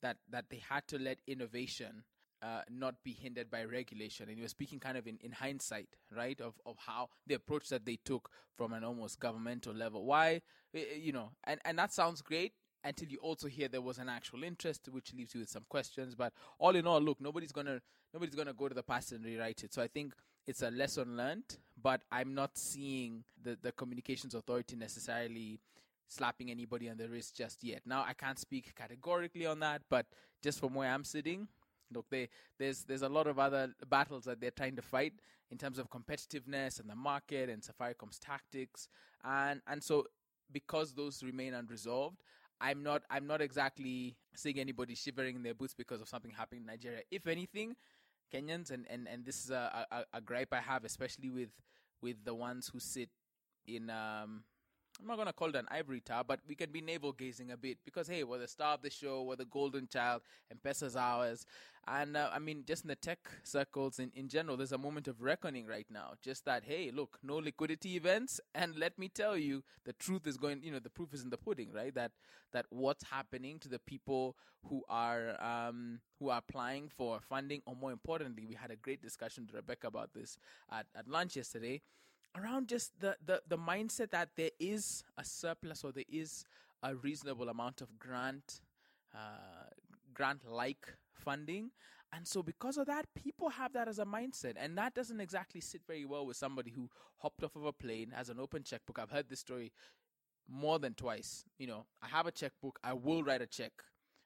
that, 0.03 0.17
that 0.31 0.47
they 0.51 0.63
had 0.69 0.87
to 0.89 0.99
let 0.99 1.19
innovation 1.27 2.05
uh, 2.41 2.61
not 2.71 2.95
be 3.03 3.13
hindered 3.13 3.51
by 3.51 3.65
regulation. 3.65 4.29
And 4.29 4.37
he 4.37 4.43
was 4.43 4.53
speaking 4.53 4.79
kind 4.79 4.97
of 4.97 5.07
in, 5.07 5.19
in 5.23 5.33
hindsight, 5.33 5.89
right, 6.17 6.41
of, 6.41 6.55
of 6.65 6.77
how 6.79 7.09
the 7.27 7.35
approach 7.35 7.69
that 7.69 7.85
they 7.85 7.99
took 8.05 8.31
from 8.57 8.73
an 8.73 8.85
almost 8.85 9.21
governmental 9.21 9.75
level. 9.75 10.05
Why, 10.05 10.41
eh, 10.75 10.85
eh, 10.93 10.99
you 10.99 11.13
know, 11.13 11.31
and, 11.45 11.61
and 11.65 11.79
that 11.79 11.93
sounds 11.93 12.23
great 12.23 12.53
until 12.85 13.09
you 13.09 13.19
also 13.19 13.49
hear 13.49 13.69
there 13.69 13.81
was 13.81 13.99
an 13.99 14.09
actual 14.09 14.45
interest, 14.45 14.89
which 14.91 15.13
leaves 15.15 15.35
you 15.35 15.41
with 15.41 15.51
some 15.51 15.65
questions. 15.69 16.15
But 16.15 16.33
all 16.59 16.75
in 16.77 16.87
all, 16.87 17.01
look, 17.01 17.21
nobody's 17.21 17.53
gonna 17.53 17.81
nobody's 18.13 18.35
gonna 18.35 18.53
go 18.53 18.69
to 18.69 18.75
the 18.75 18.83
past 18.83 19.13
and 19.13 19.25
rewrite 19.25 19.65
it. 19.65 19.75
So 19.75 19.83
I 19.83 19.89
think 19.89 20.15
it's 20.47 20.63
a 20.63 20.71
lesson 20.71 21.17
learned, 21.17 21.59
but 21.83 22.01
I'm 22.11 22.35
not 22.35 22.57
seeing 22.57 23.25
the, 23.43 23.59
the 23.61 23.73
communications 23.73 24.35
authority 24.35 24.77
necessarily 24.77 25.61
slapping 26.07 26.51
anybody 26.51 26.89
on 26.89 26.97
the 26.97 27.09
wrist 27.09 27.37
just 27.37 27.63
yet. 27.63 27.83
Now 27.85 28.05
I 28.07 28.15
can't 28.15 28.39
speak 28.39 28.75
categorically 28.75 29.47
on 29.47 29.61
that, 29.61 29.83
but 29.91 30.07
just 30.43 30.59
from 30.59 30.75
where 30.75 30.91
I'm 30.91 31.05
sitting, 31.05 31.49
look, 31.93 32.07
they, 32.11 32.29
there's 32.59 32.85
there's 32.85 33.03
a 33.03 33.09
lot 33.09 33.27
of 33.27 33.39
other 33.39 33.75
battles 33.89 34.25
that 34.25 34.41
they're 34.41 34.51
trying 34.51 34.77
to 34.77 34.83
fight 34.83 35.15
in 35.51 35.59
terms 35.59 35.79
of 35.79 35.91
competitiveness 35.91 36.81
and 36.81 36.89
the 36.89 36.97
market 36.97 37.49
and 37.49 37.63
Safaricom's 37.63 38.19
tactics, 38.19 38.89
and 39.25 39.61
and 39.67 39.83
so 39.83 40.07
because 40.53 40.95
those 40.95 41.23
remain 41.23 41.55
unresolved, 41.55 42.23
I'm 42.61 42.83
not 42.83 43.03
I'm 43.11 43.27
not 43.27 43.41
exactly 43.41 44.17
seeing 44.35 44.59
anybody 44.59 44.95
shivering 44.95 45.37
in 45.37 45.43
their 45.43 45.55
boots 45.55 45.75
because 45.75 46.01
of 46.01 46.09
something 46.09 46.33
happening 46.33 46.63
in 46.63 46.67
Nigeria. 46.67 47.01
If 47.11 47.27
anything, 47.27 47.77
Kenyans 48.33 48.71
and, 48.71 48.87
and, 48.91 49.09
and 49.09 49.25
this 49.25 49.45
is 49.45 49.51
a, 49.51 49.87
a, 49.91 50.05
a 50.15 50.21
gripe 50.21 50.53
I 50.53 50.61
have, 50.61 50.85
especially 50.85 51.31
with 51.31 51.51
with 52.03 52.25
the 52.25 52.35
ones 52.35 52.69
who 52.73 52.81
sit 52.81 53.11
in 53.67 53.91
um 53.91 54.43
I'm 55.01 55.07
not 55.07 55.17
gonna 55.17 55.33
call 55.33 55.49
it 55.51 55.57
an 55.57 55.69
ivory 55.71 56.01
tower, 56.01 56.25
but 56.27 56.41
we 56.49 56.55
can 56.55 56.71
be 56.71 56.81
navel 56.81 57.13
gazing 57.13 57.53
a 57.53 57.57
bit 57.57 57.79
because 57.85 58.09
hey, 58.09 58.25
we're 58.25 58.39
the 58.39 58.49
star 58.49 58.75
of 58.75 58.83
the 58.83 58.91
show, 58.91 59.23
we're 59.23 59.37
the 59.37 59.45
golden 59.45 59.87
child, 59.87 60.23
and 60.51 60.61
Pesa's 60.63 60.97
ours, 60.97 61.47
and 61.87 62.17
uh, 62.17 62.31
I 62.33 62.39
mean, 62.41 62.65
just 62.67 62.85
in 62.85 62.89
the 62.89 62.97
tech 62.97 63.19
circles 63.45 63.99
in, 64.01 64.11
in 64.15 64.29
general, 64.29 64.57
there's 64.57 64.73
a 64.73 64.79
moment 64.79 65.07
of 65.07 65.23
reckoning 65.23 65.67
right 65.67 65.87
now. 65.89 66.15
Just 66.21 66.45
that 66.47 66.65
hey, 66.65 66.91
look, 66.93 67.19
no 67.23 67.37
liquidity 67.37 67.97
events, 67.97 68.41
and 68.55 68.77
let 68.77 68.99
me 68.99 69.09
tell 69.09 69.37
you, 69.37 69.63
the 69.85 69.93
truth 69.93 70.27
is 70.27 70.37
going, 70.37 70.63
you 70.63 70.73
know, 70.73 70.81
the 70.81 70.91
proof 70.91 71.15
is 71.15 71.23
in 71.23 71.31
the 71.31 71.39
pudding, 71.39 71.73
right? 71.73 71.95
That 71.95 72.11
that 72.53 72.67
what's 72.71 73.05
happening 73.05 73.61
to 73.61 73.69
the 73.69 73.79
people 73.79 74.37
who 74.65 74.83
are 74.89 75.41
um, 75.41 76.01
who 76.19 76.29
are 76.31 76.39
applying 76.39 76.89
for 76.89 77.21
funding, 77.21 77.63
or 77.67 77.77
more 77.77 77.93
importantly, 77.93 78.47
we 78.47 78.55
had 78.55 78.73
a 78.73 78.77
great 78.77 79.01
discussion 79.01 79.47
with 79.47 79.55
Rebecca 79.55 79.87
about 79.87 80.13
this 80.13 80.39
at, 80.73 80.87
at 80.97 81.09
lunch 81.09 81.37
yesterday 81.37 81.83
around 82.37 82.69
just 82.69 82.93
the, 83.01 83.17
the, 83.25 83.43
the 83.49 83.59
mindset 83.59 84.11
that 84.11 84.31
there 84.37 84.51
is 84.59 85.03
a 85.17 85.25
surplus 85.25 85.85
or 85.85 85.93
there 85.93 86.05
is 86.09 86.45
a 86.83 86.95
reasonable 86.95 87.49
amount 87.49 87.81
of 87.81 87.99
grant 87.99 88.61
uh, 89.15 89.69
grant 90.13 90.41
like 90.49 90.95
funding. 91.15 91.71
And 92.13 92.27
so 92.27 92.43
because 92.43 92.79
of 92.79 92.87
that 92.87 93.07
people 93.15 93.51
have 93.51 93.73
that 93.75 93.89
as 93.89 93.99
a 93.99 94.05
mindset. 94.05 94.55
And 94.57 94.77
that 94.79 94.95
doesn't 94.95 95.21
exactly 95.21 95.61
sit 95.61 95.83
very 95.87 96.05
well 96.05 96.27
with 96.27 96.37
somebody 96.37 96.71
who 96.71 96.89
hopped 97.19 97.43
off 97.43 97.57
of 97.57 97.65
a 97.65 97.73
plane 97.73 98.13
has 98.17 98.29
an 98.29 98.39
open 98.41 98.63
checkbook. 98.63 98.99
I've 98.99 99.11
heard 99.11 99.29
this 99.29 99.41
story 99.41 99.73
more 100.49 100.79
than 100.79 100.95
twice. 100.95 101.45
You 101.59 101.67
know 101.67 101.87
i 102.03 102.09
have 102.09 102.27
a 102.27 102.33
checkbook. 102.33 102.79
I 102.83 102.95
will 102.95 103.23
write 103.23 103.43
a 103.43 103.47
check 103.47 103.73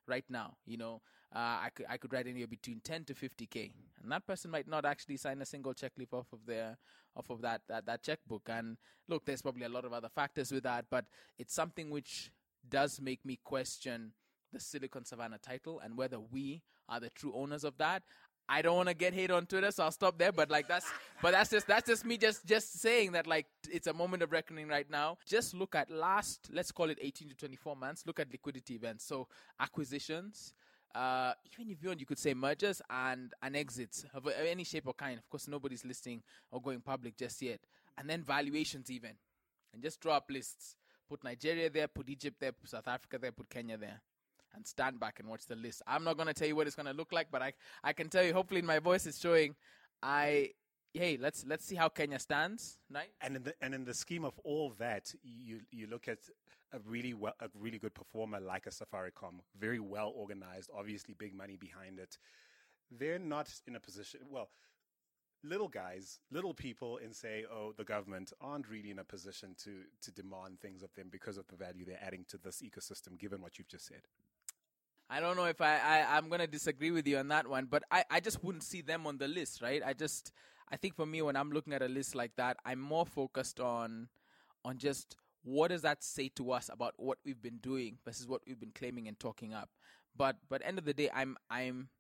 right 0.07 0.25
now. 0.29 0.57
You 0.67 0.77
know 0.77 1.03
uh, 1.35 1.39
I 1.65 1.69
could 1.75 1.87
I 1.89 1.97
could 1.97 2.13
write 2.13 2.27
anywhere 2.27 2.47
between 2.49 2.81
10 2.81 3.05
to 3.05 3.15
50k, 3.15 3.73
and 4.03 4.13
that 4.13 4.27
person 4.27 4.51
might 4.51 4.69
not 4.69 4.85
actually 4.85 5.17
sign 5.17 5.41
a 5.43 5.47
single 5.47 5.75
check 5.75 5.93
leaf 5.99 6.13
off 6.13 6.33
of 6.33 6.41
their 6.47 6.77
off 7.17 7.31
of 7.31 7.43
that, 7.43 7.63
that 7.69 7.87
that 7.87 8.03
checkbook. 8.03 8.49
And 8.49 8.77
look, 9.09 9.25
there's 9.25 9.43
probably 9.43 9.65
a 9.65 9.69
lot 9.69 9.85
of 9.85 9.93
other 9.93 10.09
factors 10.09 10.51
with 10.51 10.65
that, 10.65 10.87
but 10.91 11.05
it's 11.39 11.55
something 11.55 11.91
which 11.91 12.31
does 12.69 13.01
make 13.01 13.25
me 13.25 13.39
question 13.43 14.13
the 14.53 14.61
Silicon 14.61 15.05
Savannah 15.05 15.39
title 15.39 15.81
and 15.81 15.97
whether 15.97 16.21
we 16.21 16.63
are 16.89 17.01
the 17.01 17.11
true 17.11 17.33
owners 17.35 17.65
of 17.65 17.77
that. 17.79 18.03
I 18.49 18.61
don't 18.61 18.77
want 18.77 18.89
to 18.89 18.95
get 18.95 19.15
hate 19.15 19.31
on 19.31 19.47
Twitter, 19.47 19.71
so 19.71 19.85
I'll 19.85 19.93
stop 19.93 20.19
there. 20.19 20.33
But 20.33 20.51
like 20.51 20.69
that's, 20.69 20.87
but 21.23 21.31
that's 21.31 21.51
just 21.51 21.67
that's 21.67 21.89
just 21.89 22.05
me 22.05 22.19
just 22.19 22.45
just 22.45 22.81
saying 22.81 23.13
that 23.13 23.27
like 23.27 23.47
it's 23.71 23.87
a 23.87 23.95
moment 23.95 24.23
of 24.23 24.33
reckoning 24.33 24.69
right 24.69 24.89
now. 24.91 25.17
Just 25.27 25.55
look 25.55 25.75
at 25.75 25.91
last, 25.91 26.51
let's 26.53 26.73
call 26.73 26.91
it 26.91 26.99
18 27.01 27.29
to 27.31 27.35
24 27.35 27.77
months. 27.77 28.03
Look 28.07 28.21
at 28.21 28.31
liquidity 28.31 28.75
events, 28.75 29.05
so 29.07 29.29
acquisitions, 29.61 30.55
uh, 30.95 31.33
even 31.53 31.73
if 31.73 31.83
you 31.83 31.89
want, 31.89 32.01
you 32.01 32.07
could 32.07 32.19
say 32.19 32.35
mergers 32.35 32.83
and 32.91 33.33
an 33.43 33.57
exit 33.57 34.05
of 34.15 34.29
any 34.29 34.65
shape 34.65 34.87
or 34.87 34.95
kind. 34.95 35.19
Of 35.19 35.29
course, 35.29 35.49
nobody's 35.49 35.85
listing 35.85 36.23
or 36.51 36.61
going 36.61 36.81
public 36.81 37.17
just 37.17 37.41
yet. 37.43 37.61
And 37.99 38.09
then 38.09 38.23
valuations, 38.23 38.91
even. 38.91 39.13
And 39.73 39.83
just 39.83 40.01
draw 40.01 40.17
up 40.17 40.31
lists. 40.31 40.77
Put 41.09 41.25
Nigeria 41.25 41.71
there, 41.71 41.89
put 41.89 42.09
Egypt 42.09 42.37
there, 42.41 42.53
put 42.53 42.71
South 42.71 42.89
Africa 42.89 43.19
there, 43.19 43.33
put 43.33 43.49
Kenya 43.49 43.77
there. 43.77 44.01
And 44.55 44.67
stand 44.67 45.01
back 45.01 45.19
and 45.19 45.29
watch 45.29 45.47
the 45.47 45.57
list. 45.57 45.83
I'm 45.87 46.05
not 46.05 46.17
going 46.17 46.27
to 46.27 46.35
tell 46.35 46.47
you 46.47 46.57
what 46.57 46.67
it's 46.67 46.77
going 46.77 46.87
to 46.87 46.93
look 46.93 47.13
like, 47.13 47.29
but 47.31 47.41
I, 47.41 47.55
I 47.83 47.95
can 47.95 48.11
tell 48.11 48.23
you, 48.23 48.35
hopefully, 48.35 48.61
my 48.61 48.79
voice 48.79 49.07
is 49.07 49.19
showing. 49.19 49.55
I 50.03 50.51
hey, 50.95 51.19
let's 51.21 51.45
let's 51.47 51.65
see 51.65 51.77
how 51.77 51.89
Kenya 51.89 52.19
stands, 52.19 52.79
right? 52.91 53.11
And 53.21 53.37
in 53.37 53.43
the 53.43 53.55
and 53.61 53.75
in 53.75 53.85
the 53.85 53.95
scheme 53.95 54.25
of 54.25 54.39
all 54.45 54.73
that, 54.79 55.13
you 55.23 55.61
you 55.71 55.87
look 55.87 56.09
at 56.09 56.19
a 56.73 56.79
really 56.87 57.15
well, 57.15 57.35
a 57.41 57.49
really 57.59 57.79
good 57.79 57.95
performer 57.95 58.41
like 58.41 58.67
a 58.67 58.71
Safaricom, 58.71 59.41
very 59.59 59.81
well 59.81 60.13
organized, 60.15 60.71
obviously 60.77 61.15
big 61.15 61.35
money 61.35 61.57
behind 61.57 61.99
it. 61.99 62.19
They're 62.91 63.19
not 63.19 63.49
in 63.67 63.77
a 63.77 63.81
position. 63.81 64.21
Well, 64.31 64.51
little 65.43 65.69
guys, 65.69 66.21
little 66.31 66.55
people, 66.55 66.99
and 67.03 67.15
say, 67.15 67.45
oh, 67.51 67.73
the 67.77 67.85
government 67.85 68.33
aren't 68.41 68.69
really 68.69 68.91
in 68.91 68.99
a 68.99 69.05
position 69.05 69.55
to 69.65 69.71
to 70.03 70.13
demand 70.13 70.61
things 70.61 70.83
of 70.83 70.93
them 70.95 71.09
because 71.11 71.39
of 71.39 71.47
the 71.49 71.57
value 71.57 71.85
they're 71.85 72.03
adding 72.05 72.25
to 72.29 72.39
this 72.39 72.63
ecosystem. 72.63 73.19
Given 73.19 73.41
what 73.41 73.59
you've 73.59 73.69
just 73.69 73.87
said. 73.87 74.03
I 75.13 75.21
don't 75.21 75.37
know 75.37 75.45
if 75.45 75.61
I, 75.61 75.79
I 75.79 76.17
I'm 76.17 76.31
gonna 76.31 76.47
disagree 76.47 76.91
with 76.91 77.07
you 77.07 77.19
on 77.19 77.29
that 77.29 77.47
one, 77.47 77.67
but 77.67 77.83
I, 77.91 78.03
I 78.11 78.21
just 78.21 78.43
wouldn't 78.43 78.65
see 78.65 78.81
them 78.81 79.07
on 79.07 79.19
the 79.19 79.29
list, 79.29 79.61
right? 79.61 79.83
I 79.85 79.93
just 79.93 80.33
I 80.71 80.77
think 80.77 80.97
for 80.97 81.05
me 81.05 81.21
when 81.21 81.37
I'm 81.37 81.51
looking 81.51 81.75
at 81.75 81.83
a 81.83 81.89
list 81.89 82.15
like 82.15 82.33
that, 82.37 82.57
I'm 82.65 82.81
more 82.81 83.05
focused 83.05 83.61
on 83.61 84.09
on 84.65 84.79
just 84.79 85.17
what 85.45 85.69
does 85.69 85.83
that 85.83 86.03
say 86.03 86.31
to 86.37 86.53
us 86.53 86.71
about 86.73 86.95
what 86.97 87.19
we've 87.27 87.43
been 87.43 87.59
doing 87.59 87.99
versus 88.07 88.27
what 88.27 88.41
we've 88.47 88.59
been 88.59 88.73
claiming 88.75 89.07
and 89.07 89.21
talking 89.21 89.53
up. 89.53 89.69
But 90.17 90.37
but 90.49 90.63
end 90.65 90.79
of 90.79 90.87
the 90.87 90.95
day, 90.95 91.11
I'm 91.15 91.37
I'm 91.51 91.91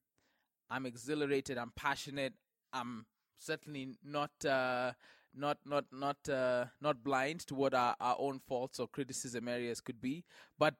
I'm 0.70 0.86
exhilarated. 0.86 1.58
I'm 1.58 1.72
passionate. 1.76 2.32
I'm 2.72 3.04
certainly 3.36 3.88
not 4.02 4.30
uh, 4.42 4.92
not 5.34 5.58
not 5.66 5.84
not 5.92 6.28
uh, 6.30 6.64
not 6.80 7.04
blind 7.04 7.40
to 7.48 7.54
what 7.54 7.74
our, 7.74 7.94
our 8.00 8.16
own 8.18 8.38
faults 8.38 8.80
or 8.80 8.88
criticism 8.88 9.48
areas 9.48 9.82
could 9.82 10.00
be. 10.00 10.24
But 10.58 10.76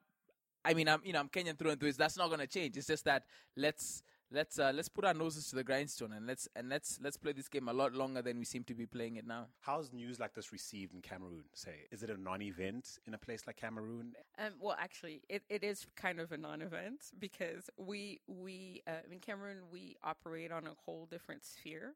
I 0.64 0.75
mean, 0.75 0.88
I'm 0.88 1.01
you 1.05 1.12
know 1.12 1.20
I'm 1.20 1.29
Kenyan 1.29 1.59
through 1.59 1.70
and 1.70 1.81
through. 1.81 1.92
That's 1.92 2.16
not 2.16 2.29
going 2.29 2.40
to 2.40 2.46
change. 2.46 2.77
It's 2.77 2.87
just 2.87 3.05
that 3.05 3.25
let's 3.57 4.03
let's 4.33 4.59
uh, 4.59 4.72
let's 4.75 4.88
put 4.88 5.05
our 5.05 5.14
noses 5.14 5.48
to 5.48 5.57
the 5.57 5.64
grindstone 5.64 6.12
and 6.12 6.27
let's 6.27 6.48
and 6.57 6.68
let's 6.68 6.98
let's 7.03 7.16
play 7.16 7.33
this 7.33 7.48
game 7.48 7.68
a 7.68 7.72
lot 7.72 7.92
longer 7.92 8.22
than 8.22 8.38
we 8.38 8.44
seem 8.44 8.64
to 8.64 8.75
be 8.75 8.87
playing 8.87 9.16
it 9.16 9.27
now. 9.27 9.46
How's 9.61 9.92
news 9.92 10.18
like 10.18 10.35
this 10.35 10.53
received 10.53 10.94
in 10.94 11.03
Cameroon? 11.03 11.44
Say, 11.55 11.87
is 11.90 12.03
it 12.03 12.11
a 12.11 12.20
non-event 12.20 12.98
in 13.07 13.14
a 13.14 13.18
place 13.18 13.46
like 13.46 13.57
Cameroon? 13.57 14.12
Um, 14.38 14.53
well, 14.61 14.77
actually, 14.79 15.22
it, 15.29 15.42
it 15.48 15.62
is 15.62 15.87
kind 15.96 16.20
of 16.20 16.33
a 16.33 16.38
non-event 16.38 17.12
because 17.18 17.68
we 17.77 18.20
we 18.27 18.83
uh, 18.87 19.03
in 19.11 19.18
Cameroon 19.20 19.59
we 19.70 19.96
operate 20.03 20.51
on 20.51 20.66
a 20.66 20.75
whole 20.85 21.07
different 21.11 21.44
sphere. 21.44 21.94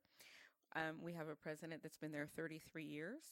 Um, 0.74 0.96
we 1.02 1.14
have 1.14 1.28
a 1.28 1.34
president 1.34 1.82
that's 1.82 1.96
been 1.96 2.12
there 2.12 2.28
33 2.36 2.84
years, 2.84 3.22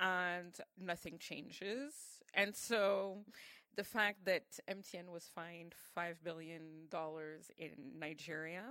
and 0.00 0.56
nothing 0.80 1.18
changes, 1.18 1.92
and 2.34 2.56
so 2.56 3.18
the 3.76 3.84
fact 3.84 4.24
that 4.26 4.44
MTN 4.70 5.08
was 5.12 5.30
fined 5.34 5.74
$5 5.96 6.16
billion 6.22 6.60
in 7.58 7.70
Nigeria, 7.98 8.64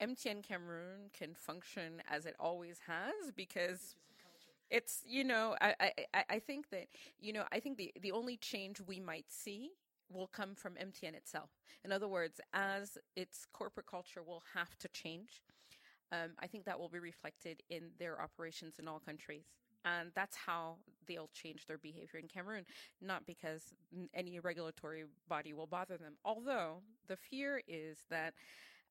MTN 0.00 0.42
Cameroon 0.42 1.10
can 1.12 1.34
function 1.34 2.02
as 2.08 2.26
it 2.26 2.36
always 2.38 2.78
has 2.86 3.32
because 3.34 3.96
it's, 4.70 5.02
you 5.06 5.24
know, 5.24 5.56
I, 5.60 5.92
I, 6.14 6.24
I 6.28 6.38
think 6.38 6.70
that, 6.70 6.86
you 7.18 7.32
know, 7.32 7.44
I 7.52 7.60
think 7.60 7.78
the, 7.78 7.92
the 8.00 8.12
only 8.12 8.36
change 8.36 8.80
we 8.80 9.00
might 9.00 9.26
see 9.28 9.70
will 10.10 10.26
come 10.26 10.54
from 10.54 10.74
MTN 10.74 11.14
itself. 11.14 11.50
In 11.84 11.92
other 11.92 12.08
words, 12.08 12.40
as 12.52 12.98
its 13.16 13.46
corporate 13.52 13.86
culture 13.86 14.22
will 14.22 14.42
have 14.54 14.76
to 14.78 14.88
change, 14.88 15.42
um, 16.12 16.30
I 16.38 16.46
think 16.46 16.64
that 16.64 16.78
will 16.78 16.88
be 16.88 16.98
reflected 16.98 17.62
in 17.70 17.90
their 17.98 18.20
operations 18.20 18.78
in 18.78 18.86
all 18.86 19.00
countries 19.00 19.46
and 19.86 20.10
that's 20.14 20.36
how 20.36 20.76
they'll 21.06 21.30
change 21.32 21.66
their 21.66 21.78
behavior 21.78 22.18
in 22.18 22.26
Cameroon, 22.26 22.66
not 23.00 23.24
because 23.24 23.72
any 24.12 24.40
regulatory 24.40 25.04
body 25.28 25.52
will 25.52 25.68
bother 25.68 25.96
them. 25.96 26.14
Although 26.24 26.82
the 27.06 27.16
fear 27.16 27.62
is 27.68 27.98
that 28.10 28.34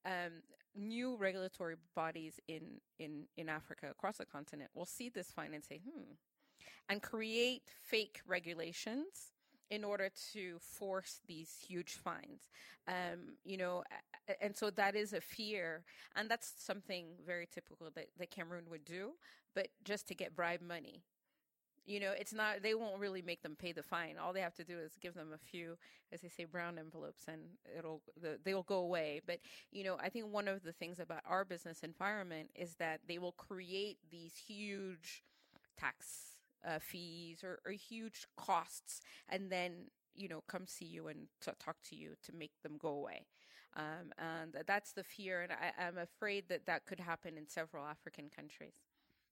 um, 0.05 0.41
new 0.73 1.17
regulatory 1.17 1.75
bodies 1.95 2.39
in, 2.47 2.79
in, 2.97 3.25
in 3.35 3.49
Africa, 3.49 3.87
across 3.91 4.17
the 4.17 4.25
continent, 4.25 4.71
will 4.73 4.85
see 4.85 5.09
this 5.09 5.31
fine 5.31 5.53
and 5.53 5.63
say, 5.63 5.81
hmm, 5.83 6.13
and 6.87 7.01
create 7.01 7.63
fake 7.83 8.21
regulations 8.25 9.33
in 9.71 9.83
order 9.83 10.09
to 10.31 10.57
force 10.59 11.19
these 11.27 11.57
huge 11.67 11.93
fines. 11.93 12.49
Um, 12.87 13.35
you 13.43 13.57
know, 13.57 13.83
and 14.39 14.55
so 14.55 14.69
that 14.69 14.95
is 14.95 15.11
a 15.13 15.21
fear, 15.21 15.83
and 16.15 16.29
that's 16.29 16.53
something 16.57 17.07
very 17.25 17.47
typical 17.51 17.87
that, 17.95 18.07
that 18.19 18.29
Cameroon 18.29 18.65
would 18.69 18.85
do, 18.85 19.13
but 19.55 19.69
just 19.83 20.07
to 20.09 20.15
get 20.15 20.35
bribe 20.35 20.61
money. 20.61 21.03
You 21.87 21.99
know, 21.99 22.13
it's 22.17 22.33
not, 22.33 22.63
they 22.63 22.73
won't 22.73 22.99
really 22.99 23.21
make 23.21 23.43
them 23.43 23.55
pay 23.55 23.71
the 23.71 23.83
fine. 23.83 24.15
All 24.19 24.33
they 24.33 24.41
have 24.41 24.55
to 24.55 24.63
do 24.63 24.79
is 24.79 24.93
give 24.99 25.13
them 25.13 25.29
a 25.33 25.37
few, 25.37 25.77
as 26.11 26.21
they 26.21 26.29
say, 26.29 26.45
brown 26.45 26.79
envelopes 26.79 27.23
and 27.27 27.41
it'll, 27.77 28.01
the, 28.19 28.39
they'll 28.43 28.63
go 28.63 28.77
away. 28.77 29.21
But, 29.25 29.37
you 29.71 29.83
know, 29.83 29.97
I 30.01 30.09
think 30.09 30.33
one 30.33 30.47
of 30.47 30.63
the 30.63 30.71
things 30.71 30.99
about 30.99 31.21
our 31.27 31.45
business 31.45 31.81
environment 31.83 32.49
is 32.55 32.75
that 32.75 33.01
they 33.07 33.19
will 33.19 33.33
create 33.33 33.99
these 34.09 34.33
huge 34.35 35.23
tax 35.77 36.35
uh, 36.65 36.79
fees 36.79 37.43
or, 37.43 37.59
or, 37.65 37.71
huge 37.71 38.25
costs 38.37 39.01
and 39.29 39.51
then 39.51 39.73
you 40.15 40.27
know 40.27 40.41
come 40.47 40.65
see 40.65 40.85
you 40.85 41.07
and 41.07 41.27
t- 41.43 41.51
talk 41.59 41.75
to 41.83 41.95
you 41.95 42.13
to 42.23 42.33
make 42.33 42.51
them 42.63 42.77
go 42.79 42.89
away 42.89 43.25
um, 43.75 44.11
and 44.17 44.55
that's 44.65 44.93
the 44.93 45.03
fear 45.03 45.41
and 45.41 45.51
I, 45.51 45.85
i'm 45.85 45.97
afraid 45.97 46.45
that 46.49 46.65
that 46.65 46.85
could 46.85 46.99
happen 46.99 47.37
in 47.37 47.47
several 47.47 47.85
african 47.85 48.29
countries 48.35 48.84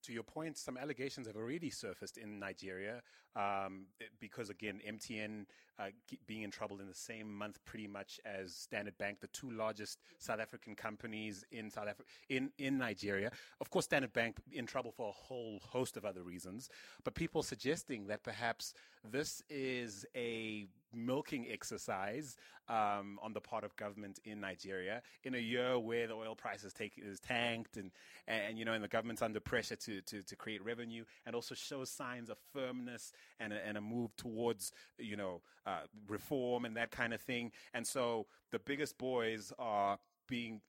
to 0.04 0.14
your 0.14 0.24
point, 0.24 0.58
some 0.58 0.78
allegations 0.78 1.28
have 1.28 1.36
already 1.36 1.70
surfaced 1.70 2.18
in 2.18 2.40
Nigeria 2.40 3.02
um, 3.36 3.88
because, 4.20 4.50
again, 4.50 4.80
MTN 4.88 5.46
uh, 5.80 5.86
being 6.28 6.44
in 6.44 6.52
trouble 6.52 6.80
in 6.80 6.88
the 6.88 6.94
same 6.94 7.34
month, 7.34 7.60
pretty 7.66 7.88
much 7.88 8.20
as 8.26 8.56
Standard 8.56 8.98
Bank, 8.98 9.20
the 9.20 9.28
two 9.28 9.52
largest 9.52 10.00
South 10.20 10.40
African 10.40 10.76
companies 10.76 11.44
in 11.52 11.70
South 11.70 11.88
Africa, 11.88 12.10
in 12.30 12.52
in 12.58 12.78
Nigeria. 12.78 13.32
Of 13.60 13.70
course, 13.70 13.86
Standard 13.86 14.14
Bank 14.14 14.38
in 14.52 14.66
trouble 14.66 14.92
for 14.92 15.10
a 15.10 15.12
whole 15.12 15.60
host 15.64 15.98
of 15.98 16.06
other 16.06 16.24
reasons, 16.24 16.70
but 17.04 17.16
people 17.16 17.44
suggesting 17.44 18.08
that 18.08 18.24
perhaps 18.24 18.74
this 19.04 19.42
is 19.50 20.06
a 20.16 20.68
milking 20.94 21.48
exercise 21.52 22.38
um, 22.70 23.20
on 23.22 23.34
the 23.34 23.42
part 23.42 23.64
of 23.64 23.76
government 23.76 24.20
in 24.24 24.40
Nigeria 24.40 25.02
in 25.24 25.36
a 25.36 25.40
year 25.40 25.78
where 25.78 26.08
the 26.08 26.14
oil 26.14 26.36
prices 26.36 26.72
take 26.72 26.94
is 26.98 27.20
tanked 27.20 27.78
and, 27.78 27.92
and 28.28 28.58
you 28.58 28.64
know 28.64 28.74
and 28.74 28.84
the 28.84 28.88
government's 28.88 29.22
under 29.22 29.40
pressure 29.40 29.76
to, 29.76 30.02
to, 30.02 30.22
to 30.24 30.36
create 30.36 30.64
revenue 30.64 31.04
and 31.26 31.36
also 31.36 31.56
shows 31.56 31.90
signs 31.90 32.30
of 32.30 32.38
firmness 32.54 33.12
and 33.40 33.52
a, 33.52 33.68
and 33.68 33.78
a 33.78 33.82
move 33.82 34.16
towards 34.16 34.72
you 34.98 35.18
know 35.18 35.42
uh, 35.66 35.82
reform 36.08 36.66
and 36.66 36.76
that 36.78 36.92
kind 36.92 37.14
of 37.14 37.22
thing. 37.22 37.52
And 37.74 37.86
so 37.86 38.28
the 38.52 38.60
biggest 38.60 38.98
boys 38.98 39.54
are 39.60 40.00
being 40.28 40.62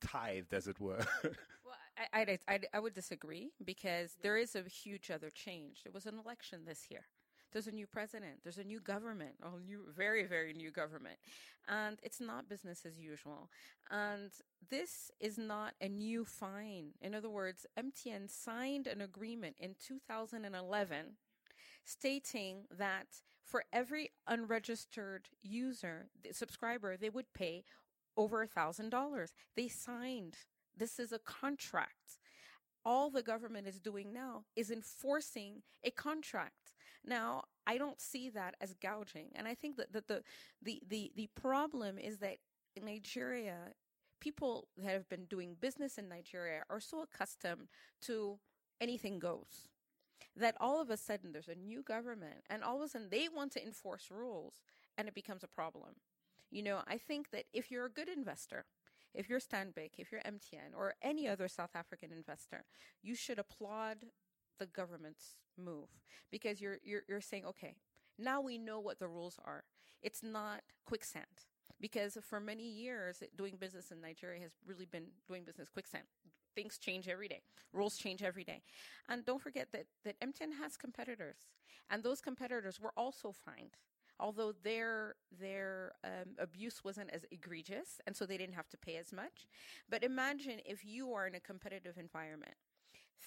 tithed, 0.00 0.52
as 0.52 0.68
it 0.68 0.80
were. 0.80 1.04
well, 1.24 1.32
I, 2.12 2.20
I, 2.20 2.38
I, 2.48 2.60
I 2.74 2.80
would 2.80 2.94
disagree 2.94 3.50
because 3.64 4.16
there 4.22 4.36
is 4.36 4.54
a 4.54 4.62
huge 4.62 5.10
other 5.10 5.30
change. 5.30 5.82
There 5.82 5.92
was 5.92 6.06
an 6.06 6.18
election 6.18 6.60
this 6.66 6.86
year. 6.90 7.04
There's 7.52 7.66
a 7.66 7.72
new 7.72 7.86
president. 7.86 8.40
There's 8.42 8.58
a 8.58 8.64
new 8.64 8.80
government, 8.80 9.36
a 9.42 9.58
new, 9.58 9.84
very, 9.96 10.24
very 10.24 10.52
new 10.52 10.70
government. 10.70 11.16
And 11.66 11.98
it's 12.02 12.20
not 12.20 12.48
business 12.48 12.84
as 12.86 12.98
usual. 12.98 13.48
And 13.90 14.30
this 14.70 15.10
is 15.18 15.38
not 15.38 15.72
a 15.80 15.88
new 15.88 16.24
fine. 16.24 16.90
In 17.00 17.14
other 17.14 17.30
words, 17.30 17.66
MTN 17.78 18.28
signed 18.28 18.86
an 18.86 19.00
agreement 19.00 19.56
in 19.58 19.76
2011 19.80 21.16
stating 21.84 22.64
that 22.76 23.06
for 23.48 23.64
every 23.72 24.10
unregistered 24.26 25.28
user, 25.42 26.08
the 26.22 26.32
subscriber, 26.32 26.96
they 26.96 27.10
would 27.10 27.32
pay 27.32 27.64
over 28.16 28.42
a 28.42 28.46
thousand 28.46 28.90
dollars. 28.90 29.32
They 29.56 29.68
signed. 29.68 30.34
This 30.76 30.98
is 30.98 31.12
a 31.12 31.18
contract. 31.18 32.18
All 32.84 33.10
the 33.10 33.22
government 33.22 33.66
is 33.66 33.78
doing 33.78 34.12
now 34.12 34.44
is 34.54 34.70
enforcing 34.70 35.62
a 35.82 35.90
contract. 35.90 36.74
Now, 37.04 37.44
I 37.66 37.78
don't 37.78 38.00
see 38.00 38.28
that 38.30 38.54
as 38.60 38.74
gouging. 38.74 39.30
And 39.34 39.48
I 39.48 39.54
think 39.54 39.76
that, 39.76 39.92
that 39.92 40.08
the, 40.08 40.22
the, 40.62 40.80
the, 40.88 41.12
the 41.16 41.28
problem 41.34 41.98
is 41.98 42.18
that 42.18 42.36
in 42.76 42.84
Nigeria, 42.84 43.72
people 44.20 44.68
that 44.76 44.92
have 44.92 45.08
been 45.08 45.24
doing 45.24 45.56
business 45.60 45.98
in 45.98 46.08
Nigeria 46.08 46.62
are 46.70 46.80
so 46.80 47.02
accustomed 47.02 47.68
to 48.02 48.38
anything 48.80 49.18
goes 49.18 49.68
that 50.38 50.56
all 50.60 50.80
of 50.80 50.90
a 50.90 50.96
sudden 50.96 51.32
there's 51.32 51.48
a 51.48 51.54
new 51.54 51.82
government 51.82 52.44
and 52.48 52.62
all 52.62 52.76
of 52.76 52.82
a 52.82 52.88
sudden 52.88 53.08
they 53.10 53.28
want 53.28 53.52
to 53.52 53.64
enforce 53.64 54.08
rules 54.10 54.62
and 54.96 55.08
it 55.08 55.14
becomes 55.14 55.42
a 55.42 55.48
problem. 55.48 55.96
You 56.50 56.62
know, 56.62 56.80
I 56.86 56.96
think 56.96 57.30
that 57.30 57.44
if 57.52 57.70
you're 57.70 57.86
a 57.86 57.90
good 57.90 58.08
investor, 58.08 58.64
if 59.14 59.28
you're 59.28 59.40
Stanbic, 59.40 59.92
if 59.98 60.10
you're 60.12 60.20
MTN 60.22 60.76
or 60.76 60.94
any 61.02 61.28
other 61.28 61.48
South 61.48 61.74
African 61.74 62.12
investor, 62.12 62.64
you 63.02 63.14
should 63.14 63.38
applaud 63.38 63.98
the 64.58 64.66
government's 64.66 65.36
move 65.56 65.88
because 66.30 66.60
you're, 66.60 66.78
you're, 66.82 67.02
you're 67.08 67.20
saying, 67.20 67.44
okay, 67.44 67.76
now 68.18 68.40
we 68.40 68.58
know 68.58 68.80
what 68.80 68.98
the 68.98 69.08
rules 69.08 69.38
are. 69.44 69.64
It's 70.02 70.22
not 70.22 70.62
quicksand 70.84 71.26
because 71.80 72.16
for 72.22 72.40
many 72.40 72.68
years 72.68 73.22
doing 73.36 73.56
business 73.56 73.90
in 73.90 74.00
Nigeria 74.00 74.40
has 74.42 74.52
really 74.66 74.86
been 74.86 75.06
doing 75.26 75.44
business 75.44 75.68
quicksand 75.68 76.04
things 76.58 76.76
change 76.76 77.06
every 77.08 77.28
day. 77.28 77.42
Rules 77.72 77.96
change 77.96 78.22
every 78.22 78.42
day. 78.42 78.62
And 79.08 79.24
don't 79.24 79.40
forget 79.40 79.68
that, 79.72 79.86
that 80.04 80.20
MTN 80.20 80.52
has 80.60 80.76
competitors. 80.76 81.36
And 81.88 82.02
those 82.02 82.20
competitors 82.20 82.80
were 82.80 82.92
also 82.96 83.32
fined. 83.32 83.76
Although 84.20 84.52
their 84.64 85.14
their 85.40 85.92
um, 86.02 86.30
abuse 86.40 86.82
wasn't 86.82 87.10
as 87.10 87.24
egregious, 87.30 88.00
and 88.04 88.16
so 88.16 88.26
they 88.26 88.36
didn't 88.36 88.56
have 88.56 88.68
to 88.70 88.76
pay 88.76 88.96
as 88.96 89.12
much. 89.12 89.46
But 89.88 90.02
imagine 90.02 90.58
if 90.66 90.84
you 90.84 91.12
are 91.12 91.28
in 91.28 91.36
a 91.36 91.40
competitive 91.40 91.96
environment, 91.98 92.56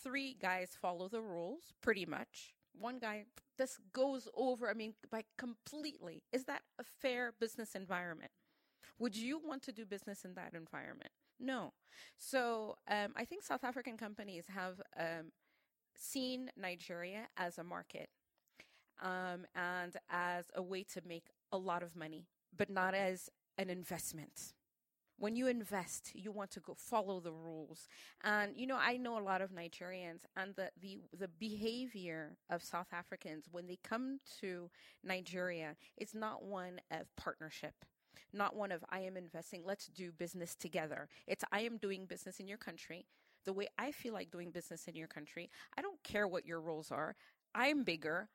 three 0.03 0.35
guys 0.41 0.71
follow 0.81 1.07
the 1.07 1.21
rules 1.21 1.71
pretty 1.81 2.05
much. 2.05 2.53
One 2.77 2.99
guy 2.99 3.23
this 3.57 3.77
goes 3.93 4.27
over. 4.35 4.69
I 4.69 4.73
mean, 4.73 4.93
by 5.09 5.23
completely. 5.37 6.23
Is 6.33 6.43
that 6.45 6.63
a 6.77 6.83
fair 6.83 7.33
business 7.39 7.73
environment? 7.73 8.31
Would 8.99 9.15
you 9.15 9.39
want 9.39 9.61
to 9.63 9.71
do 9.71 9.85
business 9.85 10.25
in 10.25 10.33
that 10.33 10.53
environment? 10.53 11.11
No. 11.41 11.73
So 12.17 12.75
um, 12.87 13.13
I 13.15 13.25
think 13.25 13.43
South 13.43 13.63
African 13.63 13.97
companies 13.97 14.45
have 14.53 14.79
um, 14.97 15.31
seen 15.95 16.51
Nigeria 16.55 17.27
as 17.35 17.57
a 17.57 17.63
market 17.63 18.09
um, 19.01 19.45
and 19.55 19.97
as 20.09 20.45
a 20.55 20.61
way 20.61 20.83
to 20.93 21.01
make 21.05 21.25
a 21.51 21.57
lot 21.57 21.83
of 21.83 21.95
money, 21.95 22.27
but 22.55 22.69
not 22.69 22.93
as 22.93 23.29
an 23.57 23.69
investment. 23.69 24.53
When 25.17 25.35
you 25.35 25.47
invest, 25.47 26.11
you 26.15 26.31
want 26.31 26.49
to 26.51 26.59
go 26.59 26.73
follow 26.75 27.19
the 27.19 27.31
rules. 27.31 27.87
And 28.23 28.53
you 28.55 28.65
know, 28.65 28.77
I 28.79 28.97
know 28.97 29.19
a 29.19 29.21
lot 29.23 29.41
of 29.41 29.51
Nigerians 29.51 30.21
and 30.35 30.55
the, 30.55 30.71
the 30.79 30.99
the 31.17 31.27
behavior 31.27 32.37
of 32.49 32.63
South 32.63 32.87
Africans 32.91 33.45
when 33.51 33.67
they 33.67 33.77
come 33.83 34.19
to 34.39 34.71
Nigeria 35.03 35.75
is 35.97 36.15
not 36.15 36.43
one 36.43 36.81
of 36.89 37.15
partnership 37.17 37.75
not 38.33 38.55
one 38.55 38.71
of 38.71 38.83
I 38.89 39.01
am 39.01 39.17
investing, 39.17 39.63
let's 39.65 39.87
do 39.87 40.11
business 40.11 40.55
together. 40.55 41.07
It's 41.27 41.43
I 41.51 41.61
am 41.61 41.77
doing 41.77 42.05
business 42.05 42.39
in 42.39 42.47
your 42.47 42.57
country 42.57 43.05
the 43.43 43.53
way 43.53 43.67
I 43.77 43.91
feel 43.91 44.13
like 44.13 44.29
doing 44.29 44.51
business 44.51 44.87
in 44.87 44.95
your 44.95 45.07
country. 45.07 45.49
I 45.77 45.81
don't 45.81 46.01
care 46.03 46.27
what 46.27 46.45
your 46.45 46.61
rules 46.61 46.91
are. 46.91 47.15
I'm 47.55 47.83
bigger 47.83 48.29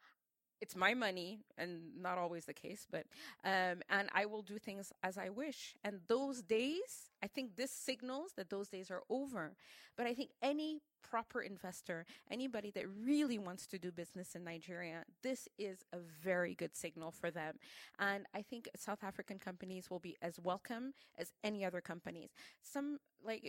it's 0.61 0.75
my 0.75 0.95
money 0.95 1.41
and 1.59 1.81
not 2.01 2.19
always 2.19 2.45
the 2.45 2.55
case 2.55 2.87
but 2.91 3.05
um, 3.45 3.83
and 3.91 4.09
i 4.15 4.25
will 4.25 4.43
do 4.43 4.59
things 4.59 4.93
as 5.03 5.19
i 5.19 5.29
wish 5.29 5.75
and 5.85 6.01
those 6.09 6.43
days 6.43 7.11
i 7.27 7.29
think 7.29 7.57
this 7.57 7.73
signals 7.73 8.31
that 8.37 8.51
those 8.51 8.69
days 8.69 8.91
are 8.91 9.03
over. 9.11 9.57
But 9.97 10.07
i 10.07 10.15
think 10.15 10.31
any 10.43 10.81
proper 11.03 11.41
investor 11.41 12.05
anybody 12.31 12.71
that 12.73 12.85
really 13.11 13.39
wants 13.39 13.67
to 13.69 13.79
do 13.79 13.93
business 13.93 14.35
in 14.35 14.43
nigeria 14.43 15.05
this 15.23 15.49
is 15.57 15.85
a 15.93 15.99
very 15.99 16.55
good 16.55 16.75
signal 16.77 17.11
for 17.11 17.31
them. 17.31 17.55
And 17.99 18.27
i 18.35 18.43
think 18.43 18.69
south 18.77 19.03
african 19.03 19.39
companies 19.39 19.91
will 19.91 19.99
be 19.99 20.17
as 20.23 20.39
welcome 20.39 20.95
as 21.19 21.33
any 21.43 21.65
other 21.65 21.81
companies. 21.81 22.31
Some 22.63 22.99
like 23.25 23.43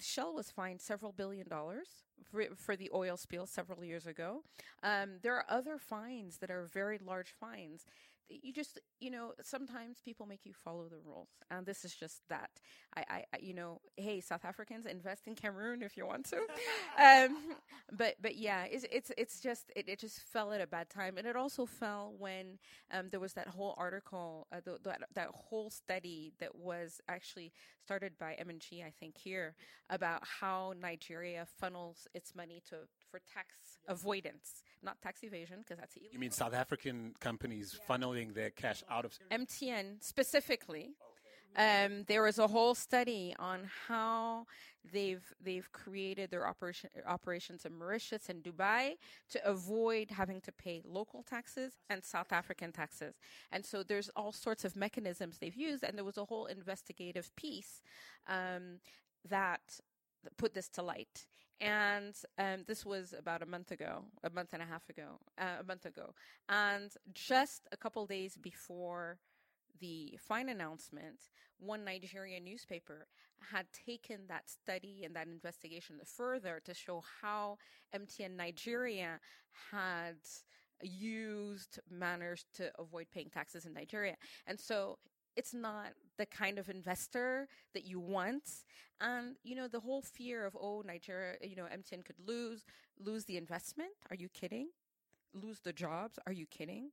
shell 0.00 0.34
was 0.34 0.50
fined 0.50 0.80
several 0.80 1.12
billion 1.12 1.48
dollars 1.48 1.88
for, 2.30 2.44
for 2.56 2.76
the 2.76 2.90
oil 2.94 3.16
spill 3.16 3.46
several 3.46 3.84
years 3.84 4.06
ago. 4.06 4.42
Um, 4.82 5.18
there 5.22 5.34
are 5.34 5.46
other 5.48 5.78
fines 5.78 6.38
that 6.38 6.50
are 6.50 6.64
very 6.64 6.98
large 6.98 7.30
fines 7.30 7.86
you 8.28 8.52
just 8.52 8.78
you 9.00 9.10
know 9.10 9.32
sometimes 9.42 9.98
people 10.04 10.26
make 10.26 10.44
you 10.44 10.52
follow 10.52 10.88
the 10.88 10.98
rules 11.04 11.28
and 11.50 11.66
this 11.66 11.84
is 11.84 11.94
just 11.94 12.22
that. 12.28 12.50
I 12.96 13.24
i, 13.32 13.38
you 13.40 13.54
know 13.54 13.80
hey 13.96 14.20
south 14.20 14.44
africans 14.44 14.86
invest 14.86 15.26
in 15.26 15.34
cameroon 15.34 15.82
if 15.82 15.96
you 15.96 16.06
want 16.06 16.26
to. 16.30 16.38
Um, 17.00 17.36
but 17.96 18.16
but 18.20 18.36
yeah 18.36 18.64
it's 18.64 18.84
it's 18.90 19.12
it's 19.16 19.40
just 19.40 19.70
it, 19.76 19.88
it 19.88 19.98
just 20.00 20.20
fell 20.20 20.52
at 20.52 20.60
a 20.60 20.66
bad 20.66 20.90
time. 20.90 21.16
And 21.16 21.26
it 21.26 21.36
also 21.36 21.64
fell 21.66 22.14
when 22.18 22.58
um, 22.92 23.08
there 23.10 23.20
was 23.20 23.34
that 23.34 23.48
whole 23.48 23.74
article 23.78 24.46
uh, 24.52 24.60
the, 24.64 24.78
that, 24.84 25.00
that 25.14 25.28
whole 25.32 25.70
study 25.70 26.32
that 26.40 26.54
was 26.56 27.00
actually 27.08 27.52
started 27.84 28.12
by 28.18 28.34
m&g 28.34 28.82
i 28.82 28.90
think 28.90 29.16
here 29.16 29.54
about 29.88 30.22
how 30.40 30.74
nigeria 30.80 31.46
funnels 31.58 32.06
its 32.14 32.34
money 32.34 32.62
to 32.68 32.76
for 33.10 33.20
tax 33.32 33.78
avoidance, 33.88 34.62
not 34.82 35.00
tax 35.02 35.22
evasion, 35.22 35.58
because 35.60 35.78
that's 35.78 35.96
illegal. 35.96 36.12
You 36.12 36.18
mean 36.18 36.30
South 36.30 36.54
African 36.54 37.14
companies 37.20 37.78
yeah. 37.78 37.96
funneling 37.96 38.34
their 38.34 38.50
cash 38.50 38.82
out 38.90 39.04
of 39.04 39.18
MTN 39.30 40.02
specifically? 40.02 40.90
Um, 41.56 42.04
there 42.06 42.22
was 42.22 42.38
a 42.38 42.46
whole 42.46 42.74
study 42.74 43.34
on 43.38 43.68
how 43.88 44.46
they've 44.92 45.24
they've 45.40 45.70
created 45.72 46.30
their 46.30 46.46
operation 46.46 46.90
operations 47.06 47.64
in 47.64 47.76
Mauritius 47.76 48.28
and 48.28 48.42
Dubai 48.42 48.94
to 49.30 49.44
avoid 49.48 50.10
having 50.10 50.40
to 50.42 50.52
pay 50.52 50.82
local 50.84 51.22
taxes 51.22 51.72
and 51.90 52.04
South 52.04 52.32
African 52.32 52.70
taxes. 52.70 53.16
And 53.50 53.64
so 53.64 53.82
there's 53.82 54.08
all 54.14 54.32
sorts 54.32 54.64
of 54.64 54.76
mechanisms 54.76 55.38
they've 55.38 55.54
used, 55.56 55.82
and 55.82 55.96
there 55.96 56.04
was 56.04 56.18
a 56.18 56.26
whole 56.26 56.46
investigative 56.46 57.34
piece 57.34 57.82
um, 58.28 58.78
that 59.28 59.80
put 60.36 60.54
this 60.54 60.68
to 60.70 60.82
light. 60.82 61.26
And 61.60 62.14
um, 62.38 62.64
this 62.66 62.86
was 62.86 63.14
about 63.18 63.42
a 63.42 63.46
month 63.46 63.72
ago, 63.72 64.04
a 64.22 64.30
month 64.30 64.50
and 64.52 64.62
a 64.62 64.66
half 64.66 64.88
ago, 64.88 65.18
uh, 65.38 65.56
a 65.60 65.64
month 65.64 65.86
ago. 65.86 66.14
And 66.48 66.92
just 67.12 67.66
a 67.72 67.76
couple 67.76 68.06
days 68.06 68.36
before 68.36 69.18
the 69.80 70.18
fine 70.20 70.48
announcement, 70.48 71.18
one 71.58 71.84
Nigerian 71.84 72.44
newspaper 72.44 73.06
had 73.52 73.66
taken 73.86 74.20
that 74.28 74.48
study 74.48 75.02
and 75.04 75.14
that 75.16 75.26
investigation 75.26 75.96
further 76.04 76.60
to 76.64 76.74
show 76.74 77.02
how 77.22 77.58
MTN 77.94 78.36
Nigeria 78.36 79.20
had 79.72 80.16
used 80.82 81.80
manners 81.90 82.44
to 82.54 82.70
avoid 82.78 83.06
paying 83.12 83.30
taxes 83.30 83.66
in 83.66 83.72
Nigeria. 83.72 84.16
And 84.46 84.58
so 84.60 84.98
it's 85.38 85.54
not 85.54 85.92
the 86.18 86.26
kind 86.26 86.58
of 86.58 86.68
investor 86.68 87.46
that 87.72 87.86
you 87.86 88.00
want. 88.00 88.42
And, 89.00 89.36
you 89.44 89.54
know, 89.54 89.68
the 89.68 89.78
whole 89.78 90.02
fear 90.02 90.44
of, 90.44 90.56
oh, 90.60 90.82
Nigeria, 90.84 91.36
you 91.40 91.54
know, 91.54 91.66
MTN 91.72 92.04
could 92.04 92.18
lose, 92.26 92.64
lose 92.98 93.24
the 93.24 93.36
investment. 93.36 93.90
Are 94.10 94.16
you 94.16 94.28
kidding? 94.28 94.70
Lose 95.32 95.60
the 95.60 95.72
jobs. 95.72 96.18
Are 96.26 96.32
you 96.32 96.46
kidding? 96.46 96.90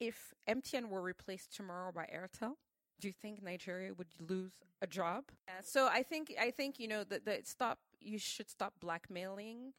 If 0.00 0.34
MTN 0.48 0.88
were 0.88 1.00
replaced 1.00 1.54
tomorrow 1.54 1.92
by 1.92 2.08
Airtel, 2.12 2.54
do 3.00 3.06
you 3.06 3.14
think 3.14 3.44
Nigeria 3.44 3.94
would 3.94 4.08
lose 4.28 4.54
a 4.82 4.86
job? 4.88 5.24
Yeah, 5.46 5.60
so 5.62 5.86
I 5.86 6.02
think, 6.02 6.34
I 6.40 6.50
think, 6.50 6.80
you 6.80 6.88
know, 6.88 7.04
that 7.04 7.24
the 7.24 7.38
stop, 7.44 7.78
you 8.00 8.18
should 8.18 8.50
stop 8.50 8.74
blackmailing 8.80 9.72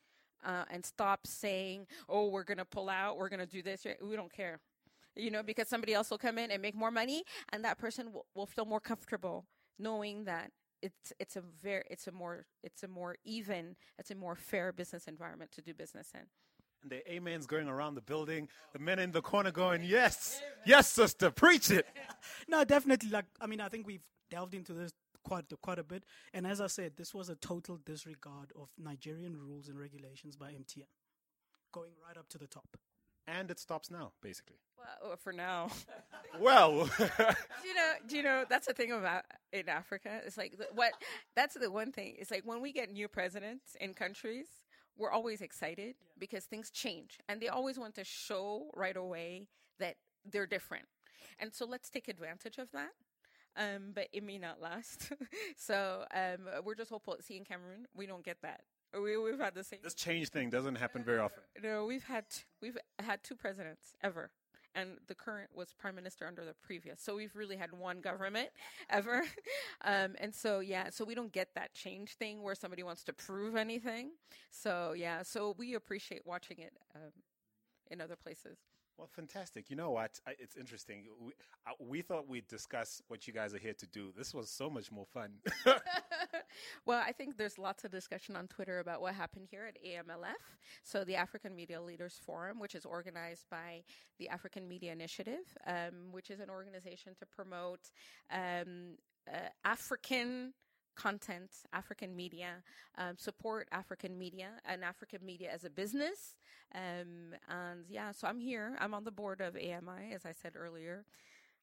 uh, 0.46 0.64
and 0.72 0.86
stop 0.86 1.28
saying, 1.28 1.88
oh, 2.08 2.30
we're 2.30 2.46
going 2.46 2.60
to 2.60 2.66
pull 2.66 2.88
out, 2.90 3.18
we're 3.18 3.28
going 3.28 3.42
to 3.42 3.46
do 3.46 3.62
this. 3.62 3.86
We 4.02 4.16
don't 4.16 4.32
care 4.32 4.60
you 5.20 5.32
know, 5.32 5.44
because 5.44 5.68
somebody 5.68 5.94
else 5.94 6.10
will 6.10 6.18
come 6.18 6.38
in 6.38 6.52
and 6.52 6.62
make 6.62 6.76
more 6.76 6.92
money, 6.92 7.24
and 7.52 7.64
that 7.66 7.78
person 7.78 8.14
will, 8.14 8.26
will 8.36 8.46
feel 8.46 8.66
more 8.66 8.80
comfortable 8.80 9.46
knowing 9.78 10.26
that 10.26 10.52
it's 10.82 11.14
it's 11.20 11.36
a 11.36 11.42
very 11.42 11.84
it's 11.90 12.08
a 12.08 12.12
more 12.12 12.46
it's 12.64 12.84
a 12.84 12.88
more 12.88 13.16
even 13.24 13.76
it's 13.98 14.12
a 14.12 14.16
more 14.16 14.36
fair 14.36 14.72
business 14.72 15.06
environment 15.08 15.52
to 15.52 15.62
do 15.62 15.74
business 15.74 16.12
in. 16.14 16.22
And 16.82 16.92
the 16.92 17.18
amens 17.18 17.46
going 17.46 17.68
around 17.68 17.96
the 17.96 18.02
building, 18.02 18.48
the 18.72 18.80
men 18.80 19.00
in 19.00 19.12
the 19.12 19.22
corner 19.22 19.52
going, 19.52 19.84
"Yes, 19.84 20.42
yes, 20.66 20.88
sister, 20.88 21.30
preach 21.30 21.72
it." 21.72 21.86
no, 22.48 22.64
definitely. 22.64 23.10
Like 23.10 23.26
I 23.42 23.48
mean, 23.48 23.60
I 23.60 23.68
think 23.68 23.86
we've 23.86 24.06
delved 24.32 24.54
into 24.54 24.74
this 24.74 24.92
quite 25.26 25.46
quite 25.62 25.80
a 25.80 25.84
bit, 25.84 26.04
and 26.34 26.48
as 26.48 26.62
I 26.62 26.68
said, 26.68 26.94
this 26.96 27.14
was 27.14 27.30
a 27.30 27.36
total 27.36 27.78
disregard 27.86 28.54
of 28.56 28.70
Nigerian 28.78 29.36
rules 29.36 29.68
and 29.68 29.78
regulations 29.78 30.38
by 30.38 30.52
MTN, 30.52 30.88
going 31.74 31.92
right 32.06 32.18
up 32.18 32.30
to 32.30 32.38
the 32.38 32.48
top 32.48 32.68
and 33.30 33.52
it 33.52 33.60
stops 33.60 33.92
now, 33.92 34.12
basically. 34.22 34.58
Well, 35.02 35.18
for 35.18 35.34
now. 35.34 35.70
well, 36.40 36.86
do 36.98 37.68
you 37.68 37.76
know? 37.76 37.92
Do 38.08 38.18
you 38.18 38.24
know 38.24 38.46
that's 38.50 38.68
the 38.68 38.74
thing 38.74 38.92
about 38.92 39.26
in 39.54 39.70
Africa? 39.70 40.22
It's 40.26 40.38
like 40.38 40.58
the, 40.58 40.68
what 40.74 40.94
that's 41.36 41.56
the 41.56 41.72
one 41.72 41.92
thing. 41.92 42.16
It's 42.18 42.32
like 42.32 42.44
when 42.46 42.62
we 42.62 42.72
get 42.74 42.92
new 42.92 43.08
presidents 43.08 43.76
in 43.80 43.94
countries, 43.94 44.48
we're 44.98 45.12
always 45.12 45.42
excited 45.42 45.96
yeah. 46.00 46.08
because 46.18 46.46
things 46.46 46.72
change, 46.72 47.20
and 47.28 47.42
they 47.42 47.48
always 47.48 47.78
want 47.78 47.96
to 47.96 48.04
show 48.04 48.70
right 48.76 48.98
away 48.98 49.48
that 49.80 49.96
they're 50.30 50.48
different. 50.48 50.86
And 51.40 51.54
so 51.54 51.66
let's 51.66 51.90
take 51.90 52.08
advantage 52.08 52.58
of 52.58 52.70
that. 52.72 52.92
Um, 53.58 53.92
but 53.94 54.08
it 54.14 54.24
may 54.24 54.38
not 54.38 54.62
last. 54.62 55.12
so 55.58 56.06
um, 56.14 56.64
we're 56.64 56.76
just 56.76 56.92
hopeful. 56.92 57.18
See, 57.20 57.36
in 57.36 57.44
Cameroon, 57.44 57.86
we 57.96 58.06
don't 58.06 58.24
get 58.24 58.38
that. 58.44 58.62
We 58.94 59.18
we've 59.18 59.40
had 59.40 59.54
the 59.54 59.64
same. 59.64 59.80
This 59.84 59.94
change 59.94 60.30
thing 60.30 60.50
doesn't 60.50 60.76
happen 60.76 61.04
very 61.04 61.20
often. 61.20 61.44
No, 61.64 61.86
we've 61.86 62.04
had 62.04 62.26
we've 62.62 62.78
had 63.00 63.24
two 63.24 63.36
presidents 63.36 63.94
ever, 64.02 64.32
and 64.74 64.92
the 65.08 65.16
current 65.16 65.50
was 65.54 65.74
prime 65.78 65.96
minister 65.96 66.26
under 66.26 66.44
the 66.44 66.56
previous. 66.64 67.02
So 67.02 67.16
we've 67.16 67.36
really 67.36 67.58
had 67.58 67.72
one 67.74 68.02
government 68.02 68.50
ever, 68.90 69.24
um, 69.86 70.16
and 70.20 70.34
so 70.34 70.60
yeah, 70.60 70.90
so 70.90 71.06
we 71.06 71.16
don't 71.16 71.32
get 71.32 71.50
that 71.56 71.74
change 71.74 72.14
thing 72.14 72.42
where 72.42 72.56
somebody 72.56 72.82
wants 72.82 73.04
to 73.06 73.14
prove 73.14 73.56
anything. 73.56 74.12
So 74.50 74.94
yeah, 74.96 75.22
so 75.24 75.56
we 75.58 75.76
appreciate 75.76 76.26
watching 76.26 76.58
it 76.60 76.74
um, 76.96 77.12
in 77.92 78.02
other 78.02 78.16
places. 78.16 78.58
Well, 79.00 79.08
fantastic. 79.16 79.70
You 79.70 79.78
know 79.78 79.92
what? 79.92 80.20
I, 80.28 80.32
it's 80.40 80.58
interesting. 80.58 81.06
We, 81.22 81.32
uh, 81.66 81.72
we 81.80 82.02
thought 82.02 82.28
we'd 82.28 82.50
discuss 82.50 83.02
what 83.08 83.28
you 83.28 83.34
guys 83.34 83.54
are 83.54 83.58
here 83.58 83.74
to 83.76 83.88
do. 83.88 84.12
This 84.18 84.34
was 84.34 84.50
so 84.50 84.70
much 84.70 84.92
more 84.92 85.06
fun. 85.06 85.36
well, 86.86 87.02
I 87.08 87.14
think 87.14 87.38
there's 87.38 87.58
lots 87.58 87.86
of 87.86 87.92
discussion 87.92 88.36
on 88.36 88.50
Twitter 88.50 88.80
about 88.80 89.00
what 89.00 89.14
happened 89.14 89.48
here 89.50 89.66
at 89.66 89.78
AMLF. 89.82 90.34
So, 90.84 91.06
the 91.06 91.16
African 91.16 91.56
Media 91.56 91.82
Leaders 91.82 92.20
Forum, 92.26 92.60
which 92.60 92.76
is 92.76 92.86
organized 92.86 93.46
by 93.50 93.84
the 94.18 94.28
African 94.28 94.68
Media 94.68 94.92
Initiative, 94.92 95.46
um, 95.66 96.12
which 96.12 96.30
is 96.30 96.42
an 96.42 96.50
organization 96.50 97.14
to 97.20 97.26
promote 97.26 97.92
um, 98.30 98.98
uh, 99.34 99.48
African 99.64 100.52
content, 100.96 101.52
African 101.74 102.16
media, 102.16 102.64
um, 102.98 103.18
support 103.18 103.68
African 103.72 104.18
media 104.18 104.50
and 104.66 104.84
African 104.84 105.26
media 105.26 105.50
as 105.54 105.64
a 105.64 105.70
business. 105.70 106.36
Um, 106.76 107.36
and 107.50 107.86
yeah, 107.90 108.12
so 108.12 108.28
I'm 108.28 108.40
here. 108.40 108.76
I'm 108.80 108.94
on 108.94 109.04
the 109.04 109.12
board 109.12 109.42
of 109.42 109.56
AMI, 109.56 110.14
as 110.14 110.26
I 110.26 110.32
said 110.32 110.54
earlier. 110.56 111.06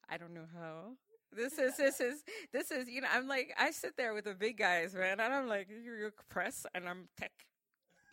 I 0.09 0.17
don't 0.17 0.35
know 0.35 0.47
how. 0.55 0.93
This 1.33 1.59
is 1.59 1.77
this 1.77 2.01
is 2.01 2.25
this 2.53 2.71
is 2.71 2.89
you 2.89 3.01
know 3.01 3.09
I'm 3.13 3.27
like 3.29 3.53
I 3.59 3.71
sit 3.73 3.97
there 3.97 4.15
with 4.15 4.25
the 4.25 4.35
big 4.35 4.57
guys, 4.57 4.95
man, 4.95 5.21
and 5.21 5.35
I'm 5.35 5.49
like 5.49 5.69
you're 5.69 6.13
press 6.31 6.65
and 6.75 6.89
I'm 6.89 7.09
tech. 7.19 7.33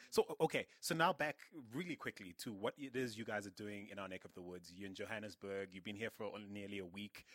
So 0.10 0.26
okay, 0.42 0.66
so 0.80 0.94
now 0.94 1.14
back 1.14 1.38
really 1.74 1.96
quickly 1.96 2.36
to 2.44 2.54
what 2.54 2.74
it 2.78 2.96
is 2.96 3.18
you 3.18 3.24
guys 3.24 3.48
are 3.48 3.52
doing 3.52 3.88
in 3.92 4.00
our 4.00 4.08
neck 4.08 4.26
of 4.26 4.34
the 4.34 4.42
woods. 4.42 4.72
You're 4.76 4.90
in 4.90 4.96
Johannesburg. 4.96 5.70
You've 5.72 5.84
been 5.84 5.96
here 5.96 6.12
for 6.16 6.30
nearly 6.52 6.80
a 6.80 6.86
week 6.86 7.26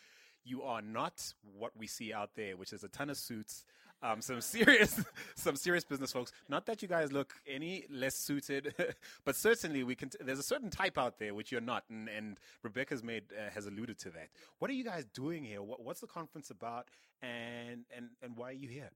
you 0.43 0.63
are 0.63 0.81
not 0.81 1.33
what 1.57 1.71
we 1.77 1.87
see 1.87 2.13
out 2.13 2.31
there, 2.35 2.57
which 2.57 2.73
is 2.73 2.83
a 2.83 2.87
ton 2.87 3.09
of 3.09 3.17
suits, 3.17 3.65
um, 4.01 4.21
some 4.21 4.41
serious, 4.41 5.03
some 5.35 5.55
serious 5.55 5.83
business 5.83 6.11
folks. 6.11 6.31
Not 6.47 6.65
that 6.67 6.81
you 6.81 6.87
guys 6.87 7.11
look 7.11 7.33
any 7.47 7.85
less 7.89 8.15
suited, 8.15 8.73
but 9.25 9.35
certainly 9.35 9.83
we 9.83 9.95
can. 9.95 10.09
T- 10.09 10.19
there's 10.21 10.39
a 10.39 10.43
certain 10.43 10.69
type 10.69 10.97
out 10.97 11.19
there 11.19 11.33
which 11.33 11.51
you're 11.51 11.61
not, 11.61 11.83
and, 11.89 12.07
and 12.09 12.39
Rebecca's 12.63 13.03
made 13.03 13.23
uh, 13.37 13.49
has 13.53 13.65
alluded 13.65 13.99
to 13.99 14.09
that. 14.11 14.29
What 14.59 14.71
are 14.71 14.73
you 14.73 14.83
guys 14.83 15.05
doing 15.13 15.43
here? 15.43 15.61
What, 15.61 15.83
what's 15.83 16.01
the 16.01 16.07
conference 16.07 16.49
about, 16.49 16.87
and 17.21 17.85
and 17.95 18.09
and 18.21 18.35
why 18.35 18.49
are 18.49 18.53
you 18.53 18.69
here? 18.69 18.89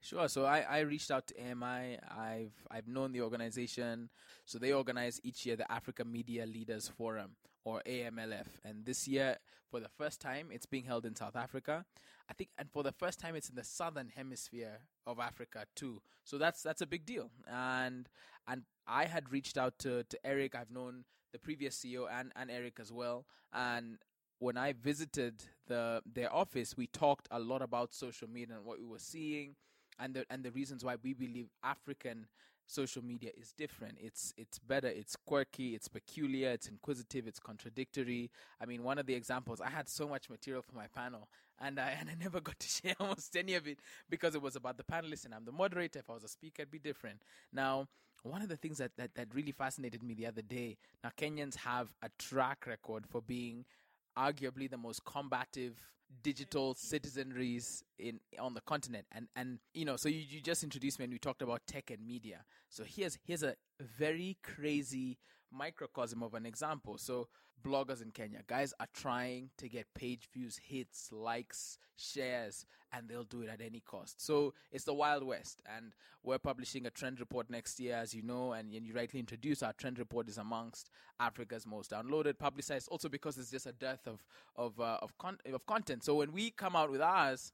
Sure. 0.00 0.28
So 0.28 0.44
I, 0.44 0.60
I 0.60 0.78
reached 0.80 1.10
out 1.10 1.26
to 1.26 1.34
AMI. 1.42 1.98
I've 2.08 2.52
I've 2.70 2.86
known 2.86 3.12
the 3.12 3.22
organization. 3.22 4.08
So 4.44 4.58
they 4.58 4.72
organize 4.72 5.20
each 5.24 5.44
year 5.44 5.56
the 5.56 5.70
Africa 5.70 6.04
Media 6.04 6.46
Leaders 6.46 6.88
Forum 6.88 7.32
or 7.68 7.82
AMLF. 7.86 8.46
And 8.64 8.86
this 8.86 9.06
year, 9.06 9.36
for 9.70 9.78
the 9.78 9.88
first 9.88 10.20
time, 10.20 10.48
it's 10.50 10.64
being 10.64 10.84
held 10.84 11.04
in 11.04 11.14
South 11.14 11.36
Africa. 11.36 11.84
I 12.30 12.32
think, 12.32 12.50
and 12.58 12.70
for 12.70 12.82
the 12.82 12.92
first 12.92 13.20
time, 13.20 13.34
it's 13.36 13.50
in 13.50 13.56
the 13.56 13.64
southern 13.64 14.10
hemisphere 14.14 14.80
of 15.06 15.18
Africa 15.18 15.64
too. 15.76 16.00
So 16.24 16.38
that's 16.38 16.62
that's 16.62 16.80
a 16.80 16.86
big 16.86 17.04
deal. 17.04 17.30
And 17.50 18.08
and 18.46 18.62
I 18.86 19.04
had 19.04 19.30
reached 19.30 19.58
out 19.58 19.78
to 19.80 20.04
to 20.04 20.18
Eric. 20.24 20.54
I've 20.54 20.70
known 20.70 21.04
the 21.32 21.38
previous 21.38 21.78
CEO 21.78 22.06
and 22.10 22.32
and 22.36 22.50
Eric 22.50 22.78
as 22.80 22.90
well. 22.90 23.26
And 23.52 23.98
when 24.38 24.56
I 24.56 24.72
visited 24.72 25.42
the 25.66 26.02
their 26.06 26.32
office, 26.32 26.76
we 26.76 26.86
talked 26.86 27.28
a 27.30 27.38
lot 27.38 27.62
about 27.62 27.92
social 27.94 28.28
media 28.28 28.56
and 28.56 28.64
what 28.64 28.78
we 28.78 28.86
were 28.86 28.98
seeing, 28.98 29.56
and 29.98 30.14
the 30.14 30.24
and 30.30 30.44
the 30.44 30.50
reasons 30.50 30.84
why 30.84 30.96
we 31.02 31.14
believe 31.14 31.48
African 31.62 32.26
social 32.66 33.02
media 33.02 33.30
is 33.40 33.52
different. 33.52 33.98
It's 34.00 34.34
it's 34.36 34.58
better, 34.58 34.88
it's 34.88 35.16
quirky, 35.16 35.74
it's 35.74 35.88
peculiar, 35.88 36.50
it's 36.50 36.68
inquisitive, 36.68 37.26
it's 37.26 37.40
contradictory. 37.40 38.30
I 38.60 38.66
mean, 38.66 38.82
one 38.82 38.98
of 38.98 39.06
the 39.06 39.14
examples, 39.14 39.60
I 39.60 39.70
had 39.70 39.88
so 39.88 40.06
much 40.06 40.28
material 40.28 40.62
for 40.62 40.76
my 40.76 40.86
panel 40.94 41.28
and 41.60 41.80
I 41.80 41.90
and 42.00 42.08
I 42.10 42.14
never 42.20 42.40
got 42.40 42.58
to 42.58 42.68
share 42.68 42.94
almost 43.00 43.36
any 43.36 43.54
of 43.54 43.66
it 43.66 43.78
because 44.08 44.34
it 44.34 44.42
was 44.42 44.56
about 44.56 44.76
the 44.76 44.84
panelists 44.84 45.24
and 45.24 45.34
I'm 45.34 45.44
the 45.44 45.52
moderator. 45.52 45.98
If 45.98 46.10
I 46.10 46.14
was 46.14 46.24
a 46.24 46.28
speaker, 46.28 46.62
it'd 46.62 46.70
be 46.70 46.78
different. 46.78 47.22
Now, 47.52 47.88
one 48.22 48.42
of 48.42 48.48
the 48.48 48.56
things 48.56 48.78
that, 48.78 48.92
that, 48.96 49.14
that 49.14 49.34
really 49.34 49.52
fascinated 49.52 50.02
me 50.02 50.14
the 50.14 50.26
other 50.26 50.42
day, 50.42 50.76
now 51.04 51.10
Kenyans 51.16 51.56
have 51.56 51.88
a 52.02 52.08
track 52.18 52.66
record 52.66 53.06
for 53.06 53.22
being 53.22 53.64
arguably 54.18 54.68
the 54.68 54.76
most 54.76 55.04
combative 55.04 55.80
digital 56.22 56.74
citizenries 56.74 57.82
in 57.98 58.20
on 58.38 58.54
the 58.54 58.60
continent. 58.62 59.06
And 59.12 59.28
and 59.36 59.58
you 59.74 59.84
know 59.84 59.96
so 59.96 60.08
you, 60.08 60.22
you 60.28 60.40
just 60.40 60.62
introduced 60.64 60.98
me 60.98 61.04
and 61.04 61.12
we 61.12 61.18
talked 61.18 61.42
about 61.42 61.62
tech 61.66 61.90
and 61.90 62.06
media. 62.06 62.44
So 62.68 62.84
here's 62.86 63.18
here's 63.24 63.42
a 63.42 63.54
very 63.80 64.36
crazy 64.42 65.18
microcosm 65.52 66.22
of 66.22 66.34
an 66.34 66.46
example. 66.46 66.98
So, 66.98 67.28
bloggers 67.64 68.02
in 68.02 68.10
Kenya, 68.12 68.40
guys 68.46 68.72
are 68.78 68.86
trying 68.94 69.50
to 69.58 69.68
get 69.68 69.92
page 69.94 70.28
views, 70.32 70.60
hits, 70.62 71.10
likes, 71.10 71.78
shares, 71.96 72.64
and 72.92 73.08
they'll 73.08 73.24
do 73.24 73.42
it 73.42 73.48
at 73.48 73.60
any 73.60 73.80
cost. 73.80 74.24
So, 74.24 74.54
it's 74.70 74.84
the 74.84 74.94
Wild 74.94 75.24
West. 75.24 75.60
And 75.66 75.94
we're 76.22 76.38
publishing 76.38 76.86
a 76.86 76.90
trend 76.90 77.20
report 77.20 77.50
next 77.50 77.80
year, 77.80 77.96
as 77.96 78.14
you 78.14 78.22
know, 78.22 78.52
and, 78.52 78.72
and 78.72 78.86
you 78.86 78.94
rightly 78.94 79.20
introduced. 79.20 79.62
Our 79.62 79.72
trend 79.72 79.98
report 79.98 80.28
is 80.28 80.38
amongst 80.38 80.90
Africa's 81.20 81.66
most 81.66 81.90
downloaded, 81.90 82.38
publicized, 82.38 82.88
also 82.88 83.08
because 83.08 83.36
there's 83.36 83.50
just 83.50 83.66
a 83.66 83.72
dearth 83.72 84.06
of, 84.06 84.24
of, 84.56 84.78
uh, 84.80 84.98
of, 85.02 85.16
con- 85.18 85.38
of 85.52 85.66
content. 85.66 86.04
So, 86.04 86.14
when 86.14 86.32
we 86.32 86.50
come 86.50 86.76
out 86.76 86.90
with 86.90 87.00
ours, 87.00 87.52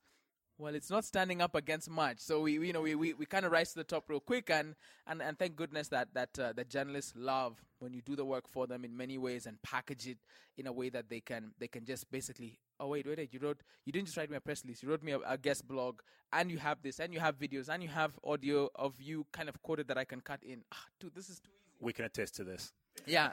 well, 0.59 0.75
it's 0.75 0.91
not 0.91 1.05
standing 1.05 1.43
up 1.43 1.55
against 1.55 1.91
much. 1.91 2.21
So 2.21 2.41
we, 2.43 2.53
you 2.53 2.73
know, 2.73 2.83
we, 2.83 2.95
we, 2.95 3.13
we 3.13 3.27
kind 3.27 3.45
of 3.45 3.53
rise 3.53 3.71
to 3.71 3.77
the 3.77 3.85
top 3.85 4.09
real 4.09 4.21
quick, 4.21 4.51
and 4.51 4.75
and, 5.07 5.21
and 5.21 5.39
thank 5.39 5.57
goodness 5.57 5.89
that 5.89 6.15
that 6.15 6.39
uh, 6.39 6.53
that 6.53 6.69
journalists 6.69 7.13
love 7.17 7.63
when 7.81 7.93
you 7.93 8.01
do 8.01 8.15
the 8.15 8.25
work 8.25 8.49
for 8.49 8.67
them 8.67 8.85
in 8.85 8.97
many 8.97 9.19
ways 9.19 9.47
and 9.47 9.61
package 9.63 10.07
it 10.07 10.19
in 10.57 10.67
a 10.67 10.73
way 10.73 10.89
that 10.91 11.09
they 11.09 11.21
can 11.21 11.53
they 11.59 11.69
can 11.69 11.85
just 11.85 12.11
basically. 12.11 12.59
Oh 12.81 12.89
wait, 12.89 13.07
wait, 13.07 13.19
wait! 13.19 13.33
You 13.33 13.39
wrote, 13.41 13.63
you 13.85 13.93
didn't 13.93 14.07
just 14.07 14.17
write 14.17 14.31
me 14.31 14.37
a 14.37 14.41
press 14.41 14.65
release. 14.65 14.83
You 14.83 14.89
wrote 14.89 15.03
me 15.03 15.13
a, 15.13 15.21
a 15.27 15.39
guest 15.39 15.67
blog, 15.67 16.01
and 16.33 16.51
you 16.51 16.59
have 16.59 16.83
this, 16.83 16.99
and 16.99 17.15
you 17.15 17.21
have 17.21 17.39
videos, 17.39 17.69
and 17.69 17.83
you 17.83 17.89
have 17.89 18.19
audio 18.25 18.69
of 18.75 19.01
you 19.01 19.27
kind 19.33 19.49
of 19.49 19.63
quoted 19.63 19.89
that 19.89 19.99
I 19.99 20.05
can 20.05 20.21
cut 20.21 20.43
in. 20.43 20.63
Ah, 20.73 20.85
dude, 20.99 21.15
this 21.15 21.29
is 21.29 21.39
too 21.39 21.51
easy. 21.53 21.85
We 21.85 21.93
can 21.93 22.05
attest 22.05 22.35
to 22.37 22.45
this. 22.45 22.73
Yeah. 23.07 23.31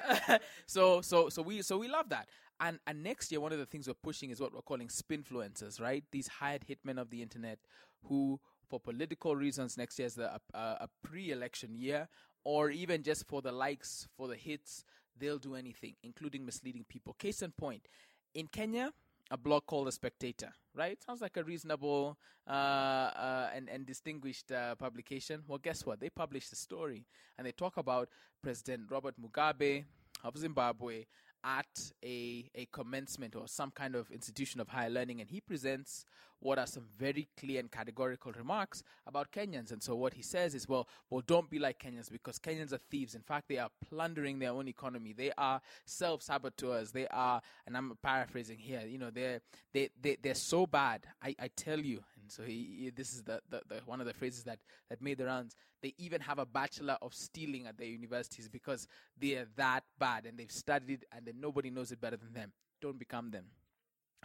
so 0.65 1.01
so 1.01 1.29
so 1.29 1.41
we 1.41 1.61
so 1.61 1.77
we 1.77 1.87
love 1.87 2.09
that. 2.09 2.29
And 2.61 2.79
and 2.87 3.03
next 3.03 3.31
year 3.31 3.41
one 3.41 3.51
of 3.51 3.59
the 3.59 3.65
things 3.65 3.87
we're 3.87 3.95
pushing 3.95 4.29
is 4.29 4.39
what 4.39 4.53
we're 4.53 4.61
calling 4.61 4.87
spinfluencers, 4.87 5.81
right? 5.81 6.03
These 6.11 6.27
hired 6.27 6.63
hitmen 6.69 6.99
of 6.99 7.09
the 7.09 7.21
internet 7.21 7.59
who 8.07 8.39
for 8.69 8.79
political 8.79 9.35
reasons 9.35 9.77
next 9.77 9.99
year 9.99 10.05
is 10.05 10.17
a, 10.17 10.39
a, 10.53 10.57
a 10.57 10.89
pre-election 11.03 11.75
year 11.75 12.07
or 12.43 12.69
even 12.69 13.03
just 13.03 13.27
for 13.27 13.41
the 13.41 13.51
likes, 13.51 14.07
for 14.15 14.27
the 14.27 14.35
hits, 14.35 14.85
they'll 15.17 15.37
do 15.37 15.55
anything, 15.55 15.95
including 16.03 16.45
misleading 16.45 16.85
people. 16.87 17.13
Case 17.19 17.41
in 17.41 17.51
point, 17.51 17.87
in 18.33 18.47
Kenya, 18.47 18.93
a 19.29 19.37
blog 19.37 19.65
called 19.65 19.87
The 19.87 19.91
Spectator, 19.91 20.53
right? 20.73 21.01
Sounds 21.03 21.21
like 21.21 21.37
a 21.37 21.43
reasonable 21.43 22.17
uh, 22.47 22.51
uh, 22.51 23.49
and, 23.53 23.69
and 23.69 23.85
distinguished 23.85 24.51
uh, 24.51 24.75
publication. 24.75 25.43
Well, 25.47 25.59
guess 25.59 25.85
what? 25.85 25.99
They 25.99 26.09
published 26.09 26.51
a 26.51 26.55
story 26.55 27.05
and 27.37 27.45
they 27.45 27.51
talk 27.51 27.77
about 27.77 28.09
President 28.41 28.83
Robert 28.89 29.15
Mugabe 29.21 29.83
of 30.23 30.37
Zimbabwe 30.37 31.05
at 31.43 31.91
a, 32.03 32.49
a 32.55 32.67
commencement 32.71 33.35
or 33.35 33.47
some 33.47 33.71
kind 33.71 33.95
of 33.95 34.11
institution 34.11 34.61
of 34.61 34.67
higher 34.67 34.89
learning 34.89 35.21
and 35.21 35.29
he 35.29 35.41
presents 35.41 36.05
what 36.41 36.57
are 36.57 36.67
some 36.67 36.85
very 36.97 37.27
clear 37.39 37.59
and 37.59 37.71
categorical 37.71 38.31
remarks 38.31 38.83
about 39.05 39.31
Kenyans. 39.31 39.71
And 39.71 39.81
so 39.81 39.95
what 39.95 40.15
he 40.15 40.23
says 40.23 40.55
is, 40.55 40.67
well, 40.67 40.87
well, 41.09 41.21
don't 41.25 41.49
be 41.49 41.59
like 41.59 41.77
Kenyans 41.79 42.11
because 42.11 42.39
Kenyans 42.39 42.73
are 42.73 42.79
thieves. 42.89 43.15
In 43.15 43.21
fact, 43.21 43.47
they 43.47 43.59
are 43.59 43.69
plundering 43.87 44.39
their 44.39 44.51
own 44.51 44.67
economy. 44.67 45.13
They 45.13 45.31
are 45.37 45.61
self-saboteurs. 45.85 46.91
They 46.91 47.07
are, 47.07 47.41
and 47.67 47.77
I'm 47.77 47.95
paraphrasing 48.01 48.57
here, 48.57 48.81
you 48.87 48.97
know, 48.97 49.11
they're, 49.11 49.41
they, 49.71 49.89
they, 50.01 50.17
they're 50.21 50.33
so 50.33 50.65
bad. 50.65 51.05
I, 51.21 51.35
I 51.39 51.47
tell 51.55 51.79
you. 51.79 52.03
And 52.21 52.31
so 52.31 52.43
he, 52.43 52.75
he 52.79 52.89
this 52.89 53.13
is 53.13 53.23
the, 53.23 53.41
the, 53.49 53.61
the, 53.67 53.81
one 53.85 53.99
of 53.99 54.07
the 54.07 54.13
phrases 54.13 54.43
that, 54.43 54.59
that 54.89 55.01
made 55.01 55.17
the 55.17 55.25
rounds. 55.25 55.55
They 55.81 55.93
even 55.97 56.21
have 56.21 56.39
a 56.39 56.45
bachelor 56.45 56.97
of 57.01 57.13
stealing 57.13 57.67
at 57.67 57.77
their 57.77 57.87
universities 57.87 58.47
because 58.47 58.87
they're 59.19 59.47
that 59.57 59.83
bad 59.99 60.25
and 60.25 60.37
they've 60.37 60.51
studied 60.51 61.05
and 61.15 61.25
then 61.25 61.35
nobody 61.39 61.69
knows 61.69 61.91
it 61.91 61.99
better 61.99 62.17
than 62.17 62.33
them. 62.33 62.51
Don't 62.81 62.99
become 62.99 63.31
them 63.31 63.45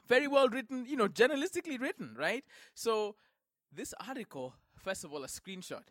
very 0.08 0.28
well 0.28 0.48
written, 0.48 0.86
you 0.86 0.96
know, 0.96 1.08
journalistically 1.08 1.80
written, 1.80 2.14
right? 2.18 2.44
So 2.74 3.16
this 3.72 3.94
article, 4.06 4.54
first 4.76 5.04
of 5.04 5.12
all, 5.12 5.24
a 5.24 5.28
screenshot. 5.28 5.82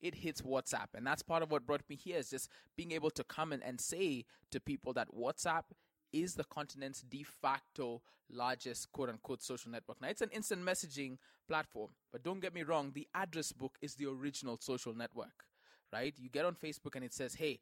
It 0.00 0.14
hits 0.14 0.40
WhatsApp, 0.40 0.94
and 0.94 1.06
that's 1.06 1.22
part 1.22 1.42
of 1.42 1.50
what 1.50 1.66
brought 1.66 1.82
me 1.90 1.94
here 1.94 2.16
is 2.16 2.30
just 2.30 2.48
being 2.74 2.92
able 2.92 3.10
to 3.10 3.22
come 3.22 3.52
in 3.52 3.62
and 3.62 3.78
say 3.78 4.24
to 4.50 4.58
people 4.58 4.94
that 4.94 5.08
WhatsApp 5.14 5.64
is 6.12 6.34
the 6.34 6.44
continent's 6.44 7.02
de 7.02 7.22
facto 7.22 8.02
largest 8.32 8.90
quote 8.92 9.08
unquote 9.08 9.42
social 9.42 9.70
network. 9.70 10.00
Now, 10.00 10.08
it's 10.08 10.22
an 10.22 10.30
instant 10.32 10.64
messaging 10.64 11.18
platform, 11.48 11.90
but 12.12 12.22
don't 12.22 12.40
get 12.40 12.54
me 12.54 12.62
wrong, 12.62 12.92
the 12.94 13.08
address 13.14 13.52
book 13.52 13.76
is 13.80 13.94
the 13.94 14.06
original 14.06 14.58
social 14.60 14.94
network, 14.94 15.44
right? 15.92 16.14
You 16.18 16.28
get 16.28 16.44
on 16.44 16.54
Facebook 16.54 16.94
and 16.94 17.04
it 17.04 17.12
says, 17.12 17.34
hey, 17.34 17.58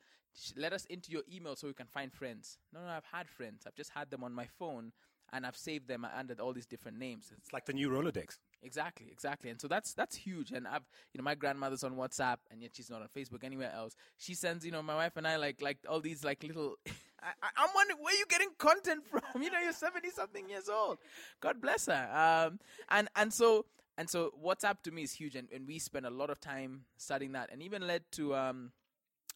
let 0.57 0.72
us 0.72 0.84
into 0.86 1.11
your 1.11 1.22
email 1.32 1.57
so 1.57 1.66
we 1.66 1.72
can 1.74 1.86
find 1.86 2.12
friends. 2.12 2.59
No, 2.72 2.80
no, 2.80 2.86
I've 2.86 3.05
had 3.12 3.28
friends. 3.28 3.64
I've 3.66 3.74
just 3.74 3.90
had 3.90 4.11
them 4.11 4.22
on 4.22 4.32
my 4.32 4.46
phone 4.59 4.92
and 5.32 5.44
I've 5.46 5.57
saved 5.57 5.88
them 5.88 6.07
under 6.16 6.34
all 6.34 6.53
these 6.53 6.66
different 6.66 6.99
names. 6.99 7.32
It's 7.36 7.53
like 7.53 7.66
the 7.66 7.72
new 7.72 7.90
Rolodex. 7.90 8.38
Exactly, 8.62 9.09
exactly. 9.11 9.51
And 9.51 9.61
so 9.61 9.68
that's 9.68 9.94
that's 9.94 10.16
huge. 10.16 10.53
And 10.53 10.66
I've 10.66 10.86
you 11.12 11.18
know 11.18 11.24
my 11.24 11.34
grandmother's 11.34 11.84
on 11.84 11.96
WhatsApp 11.96 12.38
and 12.51 12.62
yet 12.62 12.72
she's 12.74 12.90
not 12.90 13.03
on 13.03 13.09
Facebook 13.16 13.44
anywhere 13.44 13.72
else. 13.74 13.94
She 14.16 14.34
sends 14.34 14.64
you 14.64 14.72
know 14.72 14.82
my 14.82 14.94
wife 14.94 15.16
and 15.16 15.26
I 15.26 15.36
like 15.36 15.61
like 15.61 15.78
all 15.88 16.01
these 16.01 16.24
like 16.24 16.42
little. 16.42 16.76
I, 17.22 17.64
am 17.64 17.70
wondering 17.74 17.98
where 18.02 18.14
you 18.14 18.24
getting 18.28 18.50
content 18.58 19.04
from. 19.10 19.42
You 19.42 19.50
know 19.50 19.60
you're 19.60 19.72
seventy 19.72 20.10
something 20.10 20.48
years 20.48 20.68
old. 20.68 20.98
God 21.40 21.60
bless 21.60 21.86
her. 21.86 22.46
Um, 22.48 22.58
and 22.90 23.08
and 23.16 23.32
so 23.32 23.66
and 23.96 24.08
so 24.08 24.32
WhatsApp 24.44 24.82
to 24.84 24.90
me 24.90 25.02
is 25.02 25.12
huge, 25.12 25.34
and, 25.34 25.48
and 25.52 25.66
we 25.66 25.78
spend 25.78 26.06
a 26.06 26.10
lot 26.10 26.30
of 26.30 26.40
time 26.40 26.84
studying 26.96 27.32
that, 27.32 27.50
and 27.52 27.62
even 27.62 27.86
led 27.86 28.02
to 28.12 28.34
um, 28.34 28.70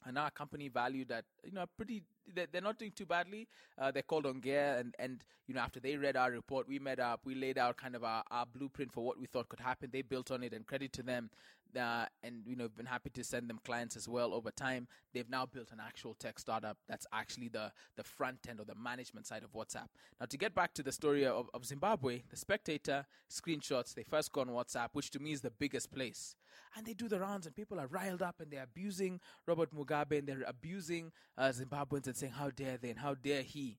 and 0.04 0.18
our 0.18 0.30
company 0.30 0.68
valued 0.68 1.08
that 1.08 1.24
you 1.44 1.52
know 1.52 1.64
pretty 1.76 2.02
they're 2.34 2.62
not 2.62 2.78
doing 2.78 2.92
too 2.92 3.06
badly. 3.06 3.48
Uh, 3.78 3.90
they're 3.90 4.02
called 4.02 4.24
Ongair, 4.24 4.78
and 4.78 4.94
and 4.98 5.24
you 5.46 5.54
know 5.54 5.60
after 5.60 5.80
they 5.80 5.96
read 5.96 6.16
our 6.16 6.30
report, 6.30 6.68
we 6.68 6.78
met 6.78 7.00
up, 7.00 7.20
we 7.24 7.34
laid 7.34 7.58
out 7.58 7.76
kind 7.76 7.94
of 7.96 8.04
our, 8.04 8.22
our 8.30 8.46
blueprint 8.46 8.92
for 8.92 9.04
what 9.04 9.18
we 9.18 9.26
thought 9.26 9.48
could 9.48 9.60
happen. 9.60 9.90
They 9.92 10.02
built 10.02 10.30
on 10.30 10.42
it, 10.42 10.52
and 10.52 10.66
credit 10.66 10.92
to 10.94 11.02
them. 11.02 11.30
Uh, 11.78 12.06
and 12.22 12.42
you 12.46 12.56
know, 12.56 12.64
we've 12.64 12.76
been 12.76 12.86
happy 12.86 13.10
to 13.10 13.24
send 13.24 13.48
them 13.48 13.58
clients 13.64 13.96
as 13.96 14.08
well 14.08 14.34
over 14.34 14.50
time. 14.50 14.86
They've 15.12 15.28
now 15.28 15.46
built 15.46 15.70
an 15.72 15.80
actual 15.80 16.14
tech 16.14 16.38
startup 16.38 16.76
that's 16.88 17.06
actually 17.12 17.48
the 17.48 17.72
the 17.96 18.04
front 18.04 18.38
end 18.48 18.60
or 18.60 18.64
the 18.64 18.74
management 18.74 19.26
side 19.26 19.42
of 19.42 19.52
WhatsApp. 19.52 19.88
Now, 20.20 20.26
to 20.26 20.36
get 20.36 20.54
back 20.54 20.74
to 20.74 20.82
the 20.82 20.92
story 20.92 21.26
of, 21.26 21.48
of 21.54 21.64
Zimbabwe, 21.64 22.22
the 22.28 22.36
Spectator 22.36 23.06
screenshots 23.30 23.94
they 23.94 24.02
first 24.02 24.32
go 24.32 24.42
on 24.42 24.48
WhatsApp, 24.48 24.88
which 24.92 25.10
to 25.12 25.18
me 25.18 25.32
is 25.32 25.40
the 25.40 25.50
biggest 25.50 25.92
place, 25.92 26.36
and 26.76 26.86
they 26.86 26.94
do 26.94 27.08
the 27.08 27.20
rounds, 27.20 27.46
and 27.46 27.54
people 27.54 27.80
are 27.80 27.86
riled 27.86 28.22
up, 28.22 28.40
and 28.40 28.50
they're 28.50 28.62
abusing 28.64 29.20
Robert 29.46 29.74
Mugabe, 29.74 30.18
and 30.18 30.26
they're 30.28 30.44
abusing 30.46 31.12
uh, 31.38 31.52
Zimbabweans, 31.52 32.06
and 32.06 32.16
saying 32.16 32.32
how 32.32 32.50
dare 32.50 32.76
they, 32.76 32.90
and 32.90 32.98
how 32.98 33.14
dare 33.14 33.42
he. 33.42 33.78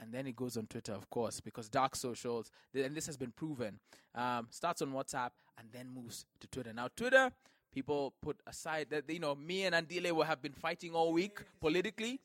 And 0.00 0.12
then 0.12 0.26
it 0.26 0.36
goes 0.36 0.56
on 0.56 0.66
Twitter, 0.66 0.92
of 0.92 1.08
course, 1.08 1.40
because 1.40 1.68
dark 1.68 1.94
socials, 1.96 2.50
and 2.74 2.96
this 2.96 3.06
has 3.06 3.16
been 3.16 3.32
proven, 3.32 3.78
um, 4.14 4.48
starts 4.50 4.82
on 4.82 4.92
WhatsApp 4.92 5.30
and 5.58 5.68
then 5.72 5.88
moves 5.94 6.26
to 6.40 6.46
Twitter. 6.48 6.72
Now, 6.72 6.88
Twitter, 6.94 7.30
people 7.72 8.14
put 8.20 8.40
aside 8.46 8.88
that, 8.90 9.08
you 9.08 9.20
know, 9.20 9.34
me 9.34 9.64
and 9.64 9.74
Andile 9.74 10.12
will 10.12 10.24
have 10.24 10.42
been 10.42 10.52
fighting 10.52 10.94
all 10.94 11.12
week 11.12 11.38
politically. 11.60 12.20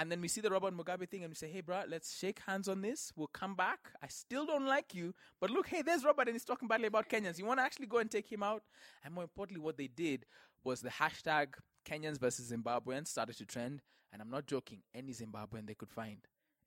And 0.00 0.12
then 0.12 0.20
we 0.20 0.28
see 0.28 0.40
the 0.40 0.50
Robert 0.50 0.76
Mugabe 0.76 1.08
thing 1.08 1.24
and 1.24 1.30
we 1.30 1.34
say, 1.34 1.48
hey, 1.48 1.60
bro, 1.60 1.82
let's 1.88 2.16
shake 2.16 2.38
hands 2.46 2.68
on 2.68 2.82
this. 2.82 3.12
We'll 3.16 3.26
come 3.26 3.56
back. 3.56 3.90
I 4.00 4.06
still 4.06 4.46
don't 4.46 4.64
like 4.64 4.94
you. 4.94 5.12
But 5.40 5.50
look, 5.50 5.66
hey, 5.66 5.82
there's 5.82 6.04
Robert 6.04 6.28
and 6.28 6.36
he's 6.36 6.44
talking 6.44 6.68
badly 6.68 6.86
about 6.86 7.08
Kenyans. 7.08 7.36
You 7.36 7.46
want 7.46 7.58
to 7.58 7.64
actually 7.64 7.86
go 7.86 7.98
and 7.98 8.08
take 8.08 8.30
him 8.30 8.44
out? 8.44 8.62
And 9.04 9.12
more 9.12 9.24
importantly, 9.24 9.60
what 9.60 9.76
they 9.76 9.88
did 9.88 10.24
was 10.62 10.82
the 10.82 10.90
hashtag 10.90 11.48
Kenyans 11.84 12.20
versus 12.20 12.52
Zimbabweans 12.52 13.08
started 13.08 13.36
to 13.38 13.44
trend. 13.44 13.82
And 14.12 14.22
I'm 14.22 14.30
not 14.30 14.46
joking, 14.46 14.82
any 14.94 15.12
Zimbabwean 15.12 15.66
they 15.66 15.74
could 15.74 15.90
find. 15.90 16.18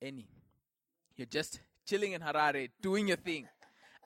Any. 0.01 0.27
You're 1.15 1.27
just 1.27 1.59
chilling 1.85 2.13
in 2.13 2.21
Harare, 2.21 2.69
doing 2.81 3.07
your 3.07 3.17
thing. 3.17 3.47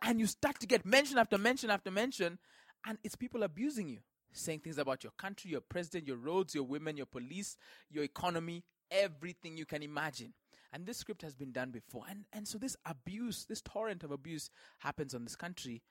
And 0.02 0.20
you 0.20 0.28
start 0.28 0.60
to 0.60 0.68
get 0.68 0.86
mention 0.86 1.18
after 1.18 1.38
mention 1.38 1.70
after 1.70 1.92
mention, 1.92 2.38
and 2.86 2.98
it's 3.04 3.16
people 3.16 3.44
abusing 3.44 3.88
you, 3.90 4.00
saying 4.34 4.60
things 4.60 4.78
about 4.78 5.04
your 5.04 5.14
country, 5.18 5.52
your 5.52 5.62
president, 5.62 6.08
your 6.08 6.18
roads, 6.18 6.54
your 6.54 6.66
women, 6.66 6.98
your 6.98 7.06
police, 7.06 7.58
your 7.90 8.04
economy, 8.04 8.64
everything 8.92 9.58
you 9.58 9.66
can 9.66 9.82
imagine. 9.82 10.34
And 10.74 10.86
this 10.86 10.98
script 10.98 11.22
has 11.22 11.34
been 11.36 11.52
done 11.52 11.72
before. 11.72 12.04
And, 12.10 12.26
and 12.34 12.48
so 12.48 12.58
this 12.58 12.76
abuse, 12.86 13.46
this 13.48 13.62
torrent 13.62 14.04
of 14.04 14.12
abuse 14.12 14.50
happens 14.80 15.16
on 15.16 15.24
this 15.24 15.36
country. 15.36 15.82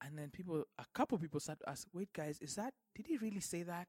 And 0.00 0.16
then 0.16 0.30
people, 0.30 0.64
a 0.78 0.84
couple 0.94 1.18
people 1.18 1.40
start 1.40 1.58
to 1.60 1.68
ask, 1.68 1.88
wait, 1.92 2.12
guys, 2.12 2.38
is 2.40 2.54
that, 2.54 2.72
did 2.94 3.06
he 3.06 3.16
really 3.16 3.40
say 3.40 3.64
that? 3.64 3.88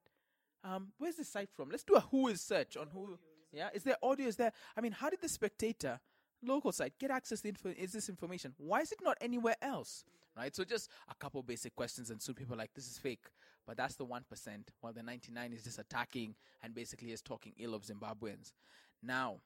Um, 0.63 0.91
where's 0.97 1.15
the 1.15 1.23
site 1.23 1.49
from? 1.55 1.69
Let's 1.69 1.83
do 1.83 1.93
a 1.95 1.99
who 1.99 2.27
is 2.27 2.41
search 2.41 2.75
on 2.75 2.87
who. 2.91 3.17
Yeah, 3.51 3.69
is 3.73 3.83
there 3.83 3.97
audio? 4.03 4.27
Is 4.27 4.35
there? 4.35 4.51
I 4.75 4.81
mean, 4.81 4.91
how 4.91 5.09
did 5.09 5.21
the 5.21 5.29
spectator 5.29 5.99
local 6.43 6.71
site 6.71 6.93
get 6.99 7.11
access 7.11 7.41
to 7.41 7.49
info- 7.49 7.73
is 7.77 7.91
this 7.91 8.09
information? 8.09 8.53
Why 8.57 8.81
is 8.81 8.91
it 8.91 8.99
not 9.01 9.17
anywhere 9.21 9.55
else? 9.61 10.05
Right. 10.37 10.55
So 10.55 10.63
just 10.63 10.89
a 11.09 11.15
couple 11.15 11.43
basic 11.43 11.75
questions, 11.75 12.11
and 12.11 12.21
soon 12.21 12.35
people 12.35 12.53
are 12.53 12.57
like, 12.57 12.73
"This 12.73 12.89
is 12.89 12.97
fake," 12.97 13.25
but 13.67 13.75
that's 13.75 13.95
the 13.95 14.05
one 14.05 14.23
percent, 14.29 14.71
while 14.79 14.93
the 14.93 15.03
ninety 15.03 15.31
nine 15.31 15.51
is 15.51 15.63
just 15.63 15.79
attacking 15.79 16.35
and 16.61 16.73
basically 16.73 17.11
is 17.11 17.21
talking 17.21 17.53
ill 17.57 17.73
of 17.73 17.83
Zimbabweans. 17.83 18.53
Now, 19.01 19.41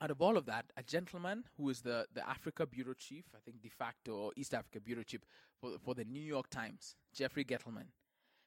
out 0.00 0.10
of 0.10 0.20
all 0.20 0.36
of 0.36 0.46
that, 0.46 0.66
a 0.76 0.82
gentleman 0.82 1.44
who 1.56 1.68
is 1.68 1.82
the, 1.82 2.06
the 2.14 2.28
Africa 2.28 2.66
bureau 2.66 2.94
chief, 2.94 3.24
I 3.34 3.38
think 3.44 3.62
de 3.62 3.68
facto 3.68 4.12
or 4.12 4.32
East 4.36 4.54
Africa 4.54 4.80
bureau 4.80 5.02
chief 5.02 5.20
for, 5.60 5.72
for 5.78 5.94
the 5.94 6.04
New 6.04 6.22
York 6.22 6.48
Times, 6.50 6.96
Jeffrey 7.14 7.44
Gettleman, 7.44 7.88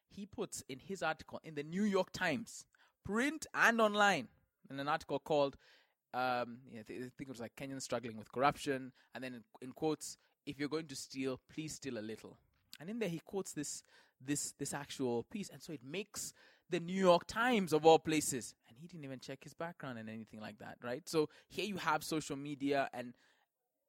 he 0.09 0.25
puts 0.25 0.63
in 0.67 0.79
his 0.79 1.03
article 1.03 1.39
in 1.43 1.55
the 1.55 1.63
New 1.63 1.83
York 1.83 2.11
Times, 2.11 2.65
print 3.05 3.45
and 3.53 3.79
online, 3.79 4.27
in 4.69 4.79
an 4.79 4.87
article 4.87 5.19
called, 5.19 5.55
um, 6.13 6.57
I 6.71 6.83
think 6.83 7.11
it 7.19 7.27
was 7.29 7.39
like 7.39 7.55
Kenyans 7.55 7.81
struggling 7.81 8.17
with 8.17 8.31
corruption, 8.31 8.91
and 9.15 9.23
then 9.23 9.33
in, 9.33 9.43
in 9.61 9.71
quotes, 9.71 10.17
if 10.45 10.59
you're 10.59 10.69
going 10.69 10.87
to 10.87 10.95
steal, 10.95 11.39
please 11.53 11.75
steal 11.75 11.97
a 11.97 12.01
little. 12.01 12.37
And 12.79 12.89
in 12.89 12.99
there 12.99 13.09
he 13.09 13.21
quotes 13.23 13.53
this 13.53 13.83
this 14.25 14.53
this 14.59 14.73
actual 14.73 15.23
piece, 15.31 15.49
and 15.49 15.61
so 15.61 15.73
it 15.73 15.83
makes 15.83 16.33
the 16.69 16.79
New 16.79 16.99
York 16.99 17.25
Times 17.27 17.73
of 17.73 17.85
all 17.85 17.99
places. 17.99 18.55
And 18.67 18.77
he 18.79 18.87
didn't 18.87 19.05
even 19.05 19.19
check 19.19 19.43
his 19.43 19.53
background 19.53 19.99
and 19.99 20.09
anything 20.09 20.39
like 20.39 20.59
that, 20.59 20.77
right? 20.83 21.07
So 21.07 21.29
here 21.49 21.65
you 21.65 21.77
have 21.77 22.03
social 22.03 22.35
media 22.35 22.89
and 22.93 23.13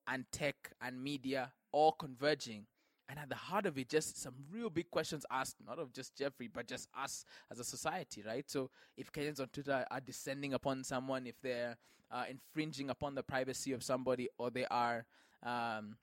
and 0.06 0.24
tech 0.32 0.72
and 0.80 1.02
media 1.02 1.52
all 1.72 1.92
converging. 1.92 2.66
And 3.08 3.18
at 3.18 3.28
the 3.28 3.34
heart 3.34 3.66
of 3.66 3.76
it, 3.76 3.88
just 3.88 4.20
some 4.20 4.34
real 4.50 4.70
big 4.70 4.90
questions 4.90 5.26
asked, 5.30 5.56
not 5.66 5.78
of 5.78 5.92
just 5.92 6.16
Jeffrey, 6.16 6.48
but 6.48 6.66
just 6.66 6.88
us 6.98 7.24
as 7.50 7.58
a 7.58 7.64
society, 7.64 8.22
right? 8.26 8.48
So 8.48 8.70
if 8.96 9.12
Kenyans 9.12 9.40
on 9.40 9.48
Twitter 9.48 9.84
are 9.90 10.00
descending 10.00 10.54
upon 10.54 10.84
someone, 10.84 11.26
if 11.26 11.40
they're 11.42 11.76
uh, 12.10 12.24
infringing 12.30 12.88
upon 12.88 13.14
the 13.14 13.22
privacy 13.22 13.72
of 13.72 13.82
somebody, 13.82 14.28
or 14.38 14.50
they 14.50 14.64
are 14.66 15.04
um, 15.42 15.96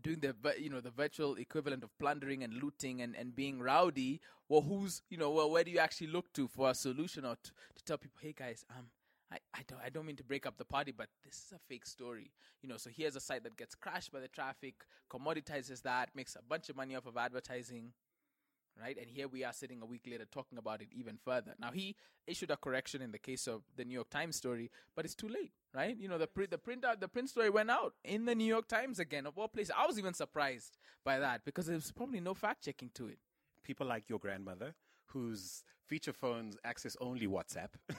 doing 0.00 0.20
the 0.20 0.34
you 0.58 0.70
know 0.70 0.80
the 0.80 0.90
virtual 0.90 1.34
equivalent 1.36 1.82
of 1.82 1.90
plundering 1.98 2.42
and 2.42 2.54
looting 2.54 3.02
and, 3.02 3.16
and 3.16 3.34
being 3.34 3.60
rowdy, 3.60 4.20
well, 4.48 4.62
who's 4.62 5.02
you 5.10 5.18
know 5.18 5.30
well 5.30 5.50
where 5.50 5.64
do 5.64 5.70
you 5.70 5.78
actually 5.78 6.06
look 6.06 6.32
to 6.34 6.46
for 6.46 6.70
a 6.70 6.74
solution 6.74 7.24
or 7.24 7.36
to, 7.42 7.50
to 7.74 7.84
tell 7.84 7.98
people, 7.98 8.18
hey 8.22 8.34
guys, 8.36 8.64
um, 8.70 8.86
I, 9.54 9.62
don't 9.68 9.80
I 9.84 9.88
don't 9.88 10.06
mean 10.06 10.16
to 10.16 10.24
break 10.24 10.46
up 10.46 10.58
the 10.58 10.64
party, 10.64 10.92
but 10.96 11.08
this 11.24 11.34
is 11.34 11.52
a 11.52 11.58
fake 11.68 11.86
story. 11.86 12.30
You 12.62 12.68
know, 12.68 12.76
so 12.76 12.90
here's 12.94 13.16
a 13.16 13.20
site 13.20 13.44
that 13.44 13.56
gets 13.56 13.74
crashed 13.74 14.12
by 14.12 14.20
the 14.20 14.28
traffic, 14.28 14.74
commoditizes 15.10 15.82
that, 15.82 16.10
makes 16.14 16.36
a 16.36 16.42
bunch 16.42 16.68
of 16.68 16.76
money 16.76 16.94
off 16.94 17.06
of 17.06 17.16
advertising, 17.16 17.92
right? 18.80 18.96
And 18.98 19.08
here 19.08 19.28
we 19.28 19.44
are 19.44 19.52
sitting 19.52 19.80
a 19.82 19.86
week 19.86 20.02
later 20.10 20.24
talking 20.30 20.58
about 20.58 20.80
it 20.80 20.88
even 20.92 21.18
further. 21.24 21.54
Now 21.58 21.70
he 21.72 21.96
issued 22.26 22.50
a 22.50 22.56
correction 22.56 23.02
in 23.02 23.12
the 23.12 23.18
case 23.18 23.46
of 23.46 23.62
the 23.76 23.84
New 23.84 23.94
York 23.94 24.10
Times 24.10 24.36
story, 24.36 24.70
but 24.94 25.04
it's 25.04 25.14
too 25.14 25.28
late, 25.28 25.52
right? 25.74 25.96
You 25.98 26.08
know, 26.08 26.18
the 26.18 26.26
print 26.26 26.50
the 26.50 26.58
print 26.58 26.84
out 26.84 27.00
the 27.00 27.08
print 27.08 27.30
story 27.30 27.50
went 27.50 27.70
out 27.70 27.94
in 28.04 28.24
the 28.24 28.34
New 28.34 28.44
York 28.46 28.68
Times 28.68 28.98
again 28.98 29.26
of 29.26 29.38
all 29.38 29.48
places. 29.48 29.72
I 29.76 29.86
was 29.86 29.98
even 29.98 30.14
surprised 30.14 30.78
by 31.04 31.18
that 31.18 31.44
because 31.44 31.66
there's 31.66 31.92
probably 31.92 32.20
no 32.20 32.34
fact 32.34 32.64
checking 32.64 32.90
to 32.94 33.08
it. 33.08 33.18
People 33.64 33.86
like 33.86 34.08
your 34.08 34.18
grandmother 34.18 34.74
whose 35.06 35.62
feature 35.86 36.12
phones 36.12 36.56
access 36.64 36.96
only 37.00 37.26
WhatsApp 37.26 37.68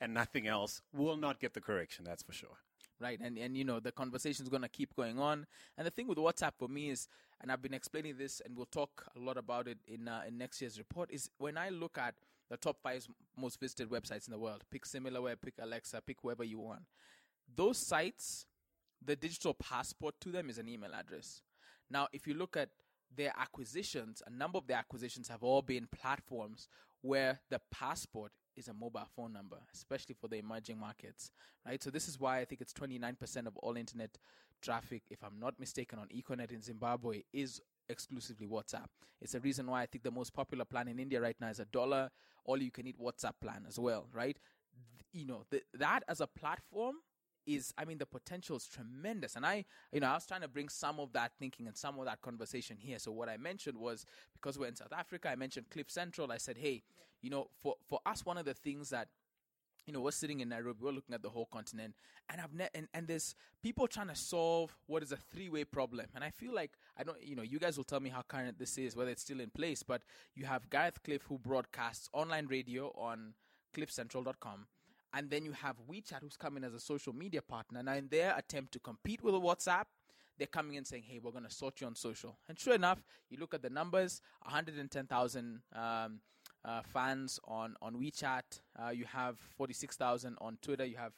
and 0.00 0.14
nothing 0.14 0.46
else 0.46 0.82
will 0.92 1.16
not 1.16 1.40
get 1.40 1.54
the 1.54 1.60
correction, 1.60 2.04
that's 2.04 2.22
for 2.22 2.32
sure. 2.32 2.58
Right, 2.98 3.20
and 3.20 3.36
and 3.36 3.56
you 3.56 3.64
know 3.64 3.78
the 3.78 3.92
conversation 3.92 4.42
is 4.44 4.48
going 4.48 4.62
to 4.62 4.70
keep 4.70 4.96
going 4.96 5.18
on. 5.18 5.46
And 5.76 5.86
the 5.86 5.90
thing 5.90 6.08
with 6.08 6.16
WhatsApp 6.16 6.52
for 6.58 6.66
me 6.66 6.88
is, 6.88 7.08
and 7.42 7.52
I've 7.52 7.60
been 7.60 7.74
explaining 7.74 8.16
this, 8.16 8.40
and 8.42 8.56
we'll 8.56 8.64
talk 8.66 9.04
a 9.14 9.20
lot 9.20 9.36
about 9.36 9.68
it 9.68 9.76
in 9.86 10.08
uh, 10.08 10.22
in 10.26 10.38
next 10.38 10.62
year's 10.62 10.78
report. 10.78 11.10
Is 11.10 11.28
when 11.36 11.58
I 11.58 11.68
look 11.68 11.98
at 11.98 12.14
the 12.48 12.56
top 12.56 12.78
five 12.82 13.06
most 13.36 13.60
visited 13.60 13.90
websites 13.90 14.26
in 14.26 14.32
the 14.32 14.38
world, 14.38 14.64
pick 14.70 14.86
SimilarWeb, 14.86 15.36
pick 15.42 15.54
Alexa, 15.60 16.00
pick 16.06 16.18
whoever 16.22 16.44
you 16.44 16.58
want. 16.58 16.82
Those 17.54 17.76
sites, 17.76 18.46
the 19.04 19.16
digital 19.16 19.52
passport 19.52 20.14
to 20.22 20.30
them 20.30 20.48
is 20.48 20.56
an 20.58 20.68
email 20.68 20.94
address. 20.94 21.42
Now, 21.90 22.08
if 22.12 22.26
you 22.26 22.34
look 22.34 22.56
at 22.56 22.70
their 23.14 23.32
acquisitions, 23.38 24.22
a 24.26 24.30
number 24.30 24.58
of 24.58 24.66
their 24.66 24.78
acquisitions 24.78 25.28
have 25.28 25.42
all 25.42 25.62
been 25.62 25.86
platforms 25.92 26.68
where 27.02 27.40
the 27.50 27.60
passport 27.70 28.32
is 28.56 28.68
a 28.68 28.74
mobile 28.74 29.08
phone 29.14 29.32
number, 29.32 29.56
especially 29.74 30.14
for 30.14 30.28
the 30.28 30.36
emerging 30.36 30.78
markets, 30.78 31.30
right? 31.66 31.82
So 31.82 31.90
this 31.90 32.08
is 32.08 32.18
why 32.18 32.38
I 32.40 32.44
think 32.44 32.60
it's 32.60 32.72
29% 32.72 33.46
of 33.46 33.56
all 33.58 33.76
internet 33.76 34.16
traffic, 34.62 35.02
if 35.10 35.22
I'm 35.22 35.38
not 35.38 35.58
mistaken, 35.60 35.98
on 35.98 36.08
Econet 36.08 36.52
in 36.52 36.62
Zimbabwe 36.62 37.22
is 37.32 37.60
exclusively 37.88 38.46
WhatsApp. 38.46 38.86
It's 39.20 39.34
a 39.34 39.40
reason 39.40 39.66
why 39.66 39.82
I 39.82 39.86
think 39.86 40.04
the 40.04 40.10
most 40.10 40.32
popular 40.32 40.64
plan 40.64 40.88
in 40.88 40.98
India 40.98 41.20
right 41.20 41.36
now 41.40 41.48
is 41.48 41.60
a 41.60 41.66
dollar 41.66 42.10
all 42.44 42.62
you 42.62 42.70
can 42.70 42.86
eat 42.86 43.00
WhatsApp 43.00 43.34
plan 43.40 43.64
as 43.68 43.78
well, 43.78 44.06
right? 44.12 44.38
You 45.12 45.26
know, 45.26 45.44
the, 45.50 45.62
that 45.74 46.02
as 46.08 46.20
a 46.20 46.26
platform 46.26 46.96
is 47.46 47.72
I 47.78 47.84
mean 47.84 47.98
the 47.98 48.06
potential 48.06 48.56
is 48.56 48.66
tremendous 48.66 49.36
and 49.36 49.46
I 49.46 49.64
you 49.92 50.00
know 50.00 50.08
I 50.08 50.14
was 50.14 50.26
trying 50.26 50.42
to 50.42 50.48
bring 50.48 50.68
some 50.68 51.00
of 51.00 51.12
that 51.12 51.32
thinking 51.38 51.66
and 51.66 51.76
some 51.76 51.98
of 51.98 52.04
that 52.06 52.20
conversation 52.20 52.76
here 52.78 52.98
so 52.98 53.12
what 53.12 53.28
I 53.28 53.36
mentioned 53.36 53.78
was 53.78 54.04
because 54.32 54.58
we're 54.58 54.68
in 54.68 54.76
South 54.76 54.92
Africa 54.96 55.30
I 55.30 55.36
mentioned 55.36 55.66
Cliff 55.70 55.90
Central 55.90 56.32
I 56.32 56.38
said 56.38 56.58
hey 56.58 56.82
you 57.22 57.30
know 57.30 57.48
for 57.62 57.76
for 57.86 58.00
us 58.04 58.24
one 58.24 58.38
of 58.38 58.44
the 58.44 58.54
things 58.54 58.90
that 58.90 59.08
you 59.86 59.92
know, 59.92 60.00
we're 60.00 60.10
sitting 60.10 60.40
in 60.40 60.48
Nairobi, 60.48 60.80
we're 60.82 60.90
looking 60.90 61.14
at 61.14 61.22
the 61.22 61.28
whole 61.28 61.46
continent, 61.46 61.94
and 62.28 62.40
I've 62.40 62.52
ne- 62.52 62.68
and, 62.74 62.88
and 62.92 63.06
there's 63.06 63.36
people 63.62 63.86
trying 63.86 64.08
to 64.08 64.16
solve 64.16 64.76
what 64.86 65.02
is 65.02 65.12
a 65.12 65.16
three-way 65.16 65.64
problem. 65.64 66.06
And 66.14 66.24
I 66.24 66.30
feel 66.30 66.52
like 66.52 66.72
I 66.98 67.04
don't, 67.04 67.22
you 67.22 67.36
know, 67.36 67.42
you 67.42 67.60
guys 67.60 67.76
will 67.76 67.84
tell 67.84 68.00
me 68.00 68.10
how 68.10 68.22
current 68.22 68.58
this 68.58 68.78
is, 68.78 68.96
whether 68.96 69.10
it's 69.10 69.22
still 69.22 69.40
in 69.40 69.50
place. 69.50 69.84
But 69.84 70.02
you 70.34 70.44
have 70.46 70.68
Gareth 70.70 71.02
Cliff 71.04 71.22
who 71.28 71.38
broadcasts 71.38 72.08
online 72.12 72.46
radio 72.48 72.88
on 72.96 73.34
CliffCentral.com, 73.76 74.66
and 75.14 75.30
then 75.30 75.44
you 75.44 75.52
have 75.52 75.76
WeChat, 75.90 76.20
who's 76.20 76.36
coming 76.36 76.64
as 76.64 76.74
a 76.74 76.80
social 76.80 77.12
media 77.12 77.42
partner. 77.42 77.82
Now, 77.82 77.94
in 77.94 78.08
their 78.08 78.34
attempt 78.36 78.72
to 78.72 78.78
compete 78.78 79.22
with 79.22 79.34
WhatsApp, 79.34 79.84
they're 80.38 80.46
coming 80.46 80.76
in 80.76 80.84
saying, 80.84 81.04
hey, 81.06 81.18
we're 81.22 81.30
going 81.30 81.44
to 81.44 81.50
sort 81.50 81.80
you 81.80 81.86
on 81.86 81.94
social. 81.94 82.38
And 82.48 82.58
sure 82.58 82.74
enough, 82.74 83.02
you 83.30 83.38
look 83.38 83.54
at 83.54 83.62
the 83.62 83.70
numbers 83.70 84.20
110,000 84.42 85.60
um, 85.74 86.20
uh, 86.64 86.82
fans 86.82 87.40
on, 87.44 87.76
on 87.80 87.94
WeChat, 87.94 88.60
uh, 88.82 88.90
you 88.90 89.04
have 89.04 89.38
46,000 89.56 90.36
on 90.40 90.58
Twitter, 90.60 90.84
you 90.84 90.96
have 90.96 91.12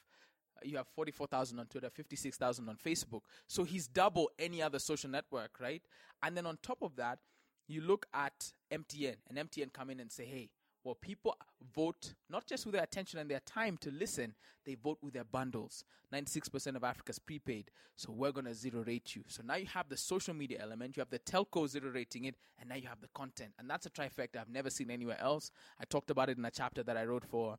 you 0.65 0.77
have 0.77 0.89
44,000 0.89 1.61
on 1.61 1.67
Twitter, 1.67 1.89
56,000 1.89 2.69
on 2.69 2.77
Facebook. 2.77 3.21
So 3.47 3.63
he's 3.63 3.87
double 3.87 4.29
any 4.41 4.61
other 4.61 4.81
social 4.81 5.09
network, 5.09 5.61
right? 5.61 5.83
And 6.23 6.37
then 6.37 6.47
on 6.47 6.59
top 6.63 6.83
of 6.83 6.97
that, 6.97 7.21
you 7.69 7.81
look 7.81 8.07
at 8.13 8.53
MTN, 8.73 9.17
and 9.29 9.39
MTN 9.39 9.73
come 9.73 9.91
in 9.91 10.01
and 10.01 10.11
say, 10.11 10.25
hey, 10.25 10.49
well, 10.89 10.95
people 11.03 11.37
vote 11.75 12.15
not 12.31 12.47
just 12.47 12.65
with 12.65 12.73
their 12.73 12.83
attention 12.83 13.19
and 13.19 13.31
their 13.31 13.41
time 13.41 13.77
to 13.77 13.91
listen, 13.91 14.33
they 14.65 14.75
vote 14.75 14.97
with 15.03 15.13
their 15.13 15.25
bundles. 15.25 15.85
96% 16.15 16.77
of 16.77 16.83
Africa's 16.83 17.19
prepaid. 17.19 17.71
So 17.97 18.11
we're 18.11 18.33
going 18.33 18.47
to 18.47 18.55
zero 18.55 18.83
rate 18.87 19.15
you. 19.15 19.23
So 19.27 19.43
now 19.45 19.57
you 19.57 19.67
have 19.67 19.91
the 19.91 19.99
social 19.99 20.33
media 20.33 20.61
element, 20.63 20.97
you 20.97 21.03
have 21.03 21.11
the 21.11 21.19
telco 21.19 21.69
zero 21.69 21.91
rating 21.91 22.25
it, 22.25 22.37
and 22.59 22.71
now 22.71 22.77
you 22.77 22.89
have 22.89 23.03
the 23.03 23.09
content. 23.15 23.53
And 23.59 23.69
that's 23.69 23.85
a 23.85 23.91
trifecta 23.91 24.39
I've 24.41 24.49
never 24.49 24.71
seen 24.71 24.91
anywhere 24.91 25.21
else. 25.21 25.51
I 25.79 25.85
talked 25.85 26.11
about 26.11 26.31
it 26.31 26.39
in 26.39 26.45
a 26.47 26.51
chapter 26.51 26.83
that 26.83 26.97
I 26.97 27.05
wrote 27.05 27.27
for 27.27 27.59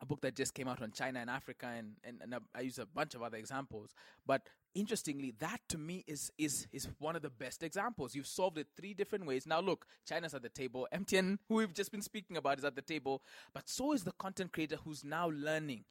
a 0.00 0.06
book 0.06 0.20
that 0.22 0.34
just 0.34 0.54
came 0.54 0.68
out 0.68 0.82
on 0.82 0.90
China 0.90 1.20
and 1.20 1.30
Africa, 1.30 1.66
and, 1.66 1.92
and, 2.04 2.20
and 2.20 2.34
I 2.54 2.60
use 2.60 2.78
a 2.78 2.86
bunch 2.86 3.14
of 3.14 3.22
other 3.22 3.38
examples. 3.38 3.94
But 4.26 4.42
interestingly, 4.74 5.32
that 5.38 5.60
to 5.70 5.78
me 5.78 6.04
is 6.06 6.30
is 6.36 6.66
is 6.72 6.88
one 6.98 7.16
of 7.16 7.22
the 7.22 7.30
best 7.30 7.62
examples. 7.62 8.14
You've 8.14 8.26
solved 8.26 8.58
it 8.58 8.66
three 8.76 8.94
different 8.94 9.26
ways. 9.26 9.46
Now 9.46 9.60
look, 9.60 9.86
China's 10.06 10.34
at 10.34 10.42
the 10.42 10.48
table. 10.48 10.86
MTN, 10.92 11.38
who 11.48 11.56
we've 11.56 11.72
just 11.72 11.92
been 11.92 12.02
speaking 12.02 12.36
about, 12.36 12.58
is 12.58 12.64
at 12.64 12.76
the 12.76 12.82
table, 12.82 13.22
but 13.52 13.68
so 13.68 13.92
is 13.92 14.04
the 14.04 14.12
content 14.12 14.52
creator 14.52 14.76
who's 14.84 15.04
now 15.04 15.30
learning. 15.30 15.84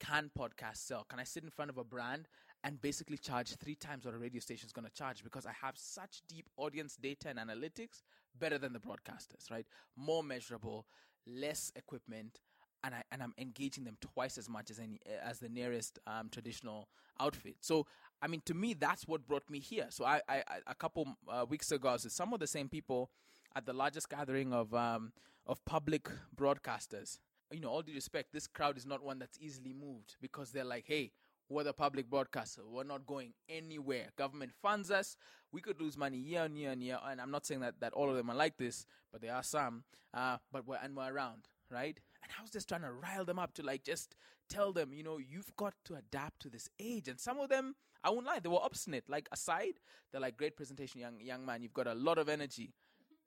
Can 0.00 0.30
podcast 0.38 0.76
sell? 0.76 1.04
Can 1.08 1.18
I 1.18 1.24
sit 1.24 1.42
in 1.42 1.50
front 1.50 1.70
of 1.70 1.76
a 1.76 1.82
brand 1.82 2.28
and 2.64 2.80
basically 2.80 3.18
charge 3.18 3.56
three 3.56 3.74
times 3.74 4.04
what 4.04 4.14
a 4.14 4.18
radio 4.18 4.40
station 4.40 4.66
is 4.66 4.72
going 4.72 4.86
to 4.86 4.92
charge 4.92 5.24
because 5.24 5.44
I 5.46 5.52
have 5.60 5.76
such 5.76 6.22
deep 6.28 6.48
audience 6.56 6.96
data 6.96 7.28
and 7.28 7.38
analytics 7.38 8.02
better 8.38 8.58
than 8.58 8.72
the 8.72 8.78
broadcasters, 8.78 9.50
right? 9.50 9.66
More 9.96 10.22
measurable, 10.22 10.86
less 11.26 11.72
equipment, 11.76 12.40
and 12.84 12.94
I 12.94 13.02
and 13.10 13.22
I'm 13.22 13.34
engaging 13.38 13.84
them 13.84 13.96
twice 14.00 14.38
as 14.38 14.48
much 14.48 14.70
as 14.70 14.78
any 14.78 15.00
as 15.22 15.38
the 15.38 15.48
nearest 15.48 15.98
um, 16.06 16.28
traditional 16.30 16.88
outfit. 17.20 17.56
So 17.60 17.86
I 18.22 18.26
mean, 18.26 18.42
to 18.46 18.54
me, 18.54 18.74
that's 18.74 19.06
what 19.06 19.26
brought 19.26 19.48
me 19.48 19.60
here. 19.60 19.86
So 19.90 20.04
I, 20.04 20.20
I, 20.28 20.42
a 20.66 20.74
couple 20.74 21.16
uh, 21.28 21.46
weeks 21.48 21.70
ago, 21.70 21.88
I 21.88 21.92
was 21.92 22.04
with 22.04 22.12
some 22.12 22.32
of 22.32 22.40
the 22.40 22.46
same 22.46 22.68
people 22.68 23.10
at 23.54 23.66
the 23.66 23.72
largest 23.72 24.08
gathering 24.08 24.52
of 24.52 24.74
um, 24.74 25.12
of 25.46 25.64
public 25.64 26.08
broadcasters. 26.36 27.18
You 27.50 27.60
know, 27.60 27.68
all 27.68 27.82
due 27.82 27.94
respect, 27.94 28.32
this 28.32 28.46
crowd 28.46 28.76
is 28.76 28.84
not 28.84 29.02
one 29.02 29.18
that's 29.18 29.38
easily 29.40 29.72
moved 29.72 30.16
because 30.20 30.50
they're 30.52 30.64
like, 30.64 30.84
hey. 30.86 31.12
We're 31.50 31.64
the 31.64 31.72
public 31.72 32.10
broadcaster. 32.10 32.60
We're 32.70 32.84
not 32.84 33.06
going 33.06 33.32
anywhere. 33.48 34.08
Government 34.16 34.52
funds 34.52 34.90
us. 34.90 35.16
We 35.50 35.62
could 35.62 35.80
lose 35.80 35.96
money 35.96 36.18
year 36.18 36.42
on 36.42 36.54
year 36.54 36.72
on 36.72 36.82
year. 36.82 36.98
And 37.02 37.22
I'm 37.22 37.30
not 37.30 37.46
saying 37.46 37.62
that, 37.62 37.80
that 37.80 37.94
all 37.94 38.10
of 38.10 38.16
them 38.16 38.28
are 38.28 38.36
like 38.36 38.58
this, 38.58 38.84
but 39.10 39.22
there 39.22 39.34
are 39.34 39.42
some. 39.42 39.84
Uh, 40.12 40.36
but 40.52 40.66
we're 40.66 40.76
and 40.76 40.94
we're 40.94 41.10
around, 41.10 41.48
right? 41.70 41.98
And 42.22 42.32
I 42.38 42.42
was 42.42 42.50
just 42.50 42.68
trying 42.68 42.82
to 42.82 42.92
rile 42.92 43.24
them 43.24 43.38
up 43.38 43.54
to 43.54 43.62
like 43.62 43.84
just 43.84 44.16
tell 44.48 44.72
them, 44.72 44.92
you 44.92 45.02
know, 45.02 45.18
you've 45.18 45.54
got 45.56 45.74
to 45.86 45.94
adapt 45.94 46.40
to 46.42 46.50
this 46.50 46.68
age. 46.80 47.08
And 47.08 47.18
some 47.20 47.38
of 47.38 47.48
them, 47.48 47.74
I 48.02 48.10
won't 48.10 48.26
lie, 48.26 48.40
they 48.40 48.48
were 48.48 48.62
obstinate. 48.62 49.04
Like 49.08 49.28
aside, 49.32 49.74
they're 50.10 50.20
like, 50.20 50.36
great 50.36 50.56
presentation, 50.56 51.00
young 51.00 51.20
young 51.20 51.44
man. 51.46 51.62
You've 51.62 51.74
got 51.74 51.86
a 51.86 51.94
lot 51.94 52.18
of 52.18 52.28
energy. 52.28 52.72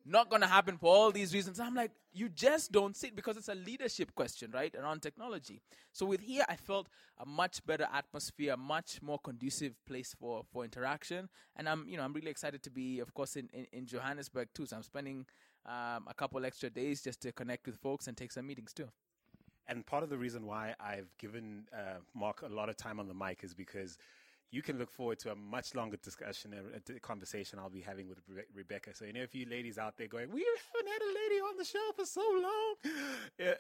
Not 0.03 0.31
gonna 0.31 0.47
happen 0.47 0.77
for 0.79 0.87
all 0.87 1.11
these 1.11 1.31
reasons. 1.31 1.59
I'm 1.59 1.75
like, 1.75 1.91
you 2.11 2.27
just 2.27 2.71
don't 2.71 2.97
sit 2.97 3.15
because 3.15 3.37
it's 3.37 3.49
a 3.49 3.55
leadership 3.55 4.15
question, 4.15 4.49
right? 4.51 4.73
Around 4.75 5.01
technology. 5.03 5.61
So 5.93 6.07
with 6.07 6.21
here, 6.21 6.43
I 6.49 6.55
felt 6.55 6.87
a 7.19 7.25
much 7.25 7.63
better 7.67 7.87
atmosphere, 7.93 8.53
a 8.53 8.57
much 8.57 8.99
more 9.03 9.19
conducive 9.19 9.73
place 9.85 10.15
for 10.19 10.43
for 10.51 10.63
interaction. 10.63 11.29
And 11.55 11.69
I'm, 11.69 11.87
you 11.87 11.97
know, 11.97 12.03
I'm 12.03 12.13
really 12.13 12.31
excited 12.31 12.63
to 12.63 12.71
be, 12.71 12.99
of 12.99 13.13
course, 13.13 13.35
in 13.35 13.47
in, 13.53 13.67
in 13.71 13.85
Johannesburg 13.85 14.49
too. 14.55 14.65
So 14.65 14.75
I'm 14.75 14.83
spending 14.83 15.27
um, 15.65 16.05
a 16.07 16.13
couple 16.15 16.43
extra 16.45 16.69
days 16.69 17.01
just 17.01 17.21
to 17.21 17.31
connect 17.31 17.65
with 17.65 17.77
folks 17.77 18.07
and 18.07 18.17
take 18.17 18.31
some 18.31 18.47
meetings 18.47 18.73
too. 18.73 18.89
And 19.67 19.85
part 19.85 20.03
of 20.03 20.09
the 20.09 20.17
reason 20.17 20.45
why 20.45 20.75
I've 20.79 21.15
given 21.17 21.65
uh, 21.73 21.99
Mark 22.13 22.41
a 22.41 22.47
lot 22.47 22.69
of 22.69 22.77
time 22.77 22.99
on 22.99 23.07
the 23.07 23.13
mic 23.13 23.43
is 23.43 23.53
because 23.53 23.97
you 24.51 24.61
can 24.61 24.77
look 24.77 24.91
forward 24.91 25.17
to 25.19 25.31
a 25.31 25.35
much 25.35 25.75
longer 25.75 25.95
discussion, 25.97 26.53
a, 26.53 26.93
a 26.93 26.99
conversation 26.99 27.57
I'll 27.57 27.69
be 27.69 27.79
having 27.79 28.09
with 28.09 28.19
Re- 28.27 28.43
Rebecca. 28.53 28.93
So, 28.93 29.05
any 29.05 29.21
of 29.21 29.33
you 29.33 29.45
ladies 29.49 29.77
out 29.77 29.97
there 29.97 30.07
going, 30.07 30.29
we 30.29 30.45
haven't 30.75 30.91
had 30.91 31.01
a 31.01 31.13
lady 31.13 31.41
on 31.41 31.57
the 31.57 31.63
show 31.63 31.91
for 31.95 32.05
so 32.05 32.21
long. 32.21 32.75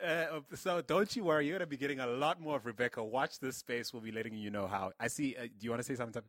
Uh, 0.05 0.41
so, 0.55 0.81
don't 0.81 1.15
you 1.15 1.23
worry. 1.23 1.47
You're 1.47 1.57
going 1.57 1.65
to 1.65 1.67
be 1.67 1.77
getting 1.77 2.01
a 2.01 2.07
lot 2.07 2.41
more 2.41 2.57
of 2.57 2.65
Rebecca. 2.65 3.03
Watch 3.03 3.39
this 3.39 3.57
space. 3.57 3.93
We'll 3.93 4.01
be 4.01 4.11
letting 4.11 4.35
you 4.35 4.49
know 4.49 4.67
how. 4.67 4.91
I 4.99 5.07
see. 5.07 5.35
Uh, 5.37 5.43
do 5.43 5.49
you 5.61 5.69
want 5.69 5.79
to 5.79 5.87
say 5.87 5.95
something? 5.95 6.23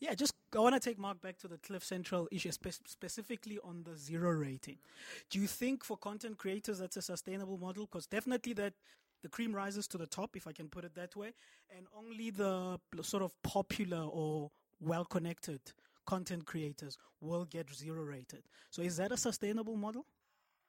Yeah, 0.00 0.14
just 0.14 0.32
I 0.54 0.58
want 0.60 0.74
to 0.74 0.80
take 0.80 0.98
Mark 0.98 1.20
back 1.20 1.38
to 1.38 1.48
the 1.48 1.58
Cliff 1.58 1.84
Central 1.84 2.28
issue, 2.30 2.50
spe- 2.52 2.86
specifically 2.86 3.58
on 3.62 3.82
the 3.84 3.96
zero 3.96 4.30
rating. 4.30 4.78
Do 5.30 5.38
you 5.38 5.46
think 5.46 5.84
for 5.84 5.96
content 5.96 6.38
creators 6.38 6.78
that's 6.78 6.96
a 6.96 7.02
sustainable 7.02 7.58
model? 7.58 7.86
Because 7.86 8.06
definitely 8.06 8.52
that 8.54 8.74
the 9.22 9.28
cream 9.28 9.54
rises 9.54 9.86
to 9.88 9.98
the 9.98 10.06
top, 10.06 10.36
if 10.36 10.46
I 10.46 10.52
can 10.52 10.68
put 10.68 10.84
it 10.84 10.94
that 10.94 11.16
way, 11.16 11.32
and 11.76 11.86
only 11.96 12.30
the 12.30 12.78
sort 13.02 13.22
of 13.22 13.32
popular 13.42 14.02
or 14.02 14.50
well-connected 14.80 15.60
content 16.06 16.44
creators 16.46 16.96
will 17.20 17.44
get 17.44 17.72
zero 17.74 18.02
rated. 18.02 18.42
So 18.70 18.82
is 18.82 18.96
that 18.98 19.12
a 19.12 19.16
sustainable 19.16 19.76
model? 19.76 20.06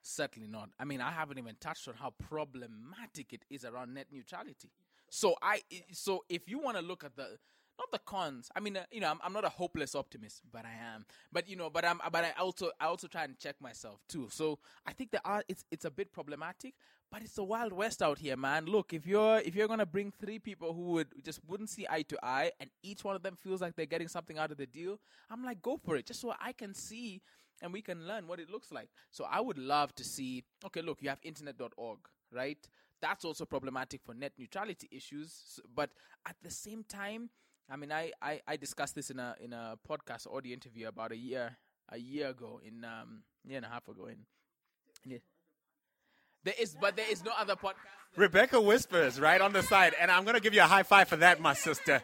Certainly 0.02 0.48
not. 0.48 0.70
I 0.80 0.86
mean, 0.86 1.02
I 1.02 1.12
haven't 1.12 1.38
even 1.38 1.56
touched 1.60 1.88
on 1.88 1.96
how 1.96 2.12
problematic 2.12 3.34
it 3.34 3.44
is 3.50 3.66
around 3.66 3.94
net 3.94 4.08
neutrality. 4.12 4.72
So 5.10 5.36
I, 5.42 5.62
i- 5.72 5.84
so 5.92 6.24
if 6.30 6.50
you 6.50 6.60
want 6.60 6.78
to 6.78 6.84
look 6.84 7.04
at 7.04 7.16
the, 7.16 7.38
not 7.78 7.92
the 7.92 8.00
cons. 8.00 8.50
I 8.56 8.60
mean, 8.60 8.78
uh, 8.78 8.84
you 8.92 9.02
know, 9.02 9.10
I'm, 9.10 9.20
I'm 9.24 9.34
not 9.34 9.46
a 9.46 9.50
hopeless 9.50 9.96
optimist, 9.96 10.42
but 10.52 10.66
I 10.66 10.96
am. 10.96 11.06
But 11.32 11.48
you 11.50 11.56
know, 11.56 11.70
but 11.70 11.86
I'm, 11.86 12.00
but 12.12 12.26
I 12.26 12.32
also, 12.40 12.72
I 12.80 12.86
also 12.86 13.08
try 13.08 13.24
and 13.24 13.38
check 13.38 13.56
myself 13.62 14.02
too. 14.08 14.28
So 14.32 14.60
I 14.86 14.94
think 14.94 15.12
there 15.12 15.26
are, 15.26 15.44
it's, 15.48 15.64
it's 15.72 15.86
a 15.86 15.92
bit 15.92 16.12
problematic, 16.12 16.74
but 17.12 17.22
it's 17.22 17.36
the 17.36 17.44
wild 17.44 17.74
west 17.74 18.02
out 18.02 18.20
here, 18.20 18.38
man. 18.38 18.66
Look, 18.66 18.94
if 18.94 19.06
you're, 19.06 19.40
if 19.40 19.56
you're 19.56 19.68
gonna 19.68 19.86
bring 19.86 20.12
three 20.12 20.40
people 20.40 20.74
who 20.74 20.92
would 20.94 21.08
just 21.24 21.40
wouldn't 21.48 21.70
see 21.70 21.86
eye 21.90 22.04
to 22.04 22.18
eye, 22.24 22.52
and 22.60 22.70
each 22.84 23.04
one 23.04 23.16
of 23.16 23.24
them 23.24 23.36
feels 23.36 23.62
like 23.62 23.76
they're 23.76 23.86
getting 23.86 24.08
something 24.08 24.38
out 24.38 24.52
of 24.52 24.58
the 24.58 24.66
deal, 24.66 25.00
I'm 25.30 25.44
like, 25.44 25.62
go 25.62 25.78
for 25.78 25.96
it, 25.96 26.06
just 26.06 26.22
so 26.22 26.34
I 26.40 26.54
can 26.54 26.74
see 26.74 27.22
and 27.62 27.74
we 27.74 27.82
can 27.82 28.08
learn 28.08 28.28
what 28.28 28.40
it 28.40 28.50
looks 28.50 28.72
like. 28.72 28.90
So 29.12 29.26
I 29.30 29.40
would 29.40 29.58
love 29.58 29.94
to 29.96 30.04
see. 30.04 30.44
Okay, 30.66 30.82
look, 30.82 31.02
you 31.02 31.10
have 31.10 31.20
internet.org, 31.24 32.00
right? 32.32 32.58
That's 33.02 33.26
also 33.26 33.46
problematic 33.46 34.02
for 34.04 34.14
net 34.14 34.34
neutrality 34.38 34.88
issues. 34.92 35.60
But 35.74 35.92
at 36.26 36.36
the 36.44 36.52
same 36.52 36.84
time, 36.84 37.30
I 37.70 37.76
mean, 37.76 37.92
I, 37.92 38.12
I, 38.22 38.42
I 38.48 38.56
discussed 38.58 38.96
this 38.96 39.10
in 39.10 39.20
a 39.20 39.36
in 39.44 39.54
a 39.54 39.78
podcast 39.88 40.34
audio 40.34 40.54
interview 40.54 40.88
about 40.88 41.12
a 41.12 41.18
year 41.18 41.58
a 41.90 41.98
year 41.98 42.30
ago 42.30 42.62
in 42.66 42.86
um 42.86 43.24
year 43.46 43.58
and 43.58 43.66
a 43.66 43.70
half 43.70 43.88
ago 43.88 44.06
in. 44.06 44.18
Yeah. 45.06 45.18
There 46.44 46.54
is, 46.60 46.78
but 46.80 46.96
there 46.96 47.10
is 47.12 47.24
no 47.26 47.32
other 47.38 47.56
podcast. 47.56 47.76
Rebecca 48.16 48.62
whispers 48.62 49.20
right 49.20 49.42
on 49.42 49.52
the 49.52 49.62
side, 49.64 49.94
and 50.00 50.10
I'm 50.10 50.24
to 50.36 50.40
give 50.40 50.54
you 50.54 50.62
a 50.62 50.66
high 50.66 50.84
five 50.84 51.08
for 51.08 51.18
that, 51.18 51.42
my 51.42 51.54
sister. 51.54 52.02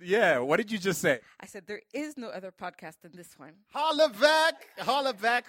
Yeah, 0.00 0.38
what 0.38 0.58
did 0.58 0.70
you 0.70 0.78
just 0.78 1.00
say? 1.00 1.20
I 1.40 1.46
said 1.46 1.64
there 1.66 1.82
is 1.92 2.16
no 2.16 2.28
other 2.28 2.52
podcast 2.52 3.00
than 3.02 3.12
this 3.14 3.38
one. 3.38 3.52
Holla 3.72 4.08
back, 4.20 4.66
holla 4.78 5.14
back. 5.14 5.46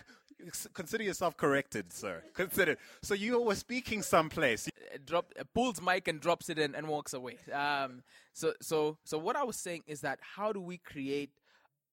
Consider 0.74 1.04
yourself 1.04 1.36
corrected, 1.36 1.92
sir. 1.92 2.24
Consider. 2.34 2.78
So 3.02 3.14
you 3.14 3.42
were 3.42 3.56
speaking 3.56 4.02
someplace. 4.02 4.68
uh, 4.68 4.98
drop 5.06 5.34
uh, 5.40 5.44
pulls 5.54 5.82
mic 5.82 6.08
and 6.08 6.20
drops 6.22 6.50
it 6.50 6.60
in 6.60 6.76
and 6.76 6.88
walks 6.88 7.14
away. 7.14 7.38
Um, 7.52 8.04
so 8.34 8.54
so 8.62 8.98
so 9.04 9.18
what 9.18 9.36
I 9.36 9.44
was 9.44 9.58
saying 9.58 9.84
is 9.88 10.02
that 10.02 10.20
how 10.22 10.54
do 10.54 10.62
we 10.62 10.78
create 10.78 11.32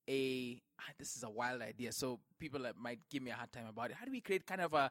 a 0.08 0.60
ah, 0.78 0.92
this 0.98 1.16
is 1.16 1.22
a 1.22 1.30
wild 1.30 1.62
idea. 1.62 1.92
So 1.92 2.20
people 2.38 2.60
might 2.78 3.00
give 3.10 3.22
me 3.22 3.30
a 3.30 3.34
hard 3.34 3.52
time 3.52 3.66
about 3.66 3.90
it. 3.90 3.96
How 3.96 4.04
do 4.04 4.12
we 4.12 4.20
create 4.20 4.46
kind 4.46 4.60
of 4.60 4.74
a 4.74 4.90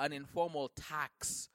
an 0.00 0.12
informal 0.12 0.70
tax 0.76 1.48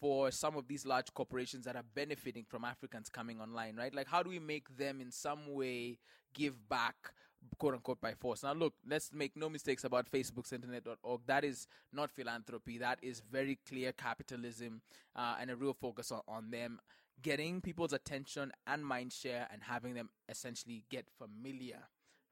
for 0.00 0.30
some 0.30 0.56
of 0.56 0.66
these 0.66 0.86
large 0.86 1.12
corporations 1.14 1.64
that 1.66 1.76
are 1.76 1.84
benefiting 1.94 2.44
from 2.48 2.64
Africans 2.64 3.08
coming 3.08 3.40
online, 3.40 3.76
right? 3.76 3.94
Like 3.94 4.08
how 4.08 4.22
do 4.22 4.30
we 4.30 4.38
make 4.38 4.76
them 4.76 5.00
in 5.00 5.10
some 5.10 5.52
way 5.52 5.98
give 6.34 6.68
back 6.68 7.12
quote 7.58 7.74
unquote 7.74 8.00
by 8.00 8.14
force. 8.14 8.42
Now 8.42 8.52
look, 8.52 8.74
let's 8.86 9.12
make 9.12 9.36
no 9.36 9.48
mistakes 9.48 9.84
about 9.84 10.10
Facebook's 10.10 10.52
internet.org. 10.52 11.20
That 11.26 11.44
is 11.44 11.66
not 11.92 12.10
philanthropy. 12.10 12.78
That 12.78 12.98
is 13.02 13.22
very 13.30 13.58
clear 13.68 13.92
capitalism 13.92 14.82
uh, 15.16 15.36
and 15.40 15.50
a 15.50 15.56
real 15.56 15.74
focus 15.74 16.12
on, 16.12 16.20
on 16.28 16.50
them 16.50 16.80
getting 17.22 17.60
people's 17.60 17.92
attention 17.92 18.52
and 18.66 18.84
mind 18.84 19.12
share 19.12 19.46
and 19.52 19.62
having 19.62 19.94
them 19.94 20.08
essentially 20.28 20.84
get 20.90 21.06
familiar, 21.18 21.80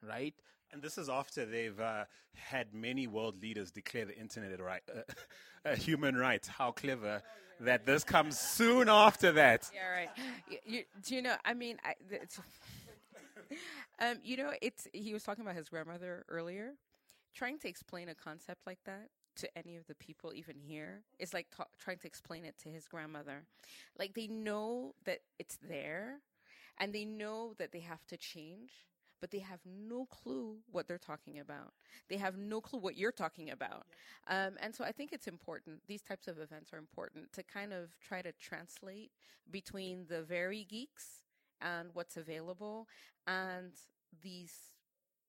right? 0.07 0.35
And 0.73 0.83
this 0.83 0.99
is 0.99 1.09
after 1.09 1.47
they've 1.47 1.79
uh, 1.79 2.05
had 2.35 2.75
many 2.75 3.07
world 3.07 3.41
leaders 3.43 3.71
declare 3.71 4.05
the 4.05 4.17
internet 4.19 4.59
a 4.59 4.63
right, 4.63 4.83
uh, 4.95 5.01
a 5.65 5.77
human 5.77 6.17
right. 6.17 6.45
How 6.47 6.73
clever 6.73 7.23
that 7.61 7.87
this 7.87 8.05
comes 8.05 8.39
soon 8.39 8.89
after 8.89 9.33
that. 9.33 9.71
Yeah, 9.75 9.89
right. 9.89 10.11
Y- 10.51 10.59
You, 10.65 10.83
do 11.05 11.15
you 11.15 11.23
know? 11.23 11.35
I 11.45 11.55
mean, 11.55 11.79
I, 11.85 11.95
um, 14.01 14.19
you 14.23 14.37
know, 14.37 14.53
it's 14.63 14.87
he 14.93 15.13
was 15.13 15.23
talking 15.23 15.43
about 15.43 15.57
his 15.57 15.69
grandmother 15.69 16.25
earlier. 16.29 16.73
Trying 17.35 17.59
to 17.61 17.69
explain 17.69 18.09
a 18.09 18.15
concept 18.15 18.61
like 18.67 18.79
that 18.87 19.09
to 19.37 19.59
any 19.59 19.77
of 19.77 19.87
the 19.87 19.95
people 19.95 20.33
even 20.35 20.57
here 20.59 21.03
is 21.19 21.33
like 21.33 21.47
ta- 21.57 21.67
trying 21.79 21.99
to 21.99 22.07
explain 22.07 22.45
it 22.45 22.57
to 22.63 22.69
his 22.69 22.87
grandmother. 22.89 23.45
Like 23.99 24.15
they 24.15 24.27
know 24.27 24.95
that 25.05 25.21
it's 25.39 25.59
there, 25.69 26.19
and 26.79 26.93
they 26.93 27.05
know 27.05 27.55
that 27.59 27.73
they 27.73 27.81
have 27.81 28.05
to 28.09 28.17
change. 28.17 28.71
But 29.21 29.31
they 29.31 29.41
have 29.41 29.61
no 29.67 30.07
clue 30.07 30.59
what 30.71 30.87
they're 30.87 30.99
talking 30.99 31.41
about. 31.41 31.73
They 32.09 32.17
have 32.17 32.37
no 32.37 32.61
clue 32.61 32.79
what 32.79 32.97
you're 32.97 33.13
talking 33.13 33.51
about. 33.51 33.87
Um, 34.29 34.57
and 34.61 34.75
so 34.75 34.85
I 34.85 34.93
think 34.93 35.13
it's 35.13 35.27
important. 35.27 35.81
These 35.89 36.03
types 36.03 36.29
of 36.29 36.39
events 36.39 36.73
are 36.73 36.79
important 36.79 37.33
to 37.33 37.43
kind 37.43 37.73
of 37.73 37.91
try 38.01 38.23
to 38.23 38.33
translate 38.33 39.11
between 39.51 40.07
the 40.09 40.23
very 40.23 40.65
geeks 40.65 41.23
and 41.61 41.91
what's 41.95 42.17
available 42.17 42.87
and 43.27 43.73
these 44.23 44.55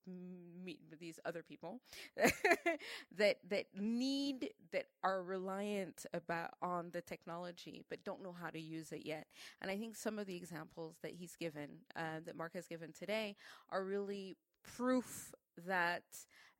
me, 0.06 0.78
these 0.98 1.18
other 1.24 1.42
people 1.42 1.80
that 3.16 3.38
that 3.48 3.66
need 3.74 4.50
that 4.72 4.86
are 5.02 5.22
reliant 5.22 6.06
about 6.14 6.50
on 6.62 6.90
the 6.92 7.00
technology 7.00 7.84
but 7.88 8.02
don't 8.04 8.22
know 8.22 8.32
how 8.32 8.50
to 8.50 8.60
use 8.60 8.92
it 8.92 9.04
yet. 9.04 9.26
And 9.60 9.70
i 9.70 9.76
think 9.76 9.96
some 9.96 10.18
of 10.18 10.26
the 10.26 10.36
examples 10.36 10.96
that 11.02 11.12
he's 11.12 11.36
given 11.36 11.68
uh, 11.96 12.20
that 12.24 12.36
mark 12.36 12.54
has 12.54 12.66
given 12.66 12.92
today 12.92 13.36
are 13.70 13.84
really 13.84 14.36
proof 14.76 15.32
that 15.66 16.04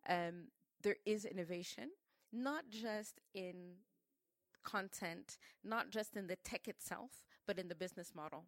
um, 0.08 0.48
there 0.82 0.96
is 1.06 1.24
innovation 1.24 1.90
not 2.32 2.64
just 2.70 3.20
in 3.34 3.54
content 4.64 5.38
not 5.64 5.90
just 5.90 6.16
in 6.16 6.26
the 6.26 6.36
tech 6.44 6.68
itself 6.68 7.24
but 7.46 7.58
in 7.58 7.68
the 7.68 7.74
business 7.74 8.12
model 8.14 8.44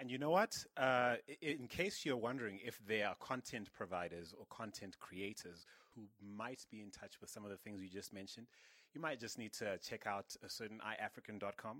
And 0.00 0.10
you 0.10 0.18
know 0.18 0.30
what? 0.30 0.56
Uh, 0.76 1.16
in 1.40 1.68
case 1.68 2.04
you're 2.04 2.16
wondering 2.16 2.58
if 2.64 2.80
there 2.86 3.08
are 3.08 3.14
content 3.20 3.72
providers 3.72 4.34
or 4.36 4.46
content 4.50 4.98
creators 4.98 5.66
who 5.94 6.02
might 6.36 6.64
be 6.70 6.80
in 6.80 6.90
touch 6.90 7.20
with 7.20 7.30
some 7.30 7.44
of 7.44 7.50
the 7.50 7.56
things 7.56 7.82
you 7.82 7.88
just 7.88 8.12
mentioned, 8.12 8.46
you 8.94 9.00
might 9.00 9.20
just 9.20 9.38
need 9.38 9.52
to 9.54 9.78
check 9.78 10.06
out 10.06 10.34
a 10.44 10.50
certain 10.50 10.78
iAfrican.com. 10.78 11.78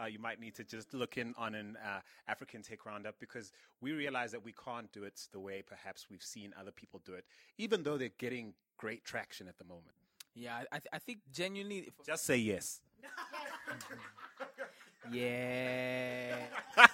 Uh, 0.00 0.06
you 0.06 0.18
might 0.18 0.40
need 0.40 0.54
to 0.54 0.64
just 0.64 0.94
look 0.94 1.18
in 1.18 1.34
on 1.36 1.54
an 1.54 1.76
uh, 1.84 2.00
African 2.28 2.62
Tech 2.62 2.86
Roundup 2.86 3.16
because 3.20 3.52
we 3.80 3.92
realize 3.92 4.32
that 4.32 4.44
we 4.44 4.52
can't 4.52 4.90
do 4.92 5.04
it 5.04 5.20
the 5.32 5.40
way 5.40 5.62
perhaps 5.66 6.06
we've 6.10 6.22
seen 6.22 6.54
other 6.58 6.70
people 6.70 7.00
do 7.04 7.12
it, 7.12 7.24
even 7.58 7.82
though 7.82 7.98
they're 7.98 8.08
getting 8.18 8.54
great 8.78 9.04
traction 9.04 9.46
at 9.46 9.58
the 9.58 9.64
moment. 9.64 9.94
Yeah, 10.34 10.56
I, 10.56 10.60
I, 10.60 10.78
th- 10.78 10.88
I 10.92 10.98
think 10.98 11.18
genuinely, 11.32 11.78
if, 11.88 12.06
Just 12.06 12.24
say 12.24 12.36
yes. 12.36 12.80
yeah. 15.12 16.36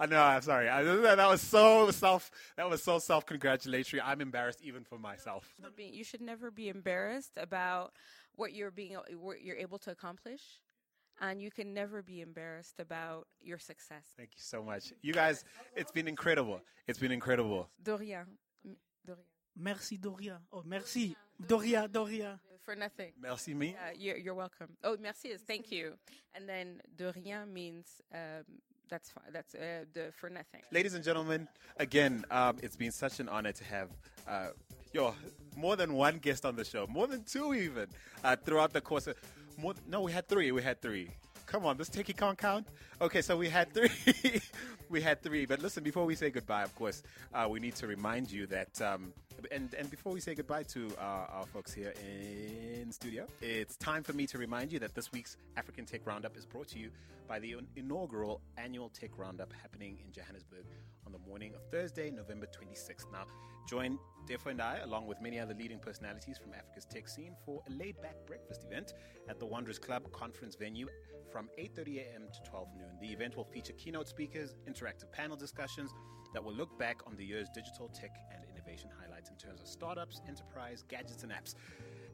I 0.00 0.06
know. 0.06 0.22
I'm 0.22 0.42
sorry. 0.42 0.68
I, 0.68 0.82
that 0.82 1.28
was 1.28 1.40
so 1.40 1.90
self. 1.90 2.30
That 2.56 2.68
was 2.70 2.82
so 2.82 2.98
self-congratulatory. 2.98 4.00
I'm 4.00 4.20
embarrassed 4.20 4.60
even 4.62 4.84
for 4.84 4.98
myself. 4.98 5.52
You 5.76 6.04
should 6.04 6.20
never 6.20 6.50
be 6.50 6.68
embarrassed 6.68 7.32
about 7.36 7.92
what 8.36 8.52
you're 8.54 8.70
being 8.70 8.96
what 9.18 9.42
you're 9.42 9.56
able 9.56 9.78
to 9.80 9.90
accomplish 9.90 10.42
and 11.20 11.42
you 11.42 11.50
can 11.50 11.74
never 11.74 12.00
be 12.02 12.20
embarrassed 12.20 12.78
about 12.78 13.26
your 13.40 13.58
success 13.58 14.04
Thank 14.16 14.30
you 14.36 14.40
so 14.42 14.62
much, 14.62 14.92
you 15.02 15.12
guys. 15.12 15.44
It's 15.74 15.90
been 15.90 16.06
incredible. 16.06 16.60
It's 16.86 17.00
been 17.00 17.10
incredible. 17.10 17.68
de 17.82 17.96
rien 17.96 18.26
M- 18.64 18.76
de 19.04 19.12
rien 19.14 19.24
Merci 19.56 19.96
Doria. 19.96 20.38
Oh, 20.52 20.62
merci 20.64 21.16
Doria 21.44 21.88
Doria. 21.88 22.38
for 22.64 22.76
nothing 22.76 23.12
Merci 23.20 23.54
me. 23.54 23.74
uh, 23.74 23.92
you're, 23.98 24.16
you're 24.16 24.34
welcome 24.36 24.68
oh 24.84 24.96
merci 25.00 25.28
is 25.30 25.40
thank 25.42 25.72
you 25.72 25.94
and 26.36 26.48
then 26.48 26.80
de 26.96 27.10
rien 27.12 27.52
means 27.52 28.00
um, 28.14 28.44
that's 28.88 29.10
fine 29.10 29.32
that's 29.32 29.54
uh, 29.54 29.84
the 29.94 30.12
for 30.18 30.30
nothing 30.30 30.62
Ladies 30.70 30.94
and 30.94 31.02
gentlemen, 31.02 31.48
again, 31.78 32.24
um, 32.30 32.58
it's 32.62 32.76
been 32.76 32.92
such 32.92 33.20
an 33.20 33.28
honor 33.28 33.52
to 33.52 33.64
have 33.64 33.88
uh, 34.28 34.48
yo 34.92 35.14
more 35.56 35.76
than 35.76 35.94
one 35.94 36.18
guest 36.18 36.44
on 36.44 36.56
the 36.56 36.64
show, 36.64 36.86
more 36.88 37.06
than 37.06 37.24
two 37.24 37.54
even 37.54 37.86
uh, 38.22 38.36
throughout 38.36 38.72
the 38.72 38.80
course 38.80 39.06
of. 39.06 39.16
More, 39.56 39.74
no, 39.88 40.02
we 40.02 40.12
had 40.12 40.28
three. 40.28 40.52
We 40.52 40.62
had 40.62 40.80
three. 40.80 41.10
Come 41.50 41.64
on, 41.64 41.78
this 41.78 41.88
techie 41.88 42.14
can't 42.14 42.36
count. 42.36 42.68
Okay, 43.00 43.22
so 43.22 43.34
we 43.36 43.48
had 43.48 43.72
three. 43.72 43.88
we 44.90 45.00
had 45.00 45.22
three. 45.22 45.46
But 45.46 45.62
listen, 45.62 45.82
before 45.82 46.04
we 46.04 46.14
say 46.14 46.28
goodbye, 46.28 46.62
of 46.62 46.74
course, 46.74 47.02
uh, 47.32 47.46
we 47.50 47.58
need 47.58 47.74
to 47.76 47.86
remind 47.86 48.30
you 48.30 48.46
that 48.48 48.80
um, 48.82 49.12
And 49.52 49.72
and 49.74 49.90
before 49.90 50.12
we 50.12 50.20
say 50.20 50.34
goodbye 50.34 50.64
to 50.64 50.90
our, 50.98 51.26
our 51.26 51.46
folks 51.46 51.72
here 51.72 51.94
in 52.02 52.90
studio, 52.92 53.26
it's 53.40 53.76
time 53.76 54.02
for 54.02 54.12
me 54.12 54.26
to 54.26 54.36
remind 54.38 54.72
you 54.72 54.78
that 54.80 54.94
this 54.94 55.12
week's 55.12 55.36
African 55.56 55.86
Tech 55.86 56.06
Roundup 56.06 56.36
is 56.36 56.44
brought 56.44 56.68
to 56.68 56.78
you 56.78 56.90
by 57.28 57.38
the 57.38 57.56
inaugural 57.76 58.40
annual 58.56 58.88
Tech 58.88 59.16
Roundup 59.16 59.52
happening 59.52 59.98
in 60.04 60.12
Johannesburg 60.12 60.64
on 61.06 61.12
the 61.12 61.18
morning 61.18 61.54
of 61.54 61.62
Thursday, 61.70 62.10
November 62.10 62.46
26th. 62.46 63.12
Now, 63.12 63.26
join 63.68 63.98
Tefo 64.26 64.50
and 64.50 64.60
I, 64.60 64.78
along 64.78 65.06
with 65.06 65.20
many 65.20 65.38
other 65.38 65.54
leading 65.54 65.78
personalities 65.78 66.36
from 66.36 66.52
Africa's 66.52 66.84
tech 66.84 67.08
scene, 67.08 67.34
for 67.46 67.62
a 67.68 67.72
laid-back 67.72 68.16
breakfast 68.26 68.64
event 68.64 68.94
at 69.28 69.38
the 69.38 69.46
Wanderers 69.46 69.78
Club 69.78 70.10
conference 70.12 70.56
venue 70.56 70.88
from 71.30 71.48
8:30 71.58 71.98
a.m. 71.98 72.28
to 72.32 72.50
12 72.50 72.68
noon. 72.76 72.98
The 73.00 73.08
event 73.08 73.36
will 73.36 73.44
feature 73.44 73.72
keynote 73.74 74.08
speakers, 74.08 74.54
interactive 74.68 75.10
panel 75.12 75.36
discussions 75.36 75.92
that 76.32 76.42
will 76.42 76.54
look 76.54 76.78
back 76.78 77.00
on 77.06 77.16
the 77.16 77.24
year's 77.24 77.48
digital 77.54 77.88
tech 77.88 78.10
and 78.32 78.44
innovation 78.50 78.90
highlights 79.00 79.30
in 79.30 79.36
terms 79.36 79.60
of 79.60 79.68
startups, 79.68 80.20
enterprise, 80.28 80.84
gadgets, 80.88 81.22
and 81.22 81.32
apps. 81.32 81.54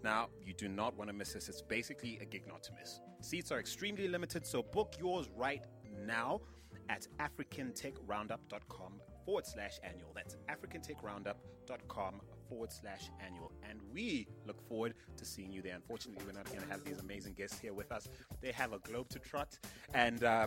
Now, 0.02 0.28
you 0.44 0.52
do 0.52 0.68
not 0.68 0.96
want 0.96 1.08
to 1.08 1.14
miss 1.14 1.32
this. 1.32 1.48
It's 1.48 1.62
basically 1.62 2.18
a 2.20 2.24
gig 2.24 2.46
not 2.46 2.62
to 2.64 2.72
miss. 2.78 3.00
Seats 3.20 3.50
are 3.50 3.58
extremely 3.58 4.06
limited, 4.06 4.46
so 4.46 4.62
book 4.62 4.94
yours 4.98 5.28
right 5.34 5.64
now 6.06 6.40
at 6.88 7.06
africantechroundup.com 7.18 9.00
forward 9.24 9.46
slash 9.46 9.78
annual. 9.82 10.12
That's 10.14 10.36
africantechroundup.com 10.48 12.20
forward 12.54 12.72
slash 12.72 13.10
annual. 13.24 13.50
And 13.68 13.80
we 13.92 14.28
look 14.46 14.60
forward 14.68 14.94
to 15.16 15.24
seeing 15.24 15.52
you 15.52 15.60
there. 15.60 15.74
Unfortunately, 15.74 16.22
we're 16.24 16.32
not 16.32 16.44
going 16.46 16.60
to 16.60 16.68
have 16.68 16.84
these 16.84 17.00
amazing 17.00 17.34
guests 17.34 17.58
here 17.58 17.74
with 17.74 17.90
us. 17.90 18.08
They 18.40 18.52
have 18.52 18.72
a 18.72 18.78
globe 18.78 19.08
to 19.10 19.18
trot. 19.18 19.58
And 19.92 20.22
uh, 20.22 20.46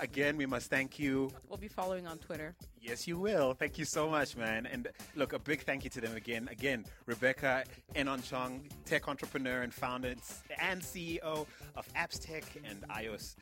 again, 0.00 0.36
we 0.36 0.46
must 0.46 0.68
thank 0.68 0.98
you. 0.98 1.30
We'll 1.48 1.58
be 1.58 1.68
following 1.68 2.08
on 2.08 2.18
Twitter. 2.18 2.56
Yes, 2.80 3.06
you 3.06 3.18
will. 3.18 3.54
Thank 3.54 3.78
you 3.78 3.84
so 3.84 4.10
much, 4.10 4.36
man. 4.36 4.66
And 4.66 4.88
look, 5.14 5.32
a 5.32 5.38
big 5.38 5.62
thank 5.62 5.84
you 5.84 5.90
to 5.90 6.00
them 6.00 6.16
again. 6.16 6.48
Again, 6.50 6.84
Rebecca 7.06 7.64
Enonchong, 7.94 8.68
tech 8.84 9.06
entrepreneur 9.08 9.62
and 9.62 9.72
founder 9.72 10.14
and 10.60 10.82
CEO 10.82 11.46
of 11.76 11.88
AppsTech 11.94 12.44
and 12.68 12.82
iOS 12.88 13.36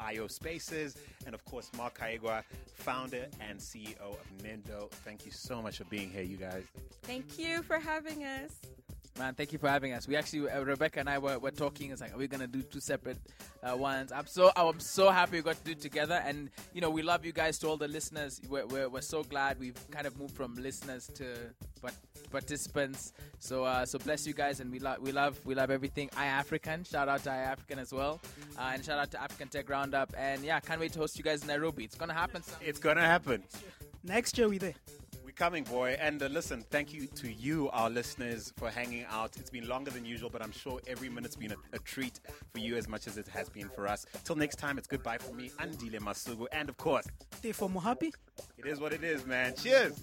IO 0.00 0.26
Spaces, 0.26 0.96
and 1.26 1.34
of 1.34 1.44
course, 1.44 1.70
Mark 1.76 1.98
Kaigwa, 1.98 2.42
founder 2.74 3.26
and 3.40 3.58
CEO 3.58 4.00
of 4.00 4.26
Nendo. 4.42 4.90
Thank 4.90 5.26
you 5.26 5.32
so 5.32 5.62
much 5.62 5.78
for 5.78 5.84
being 5.84 6.10
here, 6.10 6.22
you 6.22 6.36
guys. 6.36 6.64
Thank 7.02 7.38
you 7.38 7.62
for 7.62 7.78
having 7.78 8.24
us. 8.24 8.52
Man, 9.18 9.34
thank 9.34 9.52
you 9.52 9.58
for 9.58 9.68
having 9.68 9.92
us. 9.94 10.06
We 10.06 10.14
actually, 10.14 10.48
uh, 10.48 10.62
Rebecca 10.62 11.00
and 11.00 11.10
I 11.10 11.18
were, 11.18 11.40
were 11.40 11.50
talking. 11.50 11.90
It's 11.90 12.00
like, 12.00 12.14
are 12.14 12.18
we 12.18 12.28
gonna 12.28 12.46
do 12.46 12.62
two 12.62 12.78
separate 12.78 13.18
uh, 13.64 13.76
ones? 13.76 14.12
I'm 14.12 14.26
so 14.26 14.52
I'm 14.54 14.78
so 14.78 15.10
happy 15.10 15.38
we 15.38 15.42
got 15.42 15.56
to 15.56 15.64
do 15.64 15.72
it 15.72 15.80
together. 15.80 16.22
And 16.24 16.50
you 16.72 16.80
know, 16.80 16.90
we 16.90 17.02
love 17.02 17.24
you 17.24 17.32
guys. 17.32 17.58
To 17.58 17.68
all 17.68 17.76
the 17.76 17.88
listeners, 17.88 18.40
we're, 18.48 18.66
we're, 18.66 18.88
we're 18.88 19.00
so 19.00 19.24
glad 19.24 19.58
we've 19.58 19.90
kind 19.90 20.06
of 20.06 20.16
moved 20.18 20.36
from 20.36 20.54
listeners 20.54 21.08
to 21.16 21.24
but 21.67 21.67
participants. 22.30 23.12
So 23.38 23.64
uh, 23.64 23.84
so 23.86 23.98
bless 23.98 24.26
you 24.26 24.34
guys, 24.34 24.60
and 24.60 24.70
we 24.70 24.78
love 24.78 24.98
we 25.00 25.12
love 25.12 25.40
we 25.44 25.54
love 25.54 25.70
everything. 25.70 26.08
iAfrican. 26.10 26.88
Shout 26.90 27.08
out 27.08 27.22
to 27.24 27.30
iAfrican 27.30 27.78
as 27.78 27.92
well, 27.92 28.20
uh, 28.58 28.70
and 28.74 28.84
shout 28.84 28.98
out 28.98 29.10
to 29.12 29.22
African 29.22 29.48
Tech 29.48 29.68
Roundup. 29.68 30.12
And 30.16 30.42
yeah, 30.44 30.60
can't 30.60 30.80
wait 30.80 30.92
to 30.92 30.98
host 30.98 31.16
you 31.18 31.24
guys 31.24 31.42
in 31.42 31.48
Nairobi. 31.48 31.84
It's 31.84 31.94
gonna 31.96 32.14
happen. 32.14 32.42
Someday. 32.42 32.66
It's 32.66 32.78
gonna 32.80 33.04
happen. 33.06 33.42
Next 34.04 34.38
year 34.38 34.48
we 34.48 34.58
there 34.58 34.74
We're 35.24 35.32
coming, 35.32 35.64
boy. 35.64 35.96
And 36.00 36.22
uh, 36.22 36.26
listen, 36.26 36.64
thank 36.70 36.92
you 36.92 37.06
to 37.08 37.30
you, 37.30 37.68
our 37.70 37.90
listeners, 37.90 38.52
for 38.56 38.70
hanging 38.70 39.04
out. 39.10 39.36
It's 39.36 39.50
been 39.50 39.68
longer 39.68 39.90
than 39.90 40.04
usual, 40.04 40.30
but 40.30 40.40
I'm 40.42 40.52
sure 40.52 40.80
every 40.86 41.08
minute's 41.08 41.36
been 41.36 41.52
a, 41.52 41.56
a 41.72 41.78
treat 41.80 42.20
for 42.52 42.58
you 42.60 42.76
as 42.76 42.88
much 42.88 43.06
as 43.06 43.18
it 43.18 43.26
has 43.28 43.48
been 43.48 43.68
for 43.68 43.86
us. 43.88 44.06
Till 44.24 44.36
next 44.36 44.56
time, 44.56 44.78
it's 44.78 44.86
goodbye 44.86 45.18
for 45.18 45.34
me, 45.34 45.50
Andile 45.58 45.98
Masuku, 46.00 46.46
and 46.52 46.68
of 46.68 46.76
course, 46.76 47.06
Tefo 47.42 47.70
Mohapi. 47.70 48.12
It 48.56 48.66
is 48.66 48.80
what 48.80 48.92
it 48.92 49.02
is, 49.04 49.26
man. 49.26 49.54
Cheers. 49.56 50.00